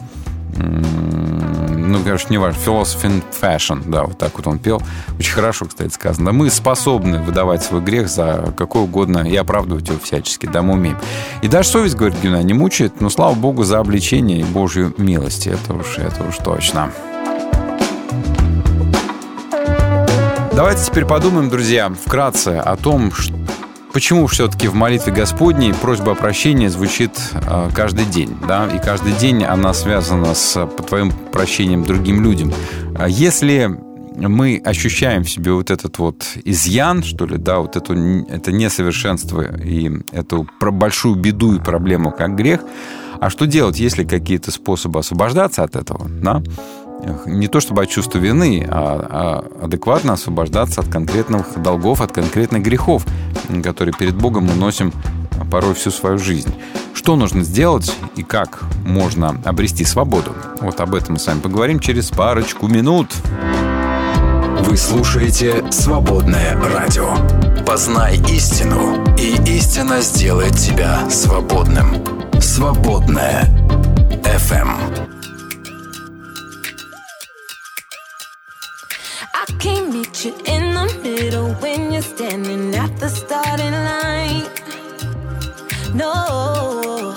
ну, 0.57 2.03
короче, 2.05 2.27
не 2.31 2.39
важно, 2.39 2.59
philosophy 2.59 3.05
and 3.05 3.23
fashion, 3.41 3.83
да, 3.87 4.05
вот 4.05 4.19
так 4.19 4.33
вот 4.37 4.47
он 4.47 4.59
пел. 4.59 4.83
Очень 5.19 5.35
хорошо, 5.35 5.66
кстати, 5.66 5.91
сказано. 5.93 6.27
Да 6.27 6.33
мы 6.33 6.51
способны 6.51 7.20
выдавать 7.20 7.62
свой 7.62 7.81
грех 7.81 8.09
за 8.09 8.53
какой 8.57 8.83
угодно 8.83 9.19
и 9.20 9.35
оправдывать 9.37 9.89
его 9.89 9.99
всячески, 9.99 10.47
да, 10.47 10.62
мы 10.62 10.74
умеем. 10.74 10.99
И 11.43 11.49
даже 11.49 11.69
совесть, 11.69 11.95
говорит 11.97 12.16
Гюна, 12.23 12.43
не 12.43 12.55
мучает, 12.55 13.01
но 13.01 13.09
слава 13.11 13.35
Богу 13.35 13.65
за 13.65 13.79
обличение 13.79 14.41
и 14.41 14.45
Божью 14.45 14.95
милость. 14.99 15.47
Это 15.47 15.74
уж, 15.74 15.99
это 15.99 16.24
уж 16.24 16.37
точно. 16.37 16.91
Давайте 20.55 20.85
теперь 20.85 21.07
подумаем, 21.07 21.49
друзья, 21.49 21.91
вкратце 21.91 22.59
о 22.59 22.77
том, 22.77 23.11
ш- 23.12 23.33
почему 23.93 24.27
все-таки 24.27 24.69
в 24.69 24.74
молитве 24.74 25.12
Господней 25.12 25.74
просьба 25.74 26.12
о 26.12 26.14
прощении 26.14 26.69
звучит 26.69 27.12
э, 27.35 27.70
каждый 27.74 28.06
день, 28.06 28.36
да, 28.47 28.66
и 28.66 28.78
каждый 28.78 29.12
день 29.12 29.44
она 29.44 29.74
связана 29.74 30.35
с 30.35 30.66
по 30.66 30.82
твоим 30.82 31.10
прощением 31.10 31.85
другим 31.85 32.23
людям. 32.23 32.52
А 32.97 33.09
Если 33.09 33.70
мы 34.16 34.60
ощущаем 34.64 35.24
в 35.24 35.31
себе 35.31 35.52
вот 35.52 35.70
этот 35.70 35.98
вот 35.98 36.24
изъян, 36.44 37.02
что 37.02 37.27
ли, 37.27 37.39
да, 37.39 37.59
вот 37.59 37.77
эту, 37.77 37.94
это 37.94 38.52
несовершенство 38.52 39.43
и 39.56 39.90
эту 40.12 40.47
большую 40.60 41.16
беду 41.16 41.55
и 41.55 41.60
проблему, 41.60 42.12
как 42.12 42.36
грех, 42.36 42.60
а 43.20 43.31
что 43.31 43.47
делать, 43.47 43.78
если 43.78 44.05
какие-то 44.05 44.51
способы 44.51 44.98
освобождаться 44.98 45.62
от 45.62 45.77
этого, 45.77 46.09
да? 46.09 46.43
Не 47.27 47.49
то 47.49 47.61
чтобы 47.61 47.83
от 47.83 47.89
чувства 47.89 48.19
вины, 48.19 48.66
а, 48.69 49.45
а 49.61 49.65
адекватно 49.65 50.15
освобождаться 50.15 50.81
от 50.81 50.89
конкретных 50.89 51.61
долгов, 51.61 52.01
от 52.01 52.12
конкретных 52.12 52.62
грехов, 52.62 53.05
которые 53.62 53.95
перед 53.95 54.15
Богом 54.15 54.45
мы 54.45 54.55
носим 54.55 54.93
порой 55.51 55.74
всю 55.74 55.91
свою 55.91 56.19
жизнь. 56.19 56.55
Что 56.95 57.16
нужно 57.16 57.43
сделать 57.43 57.93
и 58.16 58.23
как 58.23 58.62
можно 58.85 59.41
обрести 59.45 59.85
свободу? 59.85 60.33
Вот 60.61 60.81
об 60.81 60.95
этом 60.95 61.15
мы 61.15 61.19
с 61.19 61.27
вами 61.27 61.41
поговорим 61.41 61.81
через 61.81 62.11
парочку 62.11 62.69
минут. 62.69 63.09
Вы 64.61 64.77
слушаете 64.77 65.65
«Свободное 65.70 66.57
радио». 66.73 67.15
Познай 67.66 68.16
истину, 68.31 69.05
и 69.19 69.35
истина 69.57 70.01
сделает 70.01 70.57
тебя 70.57 71.11
свободным. 71.11 71.97
«Свободное 72.41 73.45
FM. 74.24 74.70
I 79.43 79.47
can't 79.59 79.93
meet 79.93 80.24
you 80.24 80.35
in 80.44 80.73
the 80.73 81.01
middle 81.02 81.52
when 81.55 81.90
you're 81.90 82.01
standing 82.01 82.73
at 82.77 82.97
the 83.01 83.09
starting 83.09 83.73
line. 83.73 84.47
No, 85.97 87.16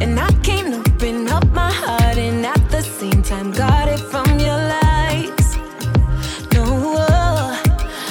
and 0.00 0.20
I 0.20 0.30
can't 0.44 0.74
open 0.74 1.26
up 1.26 1.44
my 1.48 1.72
heart 1.72 2.18
and 2.18 2.46
at 2.46 2.70
the 2.70 2.82
same 2.82 3.24
time 3.24 3.50
guard 3.50 3.88
it 3.88 3.98
from 3.98 4.38
your 4.38 4.60
lies. 4.74 5.56
No, 6.54 6.62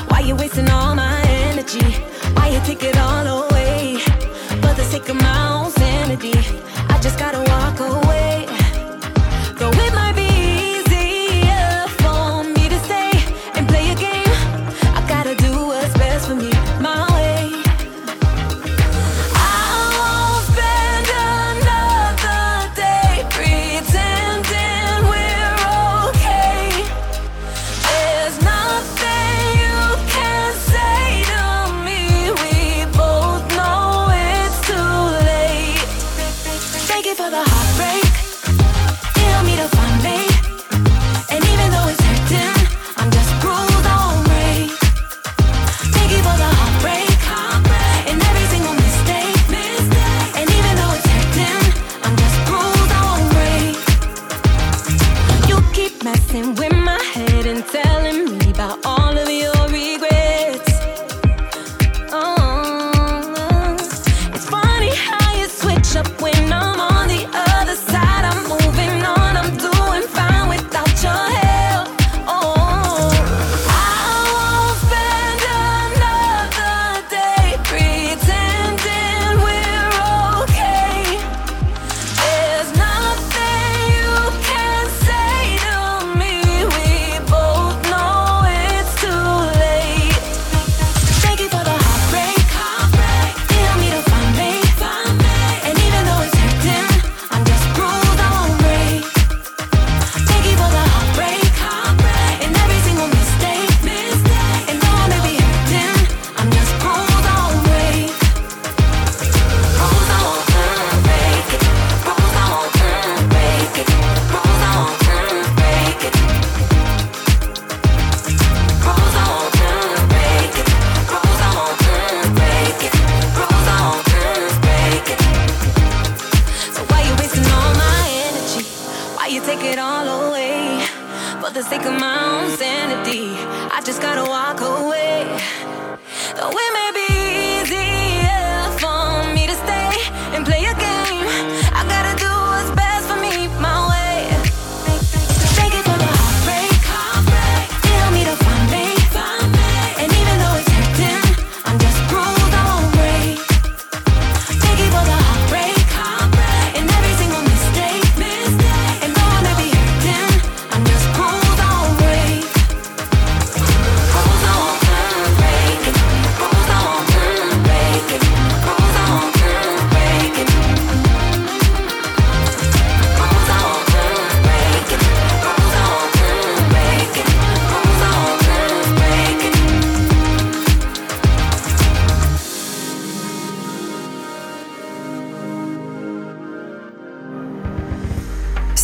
why 0.10 0.20
you 0.26 0.36
wasting 0.36 0.70
all 0.70 0.94
my 0.94 1.22
energy? 1.48 1.90
Why 2.36 2.50
you 2.50 2.60
take 2.66 2.84
it 2.84 2.98
all 2.98 3.26
away? 3.26 4.00
For 4.62 4.74
the 4.74 4.84
sake 4.84 5.08
of 5.08 5.16
my 5.16 5.54
own 5.54 5.72
sanity, 5.72 6.57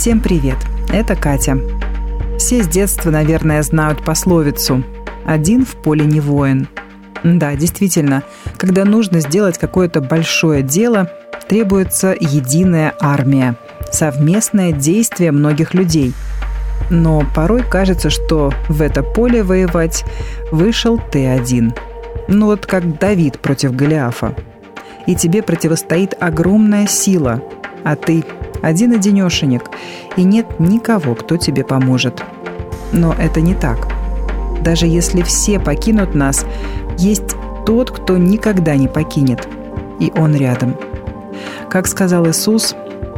Всем 0.04 0.20
привет! 0.20 0.58
Это 0.92 1.16
Катя. 1.16 1.58
Все 2.38 2.62
с 2.62 2.68
детства, 2.68 3.10
наверное, 3.10 3.64
знают 3.64 4.04
пословицу 4.04 4.84
«один 5.26 5.66
в 5.66 5.78
поле 5.78 6.04
не 6.04 6.20
воин». 6.20 6.68
Да, 7.24 7.56
действительно, 7.56 8.24
когда 8.58 8.84
нужно 8.84 9.22
сделать 9.22 9.58
какое-то 9.58 10.02
большое 10.02 10.62
дело, 10.62 11.10
требуется 11.48 12.14
единая 12.20 12.94
армия, 13.00 13.56
совместное 13.94 14.74
действие 14.74 15.32
многих 15.32 15.74
людей. 15.74 16.14
Но 16.90 17.24
порой 17.34 17.64
кажется, 17.64 18.10
что 18.10 18.52
в 18.68 18.82
это 18.82 19.04
поле 19.04 19.42
воевать 19.42 20.04
вышел 20.52 21.00
ты 21.14 21.28
один. 21.28 21.74
Ну 22.28 22.48
вот 22.48 22.66
как 22.66 23.00
Давид 23.00 23.40
против 23.40 23.74
Голиафа. 23.74 24.36
И 25.08 25.16
тебе 25.16 25.42
противостоит 25.42 26.14
огромная 26.20 26.88
сила, 26.88 27.42
а 27.86 27.96
ты 27.96 28.26
один-одинешенек, 28.64 29.69
и 30.15 30.23
нет 30.23 30.60
никого, 30.60 31.14
кто 31.14 31.38
тебе 31.38 31.64
поможет. 31.64 32.23
Но 32.91 33.14
это 33.14 33.41
не 33.41 33.53
так. 33.53 33.90
Даже 34.61 34.88
если 34.88 35.22
все 35.22 35.60
покинут 35.60 36.15
нас, 36.15 36.45
есть 36.98 37.35
тот, 37.65 37.91
кто 37.91 38.18
никогда 38.18 38.76
не 38.76 38.88
покинет, 38.88 39.48
и 39.99 40.11
Он 40.15 40.35
рядом. 40.35 40.76
Как 41.69 41.88
сказал 41.88 42.27
Иисус, 42.27 42.76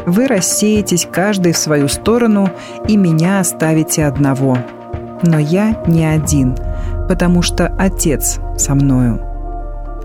«Вы 0.08 0.28
рассеетесь 0.28 1.08
каждый 1.12 1.54
в 1.54 1.58
свою 1.58 1.88
сторону, 1.88 2.50
и 2.88 2.98
меня 2.98 3.40
оставите 3.40 4.06
одного. 4.06 4.58
Но 5.24 5.38
я 5.40 5.84
не 5.88 6.06
один, 6.06 6.56
потому 7.08 7.44
что 7.44 7.68
Отец 7.78 8.40
со 8.58 8.74
мною». 8.74 9.22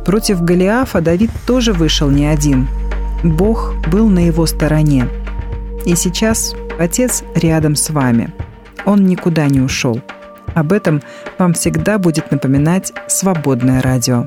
Против 0.04 0.42
Голиафа 0.42 1.00
Давид 1.00 1.30
тоже 1.46 1.72
вышел 1.72 2.10
не 2.10 2.26
один. 2.26 2.68
Бог 3.22 3.74
был 3.90 4.08
на 4.08 4.26
его 4.26 4.44
стороне– 4.46 5.06
и 5.85 5.94
сейчас 5.94 6.55
Отец 6.78 7.24
рядом 7.35 7.77
с 7.77 7.90
вами. 7.90 8.32
Он 8.86 9.05
никуда 9.05 9.47
не 9.48 9.61
ушел. 9.61 10.01
Об 10.55 10.73
этом 10.73 11.02
вам 11.39 11.52
всегда 11.52 11.98
будет 11.98 12.31
напоминать 12.31 12.93
«Свободное 13.07 13.82
радио». 13.82 14.24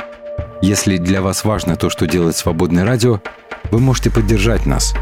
Если 0.62 0.98
для 0.98 1.22
вас 1.22 1.44
важно 1.44 1.76
то, 1.76 1.90
что 1.90 2.06
делает 2.06 2.36
«Свободное 2.36 2.86
радио», 2.86 3.22
вы 3.72 3.80
можете 3.80 4.12
поддержать 4.12 4.68
нас. 4.68 4.94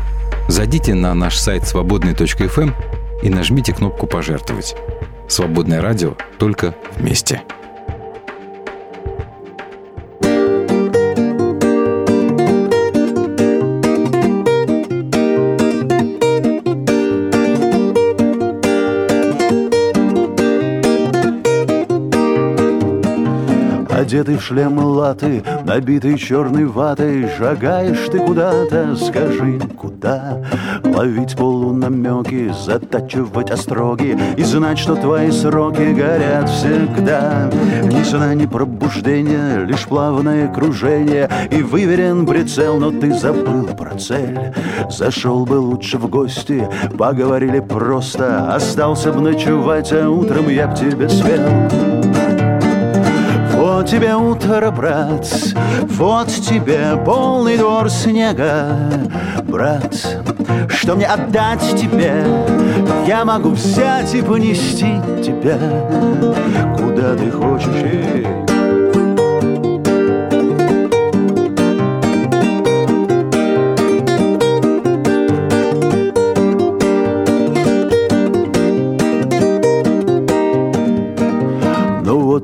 Зайдите 0.48 0.94
на 0.94 1.14
наш 1.14 1.38
сайт 1.38 1.68
свободный.фм 1.68 2.61
эм 2.61 2.76
и 3.22 3.30
нажмите 3.30 3.73
кнопку 3.73 4.07
«Пожертвовать». 4.07 4.76
«Свободное 5.28 5.82
радио» 5.82 6.15
только 6.40 6.73
вместе. 6.95 7.44
Одетый 24.11 24.35
в 24.35 24.43
шлем 24.43 24.77
латы, 24.77 25.41
набитый 25.63 26.17
черной 26.17 26.65
ватой. 26.65 27.29
Шагаешь 27.38 28.09
ты 28.11 28.19
куда-то, 28.19 28.93
скажи, 28.97 29.57
куда? 29.77 30.38
Ловить 30.83 31.38
полунамеки, 31.38 32.53
затачивать 32.53 33.51
остроги 33.51 34.19
И 34.35 34.43
знать, 34.43 34.79
что 34.79 34.95
твои 34.95 35.31
сроки 35.31 35.93
горят 35.93 36.49
всегда. 36.49 37.49
Ни 37.83 38.03
сна, 38.03 38.33
ни 38.33 38.45
пробуждения, 38.47 39.63
лишь 39.63 39.85
плавное 39.85 40.53
кружение 40.53 41.29
И 41.49 41.61
выверен 41.63 42.25
прицел, 42.25 42.79
но 42.79 42.91
ты 42.91 43.13
забыл 43.13 43.63
про 43.63 43.97
цель. 43.97 44.38
Зашел 44.89 45.45
бы 45.45 45.53
лучше 45.53 45.97
в 45.97 46.09
гости, 46.09 46.67
поговорили 46.97 47.61
просто. 47.61 48.53
Остался 48.53 49.13
бы 49.13 49.21
ночевать, 49.21 49.93
а 49.93 50.09
утром 50.09 50.49
я 50.49 50.67
б 50.67 50.75
тебе 50.75 51.07
спел 51.07 52.01
вот 53.82 53.90
тебе 53.90 54.16
утро, 54.16 54.70
брат, 54.70 55.28
вот 55.88 56.28
тебе 56.28 57.02
полный 57.03 57.58
двор 57.58 57.90
снега, 57.90 58.78
брат. 59.44 59.95
Что 60.70 60.95
мне 60.95 61.08
отдать 61.08 61.62
тебе? 61.76 62.24
Я 63.08 63.26
могу 63.26 63.49
взять 63.49 64.14
и 64.14 64.22
понести 64.22 65.02
тебя, 65.24 65.58
куда 66.78 67.16
ты 67.16 67.32
хочешь. 67.32 68.51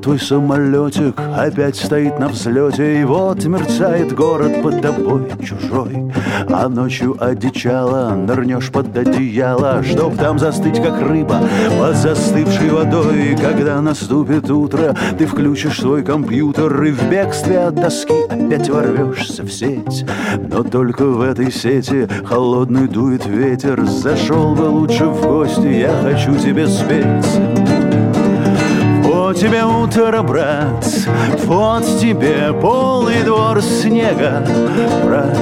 Твой 0.08 0.18
самолетик 0.18 1.20
опять 1.36 1.76
стоит 1.76 2.18
на 2.18 2.28
взлете, 2.28 3.02
И 3.02 3.04
вот 3.04 3.44
мерцает 3.44 4.14
город 4.14 4.62
под 4.62 4.80
тобой 4.80 5.30
чужой. 5.44 6.10
А 6.48 6.66
ночью 6.70 7.14
одичала, 7.20 8.14
нырнешь 8.14 8.70
под 8.70 8.96
одеяло, 8.96 9.82
Чтоб 9.82 10.16
там 10.16 10.38
застыть, 10.38 10.82
как 10.82 11.02
рыба 11.02 11.42
под 11.78 11.94
застывшей 11.96 12.70
водой. 12.70 13.32
И 13.32 13.36
когда 13.36 13.82
наступит 13.82 14.50
утро, 14.50 14.96
ты 15.18 15.26
включишь 15.26 15.78
свой 15.78 16.02
компьютер 16.02 16.82
И 16.84 16.90
в 16.90 17.10
бегстве 17.10 17.58
от 17.58 17.74
доски 17.74 18.24
опять 18.30 18.70
ворвешься 18.70 19.42
в 19.42 19.52
сеть. 19.52 20.06
Но 20.50 20.62
только 20.62 21.04
в 21.04 21.20
этой 21.20 21.52
сети 21.52 22.08
холодный 22.24 22.88
дует 22.88 23.26
ветер, 23.26 23.84
Зашел 23.84 24.54
бы 24.54 24.62
лучше 24.62 25.04
в 25.04 25.20
гости, 25.20 25.66
я 25.66 25.92
хочу 26.02 26.34
тебе 26.36 26.66
спеть. 26.66 27.57
Тебе 29.38 29.64
утро, 29.64 30.22
брат, 30.22 30.84
вот 31.44 31.84
тебе 32.00 32.52
полный 32.60 33.22
двор 33.22 33.62
снега, 33.62 34.44
брат. 35.04 35.38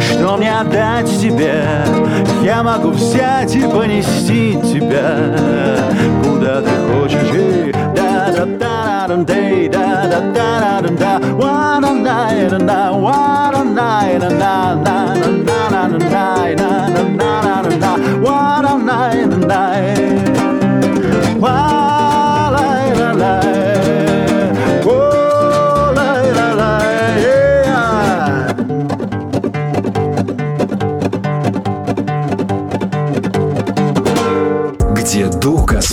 Что 0.00 0.38
мне 0.38 0.50
отдать 0.58 1.10
тебе? 1.20 1.62
Я 2.42 2.62
могу 2.62 2.88
взять 2.88 3.54
и 3.54 3.60
понести 3.60 4.58
тебя, 4.62 5.36
куда 6.24 6.62
ты 6.62 6.70
хочешь. 6.90 7.30
И 7.34 7.72
да 7.94 8.32
да 8.34 8.46
да 8.46 9.06
да 9.08 9.16
да 9.16 9.68
да 9.68 10.08
да 10.08 10.20
да 10.20 10.80
да 10.80 10.88
да 10.88 11.20
one 11.36 11.84
a 11.84 11.92
night 11.92 12.52
and 12.52 12.70
I 12.70 12.90
one 12.90 13.54
a 13.54 14.89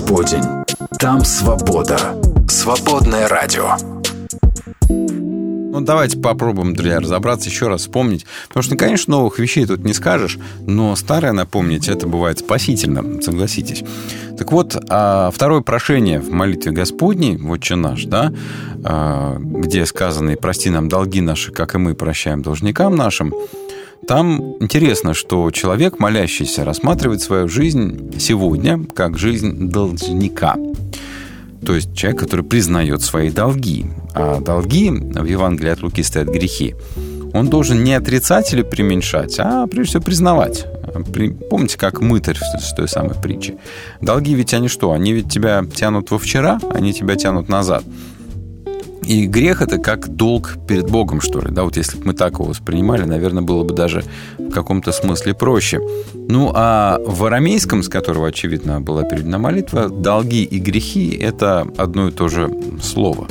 Господень, 0.07 0.63
там 0.99 1.25
свобода. 1.25 1.99
Свободное 2.47 3.27
радио. 3.27 3.75
Ну, 4.87 5.81
давайте 5.81 6.17
попробуем, 6.17 6.73
друзья, 6.73 7.01
разобраться, 7.01 7.49
еще 7.49 7.67
раз 7.67 7.81
вспомнить. 7.81 8.25
Потому 8.47 8.63
что, 8.63 8.77
конечно, 8.77 9.11
новых 9.11 9.37
вещей 9.37 9.65
тут 9.65 9.83
не 9.83 9.93
скажешь, 9.93 10.39
но 10.61 10.95
старое 10.95 11.33
напомнить, 11.33 11.89
это 11.89 12.07
бывает 12.07 12.39
спасительно, 12.39 13.21
согласитесь. 13.21 13.83
Так 14.37 14.53
вот, 14.53 14.81
а 14.89 15.29
второе 15.29 15.59
прошение 15.59 16.21
в 16.21 16.31
молитве 16.31 16.71
Господней, 16.71 17.35
вот 17.35 17.57
че 17.57 17.75
наш, 17.75 18.05
да, 18.05 18.31
а, 18.85 19.35
где 19.39 19.85
сказано 19.85 20.37
прости 20.37 20.69
нам 20.69 20.87
долги 20.87 21.19
наши, 21.19 21.51
как 21.51 21.75
и 21.75 21.79
мы 21.79 21.95
прощаем 21.95 22.41
должникам 22.41 22.95
нашим», 22.95 23.33
там 24.07 24.55
интересно, 24.61 25.13
что 25.13 25.51
человек, 25.51 25.99
молящийся, 25.99 26.63
рассматривает 26.63 27.21
свою 27.21 27.47
жизнь 27.49 28.17
сегодня 28.17 28.83
как 28.95 29.17
жизнь 29.17 29.69
должника. 29.69 30.55
То 31.65 31.75
есть 31.75 31.93
человек, 31.93 32.21
который 32.21 32.45
признает 32.45 33.01
свои 33.01 33.29
долги. 33.29 33.87
А 34.15 34.39
долги 34.39 34.89
в 34.89 35.25
Евангелии 35.25 35.71
от 35.71 35.83
Луки 35.83 36.03
стоят 36.03 36.29
грехи. 36.29 36.75
Он 37.33 37.49
должен 37.49 37.83
не 37.83 37.93
отрицать 37.93 38.53
или 38.53 38.61
преуменьшать, 38.61 39.35
а 39.39 39.67
прежде 39.67 39.89
всего 39.89 40.03
признавать. 40.03 40.65
Помните, 41.49 41.77
как 41.77 42.01
мытарь 42.01 42.37
с 42.37 42.73
той 42.73 42.87
самой 42.87 43.15
притчи? 43.15 43.57
Долги 44.01 44.33
ведь 44.33 44.53
они 44.53 44.69
что? 44.69 44.93
Они 44.93 45.11
ведь 45.11 45.29
тебя 45.29 45.65
тянут 45.75 46.09
во 46.11 46.17
вчера, 46.17 46.59
они 46.73 46.93
тебя 46.93 47.15
тянут 47.15 47.49
назад. 47.49 47.83
И 49.03 49.25
грех 49.25 49.61
это 49.61 49.77
как 49.77 50.09
долг 50.09 50.57
перед 50.67 50.89
Богом, 50.89 51.21
что 51.21 51.39
ли. 51.39 51.47
Да, 51.49 51.63
вот 51.63 51.77
если 51.77 51.97
бы 51.97 52.07
мы 52.07 52.13
так 52.13 52.33
его 52.33 52.45
воспринимали, 52.45 53.03
наверное, 53.03 53.43
было 53.43 53.63
бы 53.63 53.73
даже 53.73 54.03
в 54.37 54.49
каком-то 54.49 54.91
смысле 54.91 55.33
проще. 55.33 55.79
Ну, 56.13 56.51
а 56.53 56.99
в 57.05 57.23
арамейском, 57.25 57.83
с 57.83 57.89
которого, 57.89 58.27
очевидно, 58.27 58.81
была 58.81 59.03
передана 59.03 59.37
молитва, 59.37 59.89
долги 59.89 60.43
и 60.43 60.59
грехи– 60.59 61.09
это 61.21 61.67
одно 61.77 62.09
и 62.09 62.11
то 62.11 62.27
же 62.27 62.49
слово. 62.81 63.27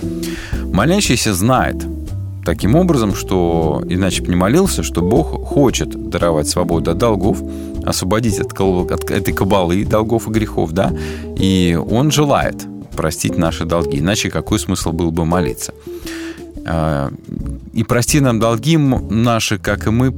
Молящийся 0.72 1.34
знает, 1.34 1.76
таким 2.46 2.76
образом, 2.76 3.14
что 3.14 3.82
иначе 3.88 4.22
бы 4.22 4.28
не 4.28 4.36
молился, 4.36 4.82
что 4.82 5.02
Бог 5.02 5.44
хочет 5.44 5.90
даровать 6.10 6.48
свободу 6.48 6.92
от 6.92 6.98
долгов, 6.98 7.42
освободить 7.84 8.38
от, 8.38 8.58
от 8.58 9.10
этой 9.10 9.34
кабалы 9.34 9.84
долгов 9.84 10.28
и 10.28 10.30
грехов, 10.30 10.72
да, 10.72 10.96
и 11.36 11.78
Он 11.90 12.10
желает 12.10 12.66
простить 12.96 13.38
наши 13.38 13.64
долги, 13.64 13.98
иначе 13.98 14.30
какой 14.30 14.58
смысл 14.58 14.92
был 14.92 15.10
бы 15.10 15.24
молиться? 15.24 15.74
А, 16.66 17.12
И 17.72 17.84
прости 17.84 18.20
нам 18.20 18.40
долги 18.40 18.76
наши, 18.76 19.58
как 19.58 19.86
и 19.86 19.90
мы 19.90 20.12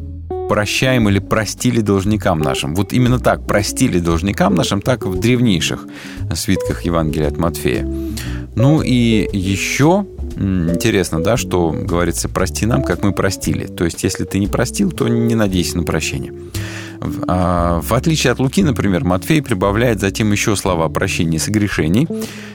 прощаем 0.48 1.08
или 1.08 1.18
простили 1.18 1.80
должникам 1.80 2.40
нашим. 2.40 2.74
Вот 2.74 2.92
именно 2.92 3.18
так, 3.18 3.46
простили 3.46 3.98
должникам 3.98 4.54
нашим, 4.54 4.80
так 4.80 5.04
в 5.06 5.18
древнейших 5.18 5.86
свитках 6.34 6.82
Евангелия 6.82 7.28
от 7.28 7.36
Матфея. 7.36 7.86
Ну 8.56 8.82
и 8.82 9.28
еще 9.32 10.06
интересно, 10.36 11.22
да, 11.22 11.36
что 11.36 11.70
говорится, 11.70 12.28
прости 12.28 12.66
нам, 12.66 12.82
как 12.82 13.04
мы 13.04 13.12
простили. 13.12 13.66
То 13.66 13.84
есть, 13.84 14.02
если 14.02 14.24
ты 14.24 14.38
не 14.38 14.46
простил, 14.46 14.90
то 14.90 15.06
не 15.06 15.34
надейся 15.34 15.76
на 15.76 15.84
прощение. 15.84 16.32
В, 17.00 17.24
а, 17.28 17.80
в 17.80 17.94
отличие 17.94 18.32
от 18.32 18.40
Луки, 18.40 18.62
например, 18.62 19.04
Матфей 19.04 19.42
прибавляет 19.42 20.00
затем 20.00 20.32
еще 20.32 20.56
слова 20.56 20.86
о 20.86 20.88
прощении 20.88 21.38
согрешений. 21.38 22.08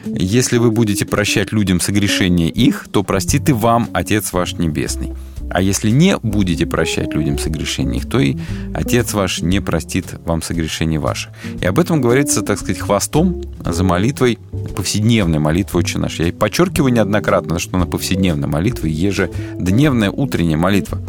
Если 0.05 0.57
вы 0.57 0.71
будете 0.71 1.05
прощать 1.05 1.51
людям 1.51 1.79
согрешения 1.79 2.49
их, 2.49 2.87
то 2.91 3.03
простит 3.03 3.49
и 3.49 3.53
вам 3.53 3.89
Отец 3.93 4.33
ваш 4.33 4.53
Небесный. 4.53 5.13
А 5.49 5.61
если 5.61 5.91
не 5.91 6.17
будете 6.17 6.65
прощать 6.65 7.13
людям 7.13 7.37
согрешений 7.37 7.97
их, 7.97 8.09
то 8.09 8.19
и 8.19 8.35
Отец 8.73 9.13
ваш 9.13 9.41
не 9.41 9.59
простит 9.59 10.15
вам 10.25 10.41
согрешений 10.41 10.97
ваших. 10.97 11.31
И 11.61 11.65
об 11.65 11.79
этом 11.79 12.01
говорится, 12.01 12.41
так 12.41 12.57
сказать, 12.57 12.79
хвостом 12.79 13.41
за 13.63 13.83
молитвой, 13.83 14.39
повседневной 14.75 15.39
молитвой 15.39 15.83
«Отче 15.83 15.99
наш». 15.99 16.19
Я 16.19 16.33
подчеркиваю 16.33 16.91
неоднократно, 16.91 17.59
что 17.59 17.77
она 17.77 17.85
повседневная 17.85 18.49
молитва, 18.49 18.87
ежедневная 18.87 20.09
утренняя 20.11 20.57
молитва. 20.57 20.99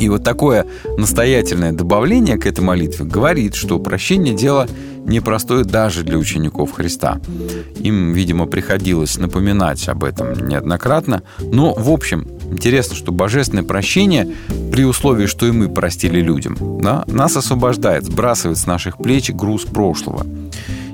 И 0.00 0.08
вот 0.08 0.24
такое 0.24 0.66
настоятельное 0.96 1.72
добавление 1.72 2.38
к 2.38 2.46
этой 2.46 2.60
молитве 2.60 3.04
говорит, 3.04 3.54
что 3.54 3.78
прощение– 3.78 4.34
дело 4.40 4.66
непростое 5.04 5.64
даже 5.64 6.02
для 6.02 6.16
учеников 6.16 6.72
Христа. 6.72 7.20
Им, 7.78 8.12
видимо, 8.12 8.46
приходилось 8.46 9.18
напоминать 9.18 9.88
об 9.88 10.04
этом 10.04 10.46
неоднократно. 10.46 11.22
Но, 11.40 11.74
в 11.74 11.90
общем, 11.90 12.26
интересно, 12.50 12.96
что 12.96 13.12
божественное 13.12 13.64
прощение, 13.64 14.34
при 14.72 14.84
условии, 14.84 15.26
что 15.26 15.46
и 15.46 15.50
мы 15.50 15.68
простили 15.68 16.20
людям, 16.20 16.56
да, 16.80 17.04
нас 17.06 17.36
освобождает, 17.36 18.04
сбрасывает 18.04 18.58
с 18.58 18.66
наших 18.66 18.98
плеч 18.98 19.30
груз 19.30 19.64
прошлого. 19.64 20.26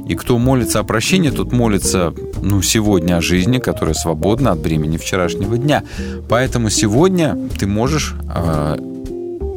И 0.07 0.15
кто 0.15 0.39
молится 0.39 0.79
о 0.79 0.85
прощении, 0.85 1.31
тот 1.31 1.53
молится 1.53 2.15
ну, 2.41 2.63
сегодня 2.63 3.17
о 3.17 3.21
жизни, 3.21 3.59
которая 3.59 3.95
свободна 3.95 4.53
от 4.53 4.61
бремени 4.61 4.99
вчерашнего 4.99 5.59
дня. 5.59 5.83
Поэтому 6.29 6.71
сегодня 6.71 7.37
ты 7.59 7.67
можешь 7.67 8.15
э, 8.33 8.77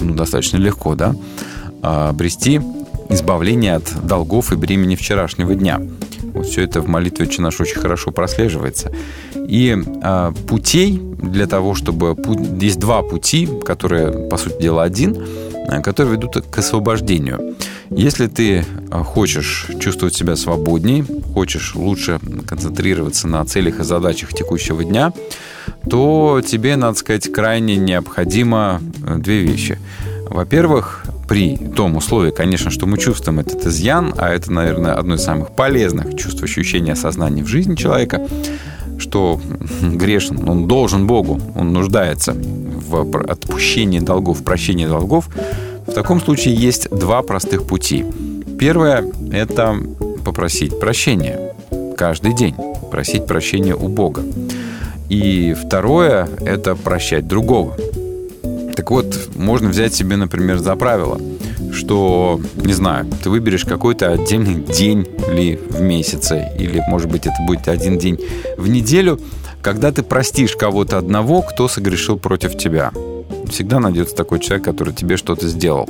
ну, 0.01 0.13
достаточно 0.13 0.57
легко, 0.57 0.95
да, 0.95 1.15
э, 1.81 2.09
обрести 2.09 2.61
избавление 3.09 3.75
от 3.75 4.05
долгов 4.05 4.51
и 4.51 4.55
бремени 4.55 4.95
вчерашнего 4.95 5.55
дня. 5.55 5.81
Вот 6.33 6.45
все 6.45 6.63
это 6.63 6.81
в 6.81 6.87
молитве 6.87 7.25
«Отче 7.25 7.41
наш» 7.41 7.59
очень 7.59 7.79
хорошо 7.79 8.11
прослеживается. 8.11 8.91
И 9.35 9.75
э, 9.75 10.31
путей 10.47 10.99
для 11.21 11.47
того, 11.47 11.73
чтобы... 11.73 12.15
Есть 12.61 12.79
два 12.79 13.01
пути, 13.01 13.49
которые, 13.65 14.29
по 14.29 14.37
сути 14.37 14.61
дела, 14.61 14.83
один, 14.83 15.17
э, 15.53 15.81
которые 15.81 16.17
ведут 16.17 16.45
к 16.45 16.57
освобождению. 16.59 17.55
Если 17.89 18.27
ты 18.27 18.63
хочешь 18.91 19.67
чувствовать 19.79 20.13
себя 20.13 20.35
свободней, 20.35 21.03
хочешь 21.33 21.73
лучше 21.73 22.19
концентрироваться 22.45 23.27
на 23.27 23.43
целях 23.45 23.79
и 23.79 23.83
задачах 23.83 24.33
текущего 24.33 24.83
дня, 24.83 25.11
то 25.89 26.41
тебе, 26.45 26.75
надо 26.75 26.97
сказать, 26.97 27.31
крайне 27.31 27.77
необходимо 27.77 28.81
э, 29.05 29.17
две 29.17 29.41
вещи. 29.41 29.77
Во-первых, 30.29 31.05
при 31.27 31.57
том 31.57 31.95
условии, 31.95 32.31
конечно, 32.31 32.71
что 32.71 32.85
мы 32.85 32.97
чувствуем 32.97 33.39
этот 33.39 33.65
изъян, 33.65 34.13
а 34.17 34.29
это, 34.29 34.51
наверное, 34.51 34.93
одно 34.93 35.15
из 35.15 35.23
самых 35.23 35.51
полезных 35.51 36.15
чувств 36.15 36.43
ощущения 36.43 36.93
осознания 36.93 37.43
в 37.43 37.47
жизни 37.47 37.75
человека, 37.75 38.27
что 38.97 39.39
грешен, 39.81 40.47
он 40.47 40.67
должен 40.67 41.07
Богу, 41.07 41.39
он 41.55 41.71
нуждается 41.73 42.35
в 42.35 43.29
отпущении 43.29 43.99
долгов, 43.99 44.39
в 44.39 44.43
прощении 44.43 44.85
долгов, 44.85 45.29
в 45.87 45.93
таком 45.93 46.19
случае 46.19 46.55
есть 46.55 46.89
два 46.89 47.21
простых 47.21 47.65
пути. 47.65 48.05
Первое– 48.59 49.05
это 49.31 49.77
попросить 50.25 50.79
прощения 50.79 51.53
каждый 51.97 52.33
день, 52.33 52.55
просить 52.91 53.25
прощения 53.25 53.75
у 53.75 53.87
Бога. 53.87 54.23
И 55.09 55.55
второе– 55.59 56.29
это 56.41 56.75
прощать 56.75 57.27
другого. 57.27 57.75
Так 58.75 58.91
вот, 58.91 59.29
можно 59.35 59.69
взять 59.69 59.93
себе, 59.93 60.15
например, 60.15 60.59
за 60.59 60.75
правило, 60.75 61.19
что, 61.73 62.39
не 62.55 62.73
знаю, 62.73 63.07
ты 63.23 63.29
выберешь 63.29 63.65
какой-то 63.65 64.11
отдельный 64.11 64.55
день 64.63 65.07
ли 65.31 65.59
в 65.69 65.81
месяце, 65.81 66.51
или, 66.57 66.81
может 66.87 67.09
быть, 67.09 67.25
это 67.25 67.35
будет 67.45 67.67
один 67.67 67.97
день 67.97 68.19
в 68.57 68.69
неделю, 68.69 69.19
когда 69.61 69.91
ты 69.91 70.03
простишь 70.03 70.55
кого-то 70.55 70.97
одного, 70.97 71.41
кто 71.41 71.67
согрешил 71.67 72.17
против 72.17 72.57
тебя. 72.57 72.91
Всегда 73.49 73.79
найдется 73.79 74.15
такой 74.15 74.39
человек, 74.39 74.63
который 74.63 74.93
тебе 74.93 75.17
что-то 75.17 75.47
сделал. 75.47 75.89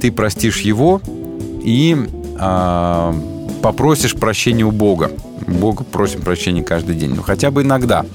Ты 0.00 0.10
простишь 0.10 0.60
его 0.60 1.00
и 1.62 1.96
а, 2.38 3.14
попросишь 3.66 4.14
прощения 4.14 4.62
у 4.62 4.70
Бога. 4.70 5.10
Бога 5.48 5.82
просим 5.82 6.20
прощения 6.20 6.62
каждый 6.62 6.94
день. 6.94 7.14
Ну, 7.16 7.22
хотя 7.22 7.50
бы 7.50 7.62
иногда, 7.62 8.06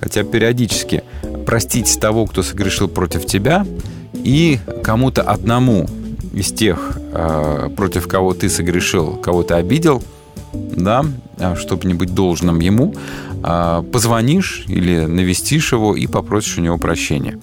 хотя 0.00 0.22
периодически 0.22 1.02
простить 1.44 1.98
того, 1.98 2.24
кто 2.26 2.44
согрешил 2.44 2.86
против 2.86 3.26
тебя, 3.26 3.66
и 4.12 4.60
кому-то 4.84 5.22
одному 5.22 5.88
из 6.32 6.52
тех, 6.52 7.00
э, 7.12 7.70
против 7.76 8.06
кого 8.06 8.32
ты 8.32 8.48
согрешил, 8.48 9.16
кого 9.16 9.42
ты 9.42 9.54
обидел, 9.54 10.04
да, 10.52 11.04
а, 11.38 11.56
чтобы 11.56 11.88
не 11.88 11.94
быть 11.94 12.14
должным 12.14 12.60
ему, 12.60 12.94
а, 13.42 13.82
позвонишь 13.82 14.64
или 14.68 15.06
навестишь 15.06 15.72
его 15.72 15.96
и 15.96 16.06
попросишь 16.06 16.58
у 16.58 16.60
него 16.60 16.78
прощения. 16.78 17.40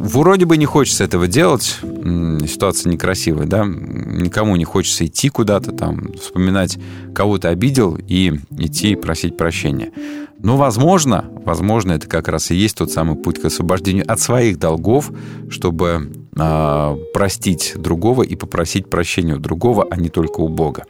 Вроде 0.00 0.46
бы 0.46 0.56
не 0.56 0.64
хочется 0.64 1.04
этого 1.04 1.28
делать, 1.28 1.78
ситуация 1.82 2.90
некрасивая, 2.90 3.44
да, 3.44 3.66
никому 3.66 4.56
не 4.56 4.64
хочется 4.64 5.04
идти 5.04 5.28
куда-то 5.28 5.72
там, 5.72 6.14
вспоминать, 6.14 6.78
кого 7.14 7.36
ты 7.36 7.48
обидел 7.48 7.98
и 8.08 8.40
идти 8.56 8.96
просить 8.96 9.36
прощения. 9.36 9.92
Но, 10.38 10.56
возможно, 10.56 11.26
возможно, 11.44 11.92
это 11.92 12.06
как 12.06 12.28
раз 12.28 12.50
и 12.50 12.54
есть 12.54 12.78
тот 12.78 12.90
самый 12.90 13.14
путь 13.14 13.42
к 13.42 13.44
освобождению 13.44 14.10
от 14.10 14.20
своих 14.20 14.58
долгов, 14.58 15.12
чтобы 15.50 16.10
а, 16.34 16.96
простить 17.12 17.74
другого 17.76 18.22
и 18.22 18.36
попросить 18.36 18.88
прощения 18.88 19.34
у 19.34 19.38
другого, 19.38 19.86
а 19.90 19.96
не 19.96 20.08
только 20.08 20.40
у 20.40 20.48
Бога. 20.48 20.86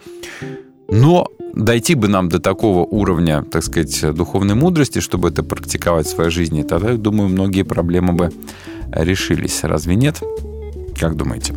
Но 0.88 1.26
дойти 1.52 1.96
бы 1.96 2.06
нам 2.06 2.28
до 2.28 2.38
такого 2.38 2.84
уровня, 2.84 3.42
так 3.42 3.64
сказать, 3.64 4.14
духовной 4.14 4.54
мудрости, 4.54 5.00
чтобы 5.00 5.30
это 5.30 5.42
практиковать 5.42 6.06
в 6.06 6.10
своей 6.10 6.30
жизни, 6.30 6.62
тогда, 6.62 6.92
я 6.92 6.96
думаю, 6.96 7.28
многие 7.28 7.64
проблемы 7.64 8.12
бы 8.12 8.30
решились. 8.92 9.64
Разве 9.64 9.96
нет? 9.96 10.22
Как 10.98 11.16
думаете? 11.16 11.54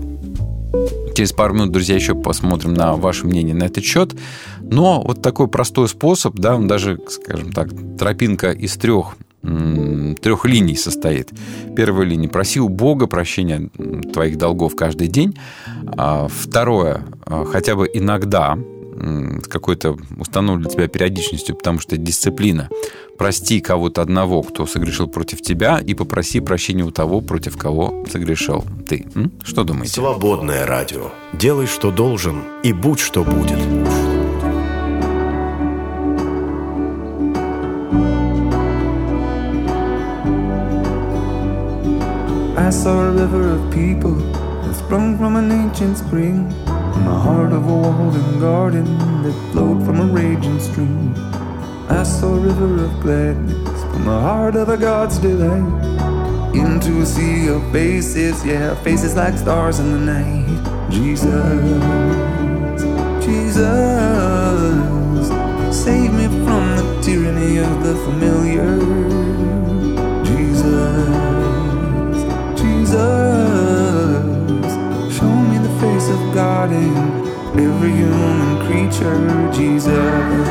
Через 1.16 1.32
пару 1.32 1.54
минут, 1.54 1.72
друзья, 1.72 1.96
еще 1.96 2.16
посмотрим 2.16 2.74
на 2.74 2.96
ваше 2.96 3.28
мнение 3.28 3.54
на 3.54 3.66
этот 3.66 3.84
счет. 3.84 4.16
Но 4.62 5.02
вот 5.02 5.22
такой 5.22 5.48
простой 5.48 5.88
способ, 5.88 6.36
да, 6.36 6.56
он 6.56 6.68
даже, 6.68 7.00
скажем 7.08 7.52
так, 7.52 7.70
тропинка 7.98 8.52
из 8.52 8.76
трех 8.78 9.16
трех 10.22 10.46
линий 10.46 10.76
состоит. 10.76 11.32
Первая 11.76 12.08
линия– 12.08 12.30
проси 12.30 12.62
у 12.62 12.70
Бога 12.70 13.08
прощения 13.08 13.70
твоих 14.14 14.38
долгов 14.38 14.74
каждый 14.76 15.10
день. 15.10 15.38
А 15.98 16.30
второе– 16.30 17.06
хотя 17.52 17.76
бы 17.76 17.90
иногда 17.94 18.58
с 18.94 19.48
какой-то 19.48 19.98
установленной 20.18 20.64
для 20.66 20.72
тебя 20.72 20.88
периодичностью, 20.88 21.56
потому 21.56 21.80
что 21.80 21.96
это 21.96 22.04
дисциплина. 22.04 22.70
Прости 23.18 23.62
кого-то 23.62 24.02
одного, 24.02 24.42
кто 24.42 24.66
согрешил 24.66 25.08
против 25.08 25.42
тебя, 25.42 25.80
и 25.80 25.94
попроси 25.94 26.40
прощения 26.40 26.84
у 26.84 26.92
того, 26.92 27.22
против 27.22 27.58
кого 27.58 28.06
согрешил 28.10 28.64
ты. 28.88 29.06
М? 29.16 29.32
Что 29.44 29.64
думаете? 29.64 29.94
Свободное 29.94 30.66
радио. 30.66 31.12
Делай, 31.34 31.68
что 31.68 31.92
должен, 31.92 32.44
и 32.64 32.74
будь, 32.74 33.00
что 33.00 33.24
будет. 33.24 33.60
I 42.56 42.70
saw 42.70 43.10
a 43.10 43.12
river 43.12 43.56
of 43.56 43.74
people 43.74 44.16
that 44.64 44.74
sprung 44.76 45.18
from 45.18 45.36
an 45.36 45.52
ancient 45.52 45.98
spring 45.98 46.48
in 46.96 47.06
the 47.06 47.12
heart 47.12 47.52
of 47.52 47.64
a 47.68 47.74
walled 47.74 48.40
garden 48.40 48.86
that 49.24 49.52
flowed 49.52 49.86
from 49.86 50.00
a 50.00 50.06
raging 50.06 50.60
stream. 50.60 51.14
I 51.90 52.04
saw 52.04 52.36
a 52.36 52.40
river 52.40 52.86
of 52.86 53.00
gladness 53.02 53.82
from 53.92 54.06
the 54.06 54.20
heart 54.20 54.56
of 54.56 54.70
a 54.70 54.78
God's 54.78 55.18
delight 55.20 55.84
into 56.56 57.02
a 57.02 57.06
sea 57.06 57.48
of 57.48 57.72
faces, 57.72 58.46
yeah, 58.46 58.76
faces 58.84 59.16
like 59.16 59.38
stars 59.38 59.80
in 59.80 59.92
the 59.92 60.00
night. 60.00 60.90
Jesus, 60.92 61.32
Jesus, 63.26 63.64
save 65.84 66.14
me 66.14 66.28
from 66.46 66.76
the 66.78 67.02
tyranny 67.02 67.58
of 67.58 67.84
the 67.84 67.96
familiar. 68.06 68.83
God. 76.34 76.72
In 76.72 76.98
every 77.60 77.92
human 77.92 78.66
creature, 78.66 79.52
Jesus. 79.54 80.48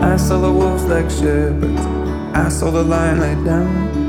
I 0.00 0.16
saw 0.16 0.40
the 0.40 0.50
wolves 0.50 0.84
like 0.84 1.10
shepherds. 1.10 1.82
I 2.34 2.48
saw 2.48 2.70
the 2.70 2.82
lion 2.82 3.20
lay 3.20 3.34
down. 3.44 4.03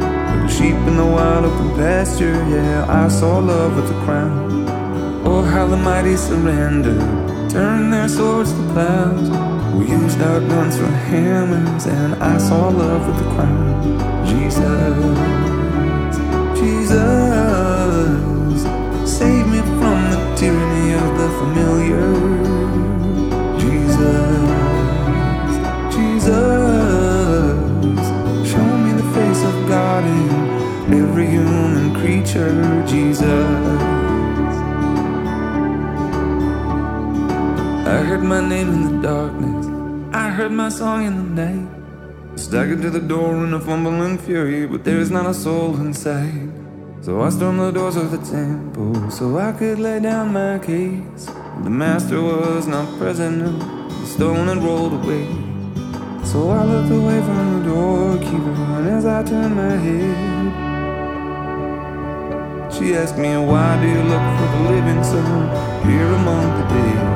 Sheep 0.55 0.79
in 0.87 0.95
the 0.95 1.05
wild 1.05 1.43
open 1.43 1.75
pasture. 1.75 2.31
Yeah, 2.47 2.85
I 2.87 3.09
saw 3.09 3.39
love 3.39 3.75
with 3.75 3.91
a 3.91 4.05
crown. 4.05 4.65
Oh, 5.25 5.41
how 5.41 5.67
the 5.67 5.75
mighty 5.75 6.15
surrendered. 6.15 7.01
Turned 7.51 7.91
their 7.91 8.07
swords 8.07 8.53
to 8.53 8.63
plows. 8.71 9.29
We 9.75 9.89
used 9.89 10.21
our 10.21 10.39
guns 10.39 10.77
for 10.77 10.87
hammers. 10.87 11.85
And 11.87 12.15
I 12.23 12.37
saw 12.37 12.69
love 12.69 13.05
with 13.05 13.17
the 13.17 13.25
crown. 13.35 14.25
Jesus. 14.25 14.95
Jesus. 16.57 17.03
Save 19.17 19.47
me 19.47 19.59
from 19.59 19.99
the 20.11 20.35
tyranny 20.37 20.93
of 20.93 21.17
the 21.17 21.27
familiar. 21.37 22.34
Every 30.93 31.27
human 31.27 31.93
creature, 31.95 32.85
Jesus. 32.85 33.25
I 37.87 37.97
heard 38.03 38.23
my 38.23 38.41
name 38.47 38.69
in 38.69 38.81
the 38.95 39.07
darkness, 39.07 39.65
I 40.13 40.29
heard 40.29 40.51
my 40.51 40.69
song 40.69 41.05
in 41.05 41.35
the 41.35 41.45
night. 41.45 41.69
Staggered 42.37 42.81
to 42.81 42.89
the 42.89 42.99
door 42.99 43.45
in 43.45 43.53
a 43.53 43.59
fumbling 43.59 44.17
fury, 44.17 44.67
but 44.67 44.83
there 44.83 44.99
is 44.99 45.09
not 45.09 45.25
a 45.25 45.33
soul 45.33 45.75
inside. 45.77 46.51
So 47.01 47.21
I 47.21 47.29
stormed 47.29 47.59
the 47.59 47.71
doors 47.71 47.95
of 47.95 48.11
the 48.11 48.17
temple 48.17 49.09
so 49.09 49.37
I 49.37 49.53
could 49.53 49.79
lay 49.79 49.99
down 49.99 50.33
my 50.33 50.59
case. 50.59 51.25
The 51.63 51.69
master 51.69 52.21
was 52.21 52.67
not 52.67 52.97
present, 52.97 53.59
the 53.89 54.05
stone 54.05 54.47
had 54.47 54.57
rolled 54.57 54.93
away. 54.93 55.27
So 56.23 56.49
I 56.49 56.63
looked 56.65 56.91
away 56.91 57.21
from 57.21 57.63
the 57.63 57.69
doorkeeper, 57.69 58.55
and 58.77 58.87
as 58.89 59.05
I 59.05 59.23
turned 59.23 59.55
my 59.55 59.77
head, 59.77 60.64
she 62.77 62.93
asked 62.93 63.17
me, 63.17 63.29
Why 63.37 63.79
do 63.81 63.87
you 63.87 64.03
look 64.03 64.25
for 64.37 64.47
the 64.57 64.69
living 64.69 65.03
son 65.03 65.87
here 65.87 66.11
among 66.13 66.59
the 66.59 66.67
dead? 66.67 67.14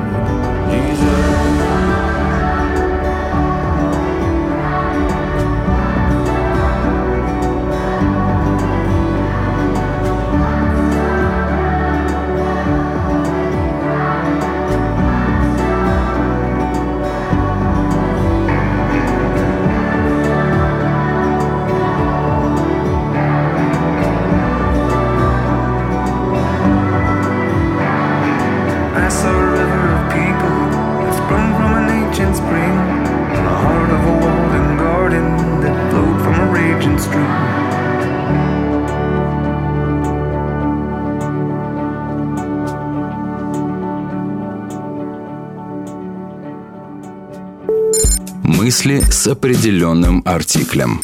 Мысли 48.80 49.00
с 49.10 49.26
определенным 49.26 50.22
артиклем. 50.24 51.02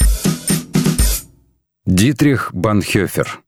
Дитрих 1.85 2.48
Банхёфер. 2.55 3.43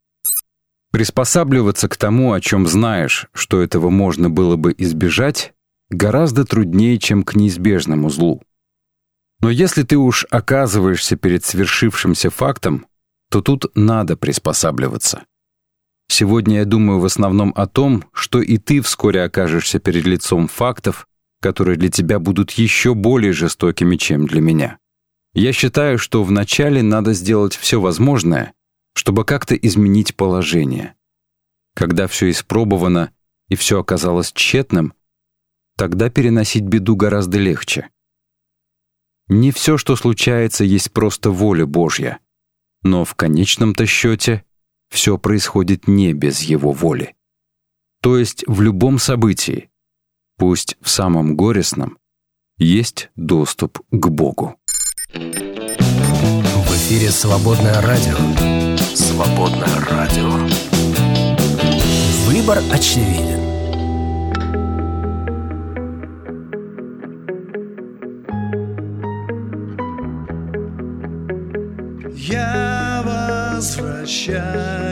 Приспосабливаться 0.92 1.88
к 1.88 1.96
тому, 1.96 2.34
о 2.34 2.40
чем 2.42 2.66
знаешь, 2.66 3.28
что 3.32 3.62
этого 3.62 3.88
можно 3.88 4.28
было 4.28 4.56
бы 4.56 4.74
избежать, 4.76 5.54
гораздо 5.88 6.44
труднее, 6.44 6.98
чем 6.98 7.22
к 7.22 7.36
неизбежному 7.36 8.10
злу. 8.10 8.42
Но 9.40 9.48
если 9.48 9.82
ты 9.82 9.96
уж 9.96 10.26
оказываешься 10.28 11.16
перед 11.16 11.46
свершившимся 11.46 12.28
фактом, 12.28 12.84
то 13.30 13.40
тут 13.40 13.64
надо 13.74 14.18
приспосабливаться. 14.18 15.24
Сегодня 16.10 16.58
я 16.58 16.64
думаю 16.66 17.00
в 17.00 17.06
основном 17.06 17.54
о 17.56 17.66
том, 17.66 18.04
что 18.12 18.42
и 18.42 18.58
ты 18.58 18.82
вскоре 18.82 19.22
окажешься 19.22 19.78
перед 19.78 20.04
лицом 20.04 20.48
фактов, 20.48 21.08
которые 21.40 21.76
для 21.76 21.90
тебя 21.90 22.18
будут 22.18 22.50
еще 22.52 22.94
более 22.94 23.32
жестокими, 23.32 23.96
чем 23.96 24.26
для 24.26 24.40
меня. 24.40 24.78
Я 25.34 25.52
считаю, 25.52 25.98
что 25.98 26.24
вначале 26.24 26.82
надо 26.82 27.12
сделать 27.12 27.54
все 27.54 27.80
возможное, 27.80 28.54
чтобы 28.94 29.24
как-то 29.24 29.54
изменить 29.54 30.16
положение. 30.16 30.94
Когда 31.74 32.08
все 32.08 32.30
испробовано 32.30 33.12
и 33.48 33.54
все 33.54 33.80
оказалось 33.80 34.32
тщетным, 34.32 34.94
тогда 35.76 36.10
переносить 36.10 36.64
беду 36.64 36.96
гораздо 36.96 37.38
легче. 37.38 37.88
Не 39.28 39.52
все, 39.52 39.76
что 39.76 39.94
случается, 39.94 40.64
есть 40.64 40.90
просто 40.92 41.30
воля 41.30 41.66
Божья, 41.66 42.18
но 42.82 43.04
в 43.04 43.14
конечном-то 43.14 43.86
счете 43.86 44.44
все 44.90 45.18
происходит 45.18 45.86
не 45.86 46.14
без 46.14 46.40
Его 46.40 46.72
воли. 46.72 47.14
То 48.00 48.16
есть 48.16 48.42
в 48.46 48.60
любом 48.62 48.98
событии, 48.98 49.70
пусть 50.38 50.76
в 50.80 50.88
самом 50.88 51.36
горестном, 51.36 51.98
есть 52.56 53.10
доступ 53.16 53.80
к 53.90 54.08
Богу. 54.08 54.54
В 55.12 55.18
эфире 56.76 57.10
«Свободное 57.10 57.80
радио». 57.82 58.16
Свободное 58.94 59.80
радио. 59.90 60.30
Выбор 62.26 62.58
очевиден. 62.72 63.38
Я 72.14 73.02
возвращаюсь, 73.54 74.87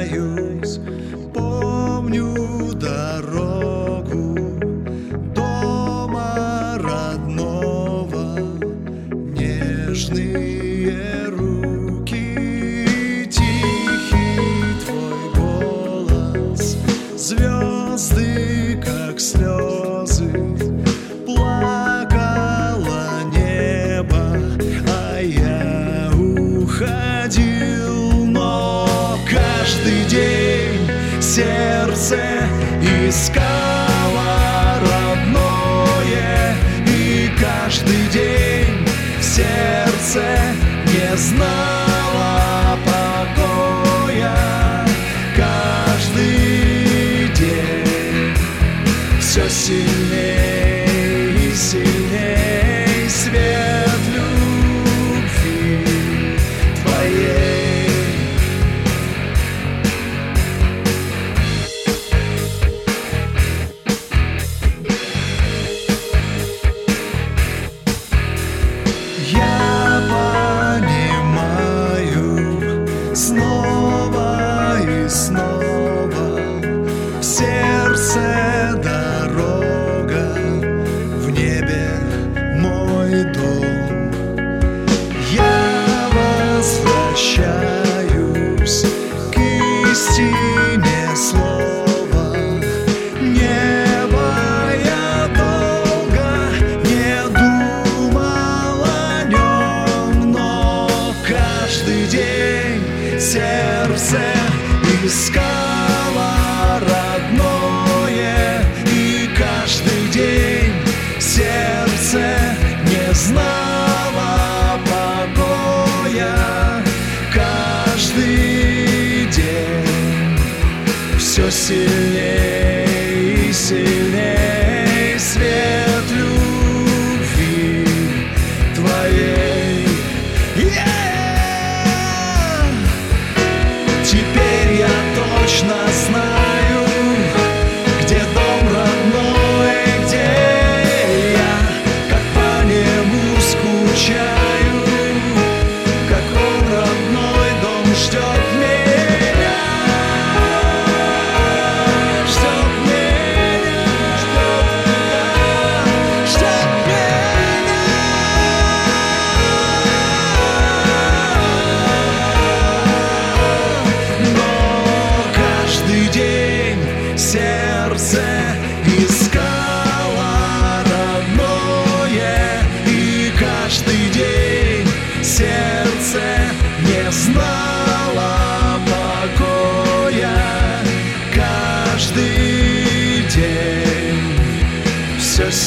искало 33.09 33.46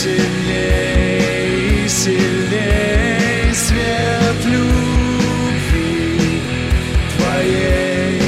и 0.10 1.88
сильнее 1.88 3.54
свет 3.54 4.46
любви 4.46 6.42
твоей. 7.18 8.20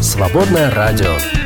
Свободное 0.00 0.70
радио. 0.70 1.43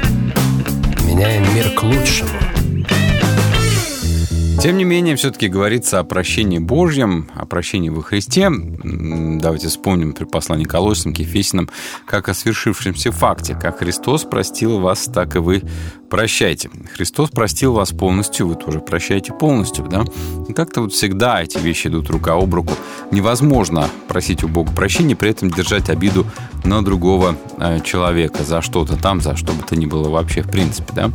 Менее, 5.08 5.16
все-таки 5.16 5.48
говорится 5.48 6.00
о 6.00 6.04
прощении 6.04 6.58
Божьем, 6.58 7.30
о 7.34 7.46
прощении 7.46 7.88
во 7.88 8.02
Христе. 8.02 8.50
Давайте 8.50 9.68
вспомним 9.68 10.12
при 10.12 10.24
послании 10.24 10.66
Колоссям, 10.66 11.14
к 11.14 11.18
Ефесиным, 11.18 11.70
как 12.04 12.28
о 12.28 12.34
свершившемся 12.34 13.10
факте. 13.10 13.54
Как 13.58 13.78
Христос 13.78 14.24
простил 14.24 14.80
вас, 14.80 15.04
так 15.06 15.34
и 15.36 15.38
вы 15.38 15.62
прощайте. 16.10 16.68
Христос 16.94 17.30
простил 17.30 17.72
вас 17.72 17.92
полностью, 17.92 18.48
вы 18.48 18.56
тоже 18.56 18.80
прощаете 18.80 19.32
полностью, 19.32 19.86
да? 19.88 20.04
И 20.46 20.52
Как-то 20.52 20.82
вот 20.82 20.92
всегда 20.92 21.42
эти 21.42 21.56
вещи 21.56 21.86
идут 21.86 22.10
рука 22.10 22.34
об 22.34 22.52
руку. 22.52 22.74
Невозможно 23.10 23.88
просить 24.08 24.44
у 24.44 24.48
Бога 24.48 24.72
прощения, 24.72 25.16
при 25.16 25.30
этом 25.30 25.50
держать 25.50 25.88
обиду 25.88 26.26
на 26.64 26.84
другого 26.84 27.34
э, 27.56 27.80
человека 27.80 28.44
за 28.44 28.60
что-то 28.60 28.96
там, 28.96 29.22
за 29.22 29.36
что 29.36 29.54
бы 29.54 29.62
то 29.62 29.74
ни 29.74 29.86
было 29.86 30.10
вообще 30.10 30.42
в 30.42 30.50
принципе, 30.50 30.92
да? 30.94 31.10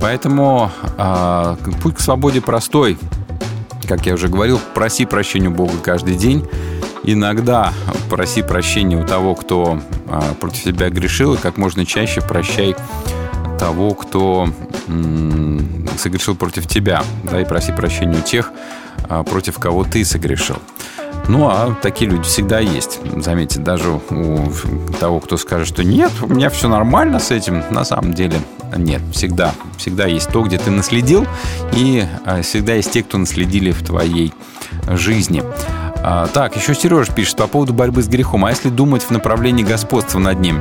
Поэтому 0.00 0.70
а, 0.96 1.56
путь 1.82 1.96
к 1.96 2.00
свободе 2.00 2.40
простой. 2.40 2.96
Как 3.88 4.04
я 4.06 4.14
уже 4.14 4.28
говорил, 4.28 4.60
проси 4.74 5.06
прощения 5.06 5.48
у 5.48 5.52
Бога 5.52 5.74
каждый 5.82 6.16
день. 6.16 6.44
Иногда 7.04 7.72
проси 8.10 8.42
прощения 8.42 8.96
у 8.96 9.04
того, 9.04 9.36
кто 9.36 9.80
а, 10.08 10.34
против 10.34 10.64
тебя 10.64 10.90
грешил, 10.90 11.34
и 11.34 11.36
как 11.36 11.56
можно 11.56 11.86
чаще 11.86 12.20
прощай 12.20 12.74
того, 13.60 13.94
кто 13.94 14.48
согрешил 15.98 16.34
против 16.34 16.66
тебя, 16.66 17.02
да, 17.24 17.40
и 17.40 17.44
проси 17.44 17.72
прощения 17.72 18.18
у 18.18 18.22
тех, 18.22 18.50
а, 19.08 19.22
против 19.22 19.58
кого 19.58 19.84
ты 19.84 20.04
согрешил. 20.04 20.56
Ну, 21.28 21.48
а 21.48 21.76
такие 21.80 22.10
люди 22.10 22.24
всегда 22.24 22.58
есть. 22.58 23.00
Заметьте, 23.16 23.60
даже 23.60 23.90
у 23.90 24.52
того, 24.98 25.20
кто 25.20 25.36
скажет, 25.36 25.68
что 25.68 25.84
нет, 25.84 26.10
у 26.22 26.26
меня 26.26 26.50
все 26.50 26.68
нормально 26.68 27.18
с 27.18 27.30
этим, 27.30 27.62
на 27.70 27.84
самом 27.84 28.14
деле 28.14 28.40
нет. 28.76 29.02
Всегда. 29.12 29.54
Всегда 29.78 30.06
есть 30.06 30.28
то, 30.28 30.42
где 30.42 30.58
ты 30.58 30.70
наследил, 30.70 31.26
и 31.72 32.04
а, 32.24 32.42
всегда 32.42 32.74
есть 32.74 32.90
те, 32.92 33.02
кто 33.02 33.18
наследили 33.18 33.70
в 33.70 33.82
твоей 33.82 34.32
жизни. 34.88 35.42
А, 36.02 36.26
так, 36.28 36.56
еще 36.56 36.74
Сереж 36.74 37.08
пишет 37.08 37.36
по 37.36 37.46
поводу 37.46 37.72
борьбы 37.72 38.02
с 38.02 38.08
грехом. 38.08 38.44
А 38.44 38.50
если 38.50 38.68
думать 38.68 39.02
в 39.02 39.10
направлении 39.10 39.64
господства 39.64 40.18
над 40.18 40.40
ним? 40.40 40.60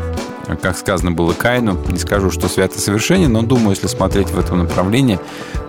Как 0.62 0.78
сказано 0.78 1.12
было 1.12 1.34
Каину, 1.34 1.78
не 1.88 1.98
скажу, 1.98 2.30
что 2.30 2.48
свято 2.48 2.80
совершенен, 2.80 3.32
но 3.32 3.42
думаю, 3.42 3.72
если 3.72 3.88
смотреть 3.88 4.30
в 4.30 4.40
этом 4.40 4.60
направлении, 4.60 5.20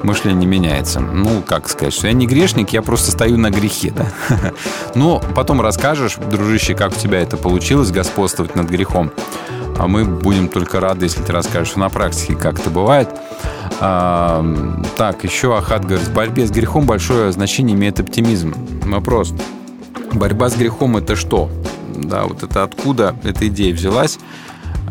мышление 0.02 0.46
меняется. 0.46 1.00
Ну, 1.00 1.42
как 1.42 1.68
сказать, 1.68 1.94
что 1.94 2.08
я 2.08 2.12
не 2.12 2.26
грешник, 2.26 2.70
я 2.70 2.82
просто 2.82 3.10
стою 3.10 3.38
на 3.38 3.50
грехе, 3.50 3.92
да? 3.96 4.06
Но 4.94 5.22
потом 5.34 5.62
расскажешь, 5.62 6.16
дружище, 6.16 6.74
как 6.74 6.92
у 6.92 7.00
тебя 7.00 7.20
это 7.20 7.36
получилось, 7.36 7.90
господствовать 7.90 8.54
над 8.54 8.68
грехом. 8.68 9.12
А 9.78 9.86
мы 9.86 10.04
будем 10.04 10.48
только 10.48 10.80
рады, 10.80 11.06
если 11.06 11.22
ты 11.22 11.32
расскажешь 11.32 11.76
на 11.76 11.88
практике, 11.88 12.34
как 12.34 12.58
это 12.58 12.70
бывает. 12.70 13.08
А, 13.80 14.44
так, 14.96 15.24
еще 15.24 15.56
Ахат 15.56 15.84
говорит, 15.84 16.06
в 16.06 16.14
борьбе 16.14 16.46
с 16.46 16.50
грехом 16.50 16.86
большое 16.86 17.30
значение 17.32 17.76
имеет 17.76 18.00
оптимизм. 18.00 18.54
Вопрос. 18.84 19.34
Борьба 20.12 20.48
с 20.48 20.56
грехом 20.56 20.96
это 20.96 21.16
что? 21.16 21.50
Да, 21.94 22.24
вот 22.24 22.42
это 22.42 22.62
откуда 22.62 23.14
эта 23.24 23.48
идея 23.48 23.74
взялась? 23.74 24.18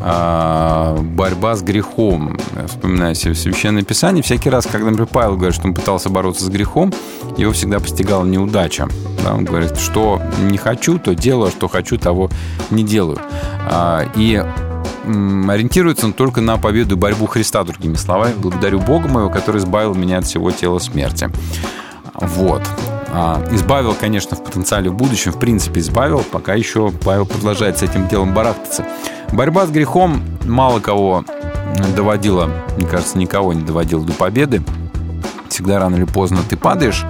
А, 0.01 0.97
борьба 0.99 1.55
с 1.55 1.63
грехом. 1.63 2.37
Вспоминаю 2.67 3.15
себе 3.15 3.33
Священное 3.33 3.83
Писание. 3.83 4.21
Всякий 4.21 4.49
раз, 4.49 4.65
когда, 4.65 4.87
например, 4.87 5.07
Павел 5.11 5.35
говорит, 5.35 5.55
что 5.55 5.67
он 5.67 5.73
пытался 5.73 6.09
бороться 6.09 6.43
с 6.43 6.49
грехом, 6.49 6.93
его 7.37 7.53
всегда 7.53 7.79
постигала 7.79 8.25
неудача. 8.25 8.87
Да, 9.23 9.33
он 9.33 9.45
говорит, 9.45 9.77
что 9.77 10.21
не 10.43 10.57
хочу, 10.57 10.99
то 10.99 11.15
делаю, 11.15 11.47
а 11.47 11.51
что 11.51 11.67
хочу, 11.67 11.97
того 11.97 12.29
не 12.69 12.83
делаю. 12.83 13.19
А, 13.69 14.05
и 14.15 14.43
ориентируется 15.05 16.05
он 16.05 16.13
только 16.13 16.41
на 16.41 16.57
победу 16.57 16.95
и 16.95 16.97
борьбу 16.97 17.25
Христа, 17.27 17.63
другими 17.63 17.95
словами. 17.95 18.33
Благодарю 18.37 18.79
Бога 18.79 19.07
моего, 19.07 19.29
который 19.29 19.57
избавил 19.57 19.93
меня 19.93 20.19
от 20.19 20.25
всего 20.25 20.51
тела 20.51 20.79
смерти. 20.79 21.29
Вот. 22.13 22.61
А, 23.09 23.43
Избавил, 23.51 23.93
конечно, 23.93 24.35
в 24.35 24.43
потенциале 24.43 24.89
в 24.89 24.95
будущем, 24.95 25.31
в 25.31 25.39
принципе, 25.39 25.79
избавил, 25.79 26.23
пока 26.31 26.53
еще 26.53 26.91
Павел 26.91 27.25
продолжает 27.25 27.77
с 27.77 27.83
этим 27.83 28.07
делом 28.07 28.33
барахтаться. 28.33 28.85
Борьба 29.31 29.65
с 29.65 29.71
грехом 29.71 30.21
мало 30.45 30.79
кого 30.79 31.23
доводила, 31.95 32.49
мне 32.77 32.85
кажется, 32.87 33.17
никого 33.17 33.53
не 33.53 33.63
доводила 33.63 34.03
до 34.03 34.13
победы. 34.13 34.61
Всегда 35.49 35.79
рано 35.79 35.95
или 35.95 36.05
поздно 36.05 36.39
ты 36.47 36.57
падаешь, 36.57 37.05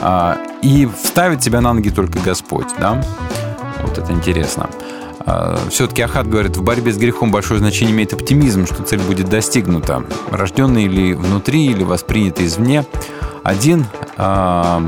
а, 0.00 0.38
и 0.62 0.88
вставит 1.02 1.40
тебя 1.40 1.60
на 1.60 1.72
ноги 1.72 1.90
только 1.90 2.18
Господь, 2.20 2.68
да? 2.78 3.02
Вот 3.82 3.98
это 3.98 4.12
интересно. 4.12 4.68
А, 4.70 5.07
Все-таки 5.70 6.02
Ахат 6.02 6.28
говорит, 6.28 6.56
в 6.56 6.62
борьбе 6.62 6.92
с 6.92 6.96
грехом 6.96 7.30
большое 7.30 7.60
значение 7.60 7.94
имеет 7.94 8.12
оптимизм, 8.12 8.66
что 8.66 8.82
цель 8.82 9.00
будет 9.00 9.28
достигнута. 9.28 10.04
Рожденный 10.30 10.84
или 10.84 11.12
внутри, 11.12 11.66
или 11.66 11.82
воспринятый 11.82 12.46
извне. 12.46 12.84
Один 13.42 13.86
а, 14.16 14.82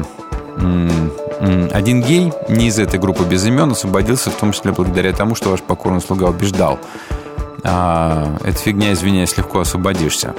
один 1.72 2.02
гей, 2.02 2.32
не 2.48 2.66
из 2.66 2.78
этой 2.78 3.00
группы 3.00 3.24
без 3.24 3.46
имен, 3.46 3.70
освободился 3.72 4.30
в 4.30 4.34
том 4.34 4.52
числе 4.52 4.72
благодаря 4.72 5.12
тому, 5.12 5.34
что 5.34 5.50
ваш 5.50 5.62
покорный 5.62 6.00
слуга 6.00 6.26
убеждал. 6.28 6.78
А, 7.62 8.36
это 8.44 8.58
фигня, 8.58 8.92
извиняюсь, 8.92 9.36
легко 9.36 9.60
освободишься. 9.60 10.34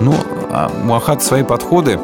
Ну, 0.00 0.14
а 0.50 0.70
у 0.86 0.92
Ахат 0.92 1.22
свои 1.22 1.42
подходы. 1.42 1.98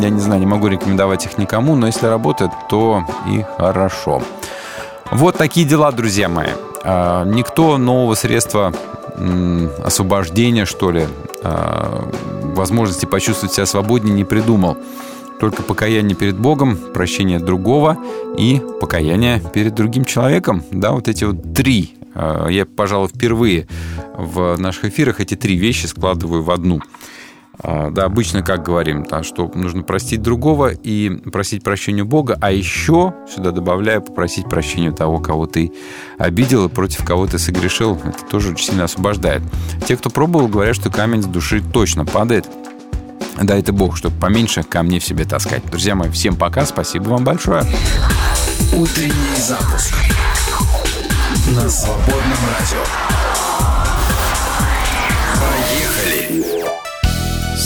Я 0.00 0.08
не 0.08 0.20
знаю, 0.20 0.40
не 0.40 0.46
могу 0.46 0.68
рекомендовать 0.68 1.26
их 1.26 1.36
никому, 1.36 1.74
но 1.74 1.86
если 1.88 2.06
работает, 2.06 2.52
то 2.68 3.02
и 3.28 3.44
хорошо. 3.58 4.22
Вот 5.14 5.36
такие 5.38 5.64
дела, 5.66 5.92
друзья 5.92 6.28
мои. 6.28 6.48
А, 6.82 7.24
Никто 7.24 7.78
нового 7.78 8.14
средства 8.14 8.72
освобождения, 9.84 10.64
что 10.64 10.90
ли, 10.90 11.06
а, 11.42 12.10
возможности 12.56 13.06
почувствовать 13.06 13.54
себя 13.54 13.64
свободнее 13.66 14.12
не 14.14 14.24
придумал. 14.24 14.76
Только 15.38 15.62
покаяние 15.62 16.16
перед 16.16 16.36
Богом, 16.36 16.76
прощение 16.76 17.38
другого 17.38 17.96
и 18.36 18.60
покаяние 18.80 19.40
перед 19.52 19.74
другим 19.74 20.04
человеком. 20.04 20.64
Да, 20.72 20.90
вот 20.92 21.06
эти 21.06 21.22
вот 21.24 21.54
три. 21.54 21.94
а, 22.14 22.48
Я, 22.48 22.66
пожалуй, 22.66 23.08
впервые 23.08 23.68
в 24.16 24.56
наших 24.58 24.86
эфирах 24.86 25.20
эти 25.20 25.36
три 25.36 25.56
вещи 25.56 25.86
складываю 25.86 26.42
в 26.42 26.50
одну. 26.50 26.80
А, 27.62 27.90
Да, 27.90 28.04
обычно 28.04 28.42
как 28.42 28.64
говорим, 28.64 29.04
да, 29.04 29.22
что 29.22 29.50
нужно 29.54 29.82
простить 29.82 30.22
другого 30.22 30.72
и 30.72 31.10
просить 31.30 31.62
прощения 31.62 32.04
Бога, 32.04 32.36
а 32.40 32.50
еще 32.50 33.14
сюда 33.32 33.50
добавляю 33.50 34.02
попросить 34.02 34.48
прощения 34.48 34.90
того, 34.92 35.20
кого 35.20 35.46
ты 35.46 35.72
обидел 36.18 36.66
и 36.66 36.68
против 36.68 37.04
кого 37.04 37.26
ты 37.26 37.38
согрешил. 37.38 37.98
Это 38.04 38.24
тоже 38.30 38.50
очень 38.52 38.66
сильно 38.66 38.84
освобождает. 38.84 39.42
Те, 39.86 39.96
кто 39.96 40.10
пробовал, 40.10 40.48
говорят, 40.48 40.76
что 40.76 40.90
камень 40.90 41.22
с 41.22 41.26
души 41.26 41.62
точно 41.72 42.04
падает. 42.04 42.46
Дай 43.40 43.60
это 43.60 43.72
Бог, 43.72 43.96
чтобы 43.96 44.18
поменьше 44.18 44.62
камней 44.62 45.00
в 45.00 45.04
себе 45.04 45.24
таскать. 45.24 45.64
Друзья 45.66 45.94
мои, 45.94 46.10
всем 46.10 46.36
пока, 46.36 46.64
спасибо 46.66 47.08
вам 47.10 47.24
большое. 47.24 47.64
Утренний 48.72 49.36
запуск 49.38 49.94
на 51.48 51.68
свободном 51.68 52.38
радио. 52.58 53.53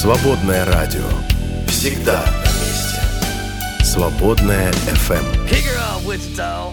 Свободное 0.00 0.64
радио. 0.64 1.02
Всегда 1.66 2.24
на 2.24 2.52
месте. 2.64 3.02
Свободное 3.82 4.68
Эм. 4.86 4.94
FM. 4.94 5.24
Her 5.48 5.76
off, 5.76 6.04
Wichita. 6.06 6.70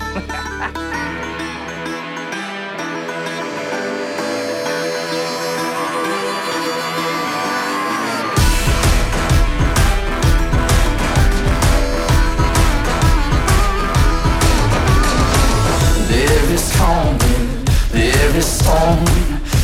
There 16.10 16.54
is 16.54 16.72
calming, 16.78 17.66
there 17.92 18.38
is 18.38 18.46
song, 18.46 19.06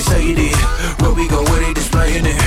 they 0.00 0.08
say 0.08 0.32
it 0.32 0.38
is. 0.38 0.60
Where 1.00 1.12
we 1.12 1.28
go, 1.28 1.44
where 1.44 1.60
they 1.60 1.74
displaying 1.74 2.24
it. 2.24 2.38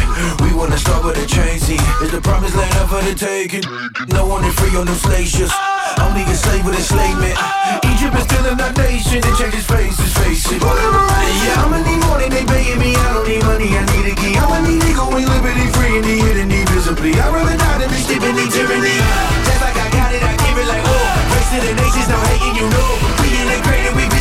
We 0.42 0.54
wanna 0.54 0.78
start 0.78 1.06
with 1.06 1.22
a 1.22 1.26
chain 1.26 1.60
see. 1.60 1.78
It's 2.02 2.12
the 2.12 2.22
promised 2.22 2.56
land 2.56 2.74
up 2.82 2.90
for 2.90 3.02
the 3.06 3.14
taking. 3.14 3.64
No 4.10 4.26
one 4.26 4.44
is 4.46 4.54
free 4.58 4.74
on 4.78 4.88
slave 4.88 5.28
ships. 5.28 5.54
Only 6.02 6.24
a 6.24 6.34
slave 6.34 6.66
with 6.66 6.76
enslavement. 6.76 7.38
Egypt 7.86 8.16
is 8.18 8.26
still 8.26 8.46
in 8.50 8.58
our 8.60 8.74
nation. 8.74 9.22
It 9.22 9.36
changes 9.38 9.66
faces, 9.66 10.14
face 10.18 10.50
it. 10.50 10.62
Yeah, 10.62 11.62
I'ma 11.62 11.78
need 11.86 12.02
more 12.06 12.18
than 12.18 12.32
they 12.34 12.46
paying 12.46 12.80
me. 12.80 12.96
I 12.96 13.14
don't 13.14 13.28
need 13.28 13.44
money, 13.46 13.70
I 13.70 13.86
need 13.94 14.10
a 14.10 14.16
key. 14.18 14.34
I'ma 14.34 14.58
need 14.66 14.82
ego 14.90 15.06
and 15.14 15.28
liberty, 15.30 15.68
free 15.78 16.02
and 16.02 16.06
the 16.06 16.16
hidden 16.26 16.50
invisibly. 16.50 17.14
I'd 17.14 17.34
rather 17.34 17.58
die 17.58 17.78
than 17.78 17.90
be 17.90 18.00
steeping 18.02 18.38
in 18.38 18.50
tyranny. 18.50 18.98
Just 19.46 19.62
like 19.62 19.78
I 19.78 19.88
got 19.94 20.10
it, 20.10 20.24
I 20.26 20.34
give 20.42 20.58
it 20.58 20.66
like, 20.66 20.86
oh. 20.90 21.06
Race 21.38 21.50
to 21.54 21.58
the 21.62 21.74
nations, 21.78 22.08
no 22.10 22.18
hating, 22.34 22.56
you 22.58 22.68
know. 22.74 22.90
We 23.22 23.28
integrated, 23.38 23.94
we 23.94 24.13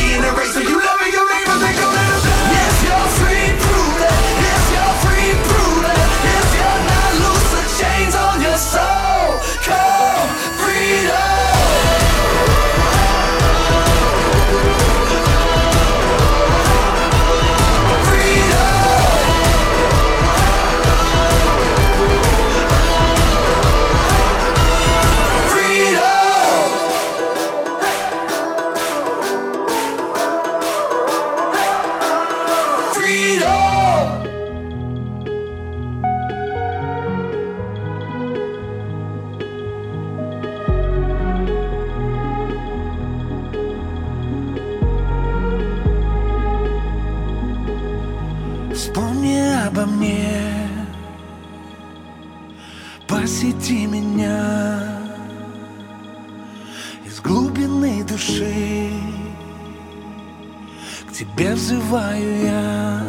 Тебе 61.13 61.53
взываю 61.53 62.43
я 62.43 63.03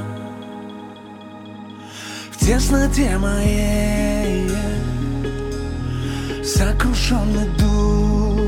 В 2.32 2.44
тесноте 2.44 3.16
моей. 3.16 4.50
Сокрушенный 6.44 7.48
дух 7.58 8.44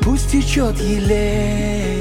Пусть 0.00 0.30
течет 0.32 0.78
елей 0.80 1.96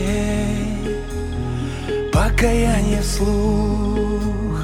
покаяние 2.15 3.01
вслух. 3.01 4.59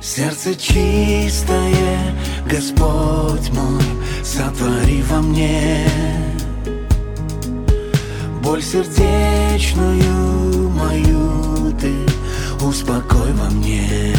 Сердце 0.00 0.54
чистое, 0.56 1.98
Господь 2.50 3.50
мой, 3.52 3.82
сотвори 4.24 5.02
во 5.02 5.20
мне 5.20 5.86
Боль 8.44 8.62
сердечную 8.62 10.70
мою 10.70 11.72
ты 11.80 11.92
успокой 12.64 13.32
во 13.32 13.50
мне 13.50 14.14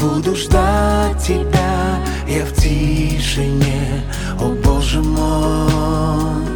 Буду 0.00 0.34
ждать 0.34 1.22
тебя 1.22 2.00
я 2.30 2.44
в 2.44 2.54
тишине, 2.54 4.04
о 4.40 4.54
Боже 4.64 5.02
мой. 5.02 6.46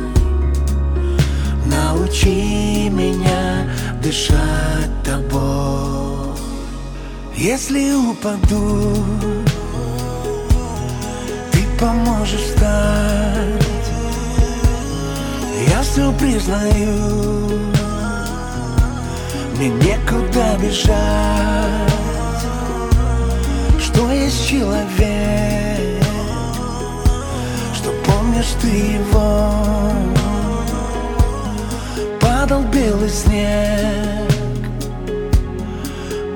Научи 1.67 2.89
меня 2.91 3.69
дышать 4.01 5.03
тобой. 5.05 6.39
Если 7.37 7.93
упаду, 7.93 8.95
ты 11.51 11.65
поможешь 11.81 12.41
встать. 12.41 13.74
Все 15.85 16.11
признаю, 16.15 17.61
мне 19.57 19.69
некуда 19.69 20.57
бежать. 20.61 21.93
Что 23.79 24.11
есть 24.11 24.49
человек, 24.49 26.03
что 27.75 27.91
помнишь 28.07 28.55
ты 28.61 28.67
его. 28.67 29.53
Падал 32.19 32.63
белый 32.73 33.11
снег, 33.11 34.33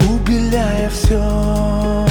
убеляя 0.09 0.89
все. 0.91 2.07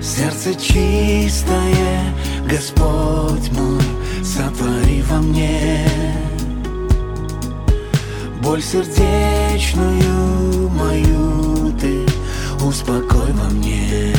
Сердце 0.00 0.54
чистое, 0.54 2.14
Господь 2.48 3.50
мой, 3.52 3.99
сотвори 4.30 5.02
во 5.02 5.16
мне. 5.16 5.84
Боль 8.42 8.62
сердечную 8.62 10.68
мою 10.70 11.72
ты 11.80 12.06
успокой 12.64 13.32
во 13.32 13.50
мне. 13.50 14.14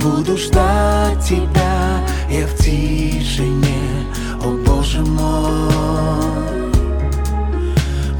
Буду 0.00 0.36
ждать 0.36 1.20
тебя 1.24 2.00
я 2.30 2.46
в 2.46 2.54
тишине, 2.58 4.06
о 4.44 4.50
Боже 4.64 5.00
мой. 5.00 6.70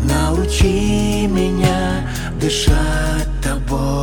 Научи 0.02 1.28
меня 1.28 2.10
дышать 2.40 3.28
тобой 3.42 3.97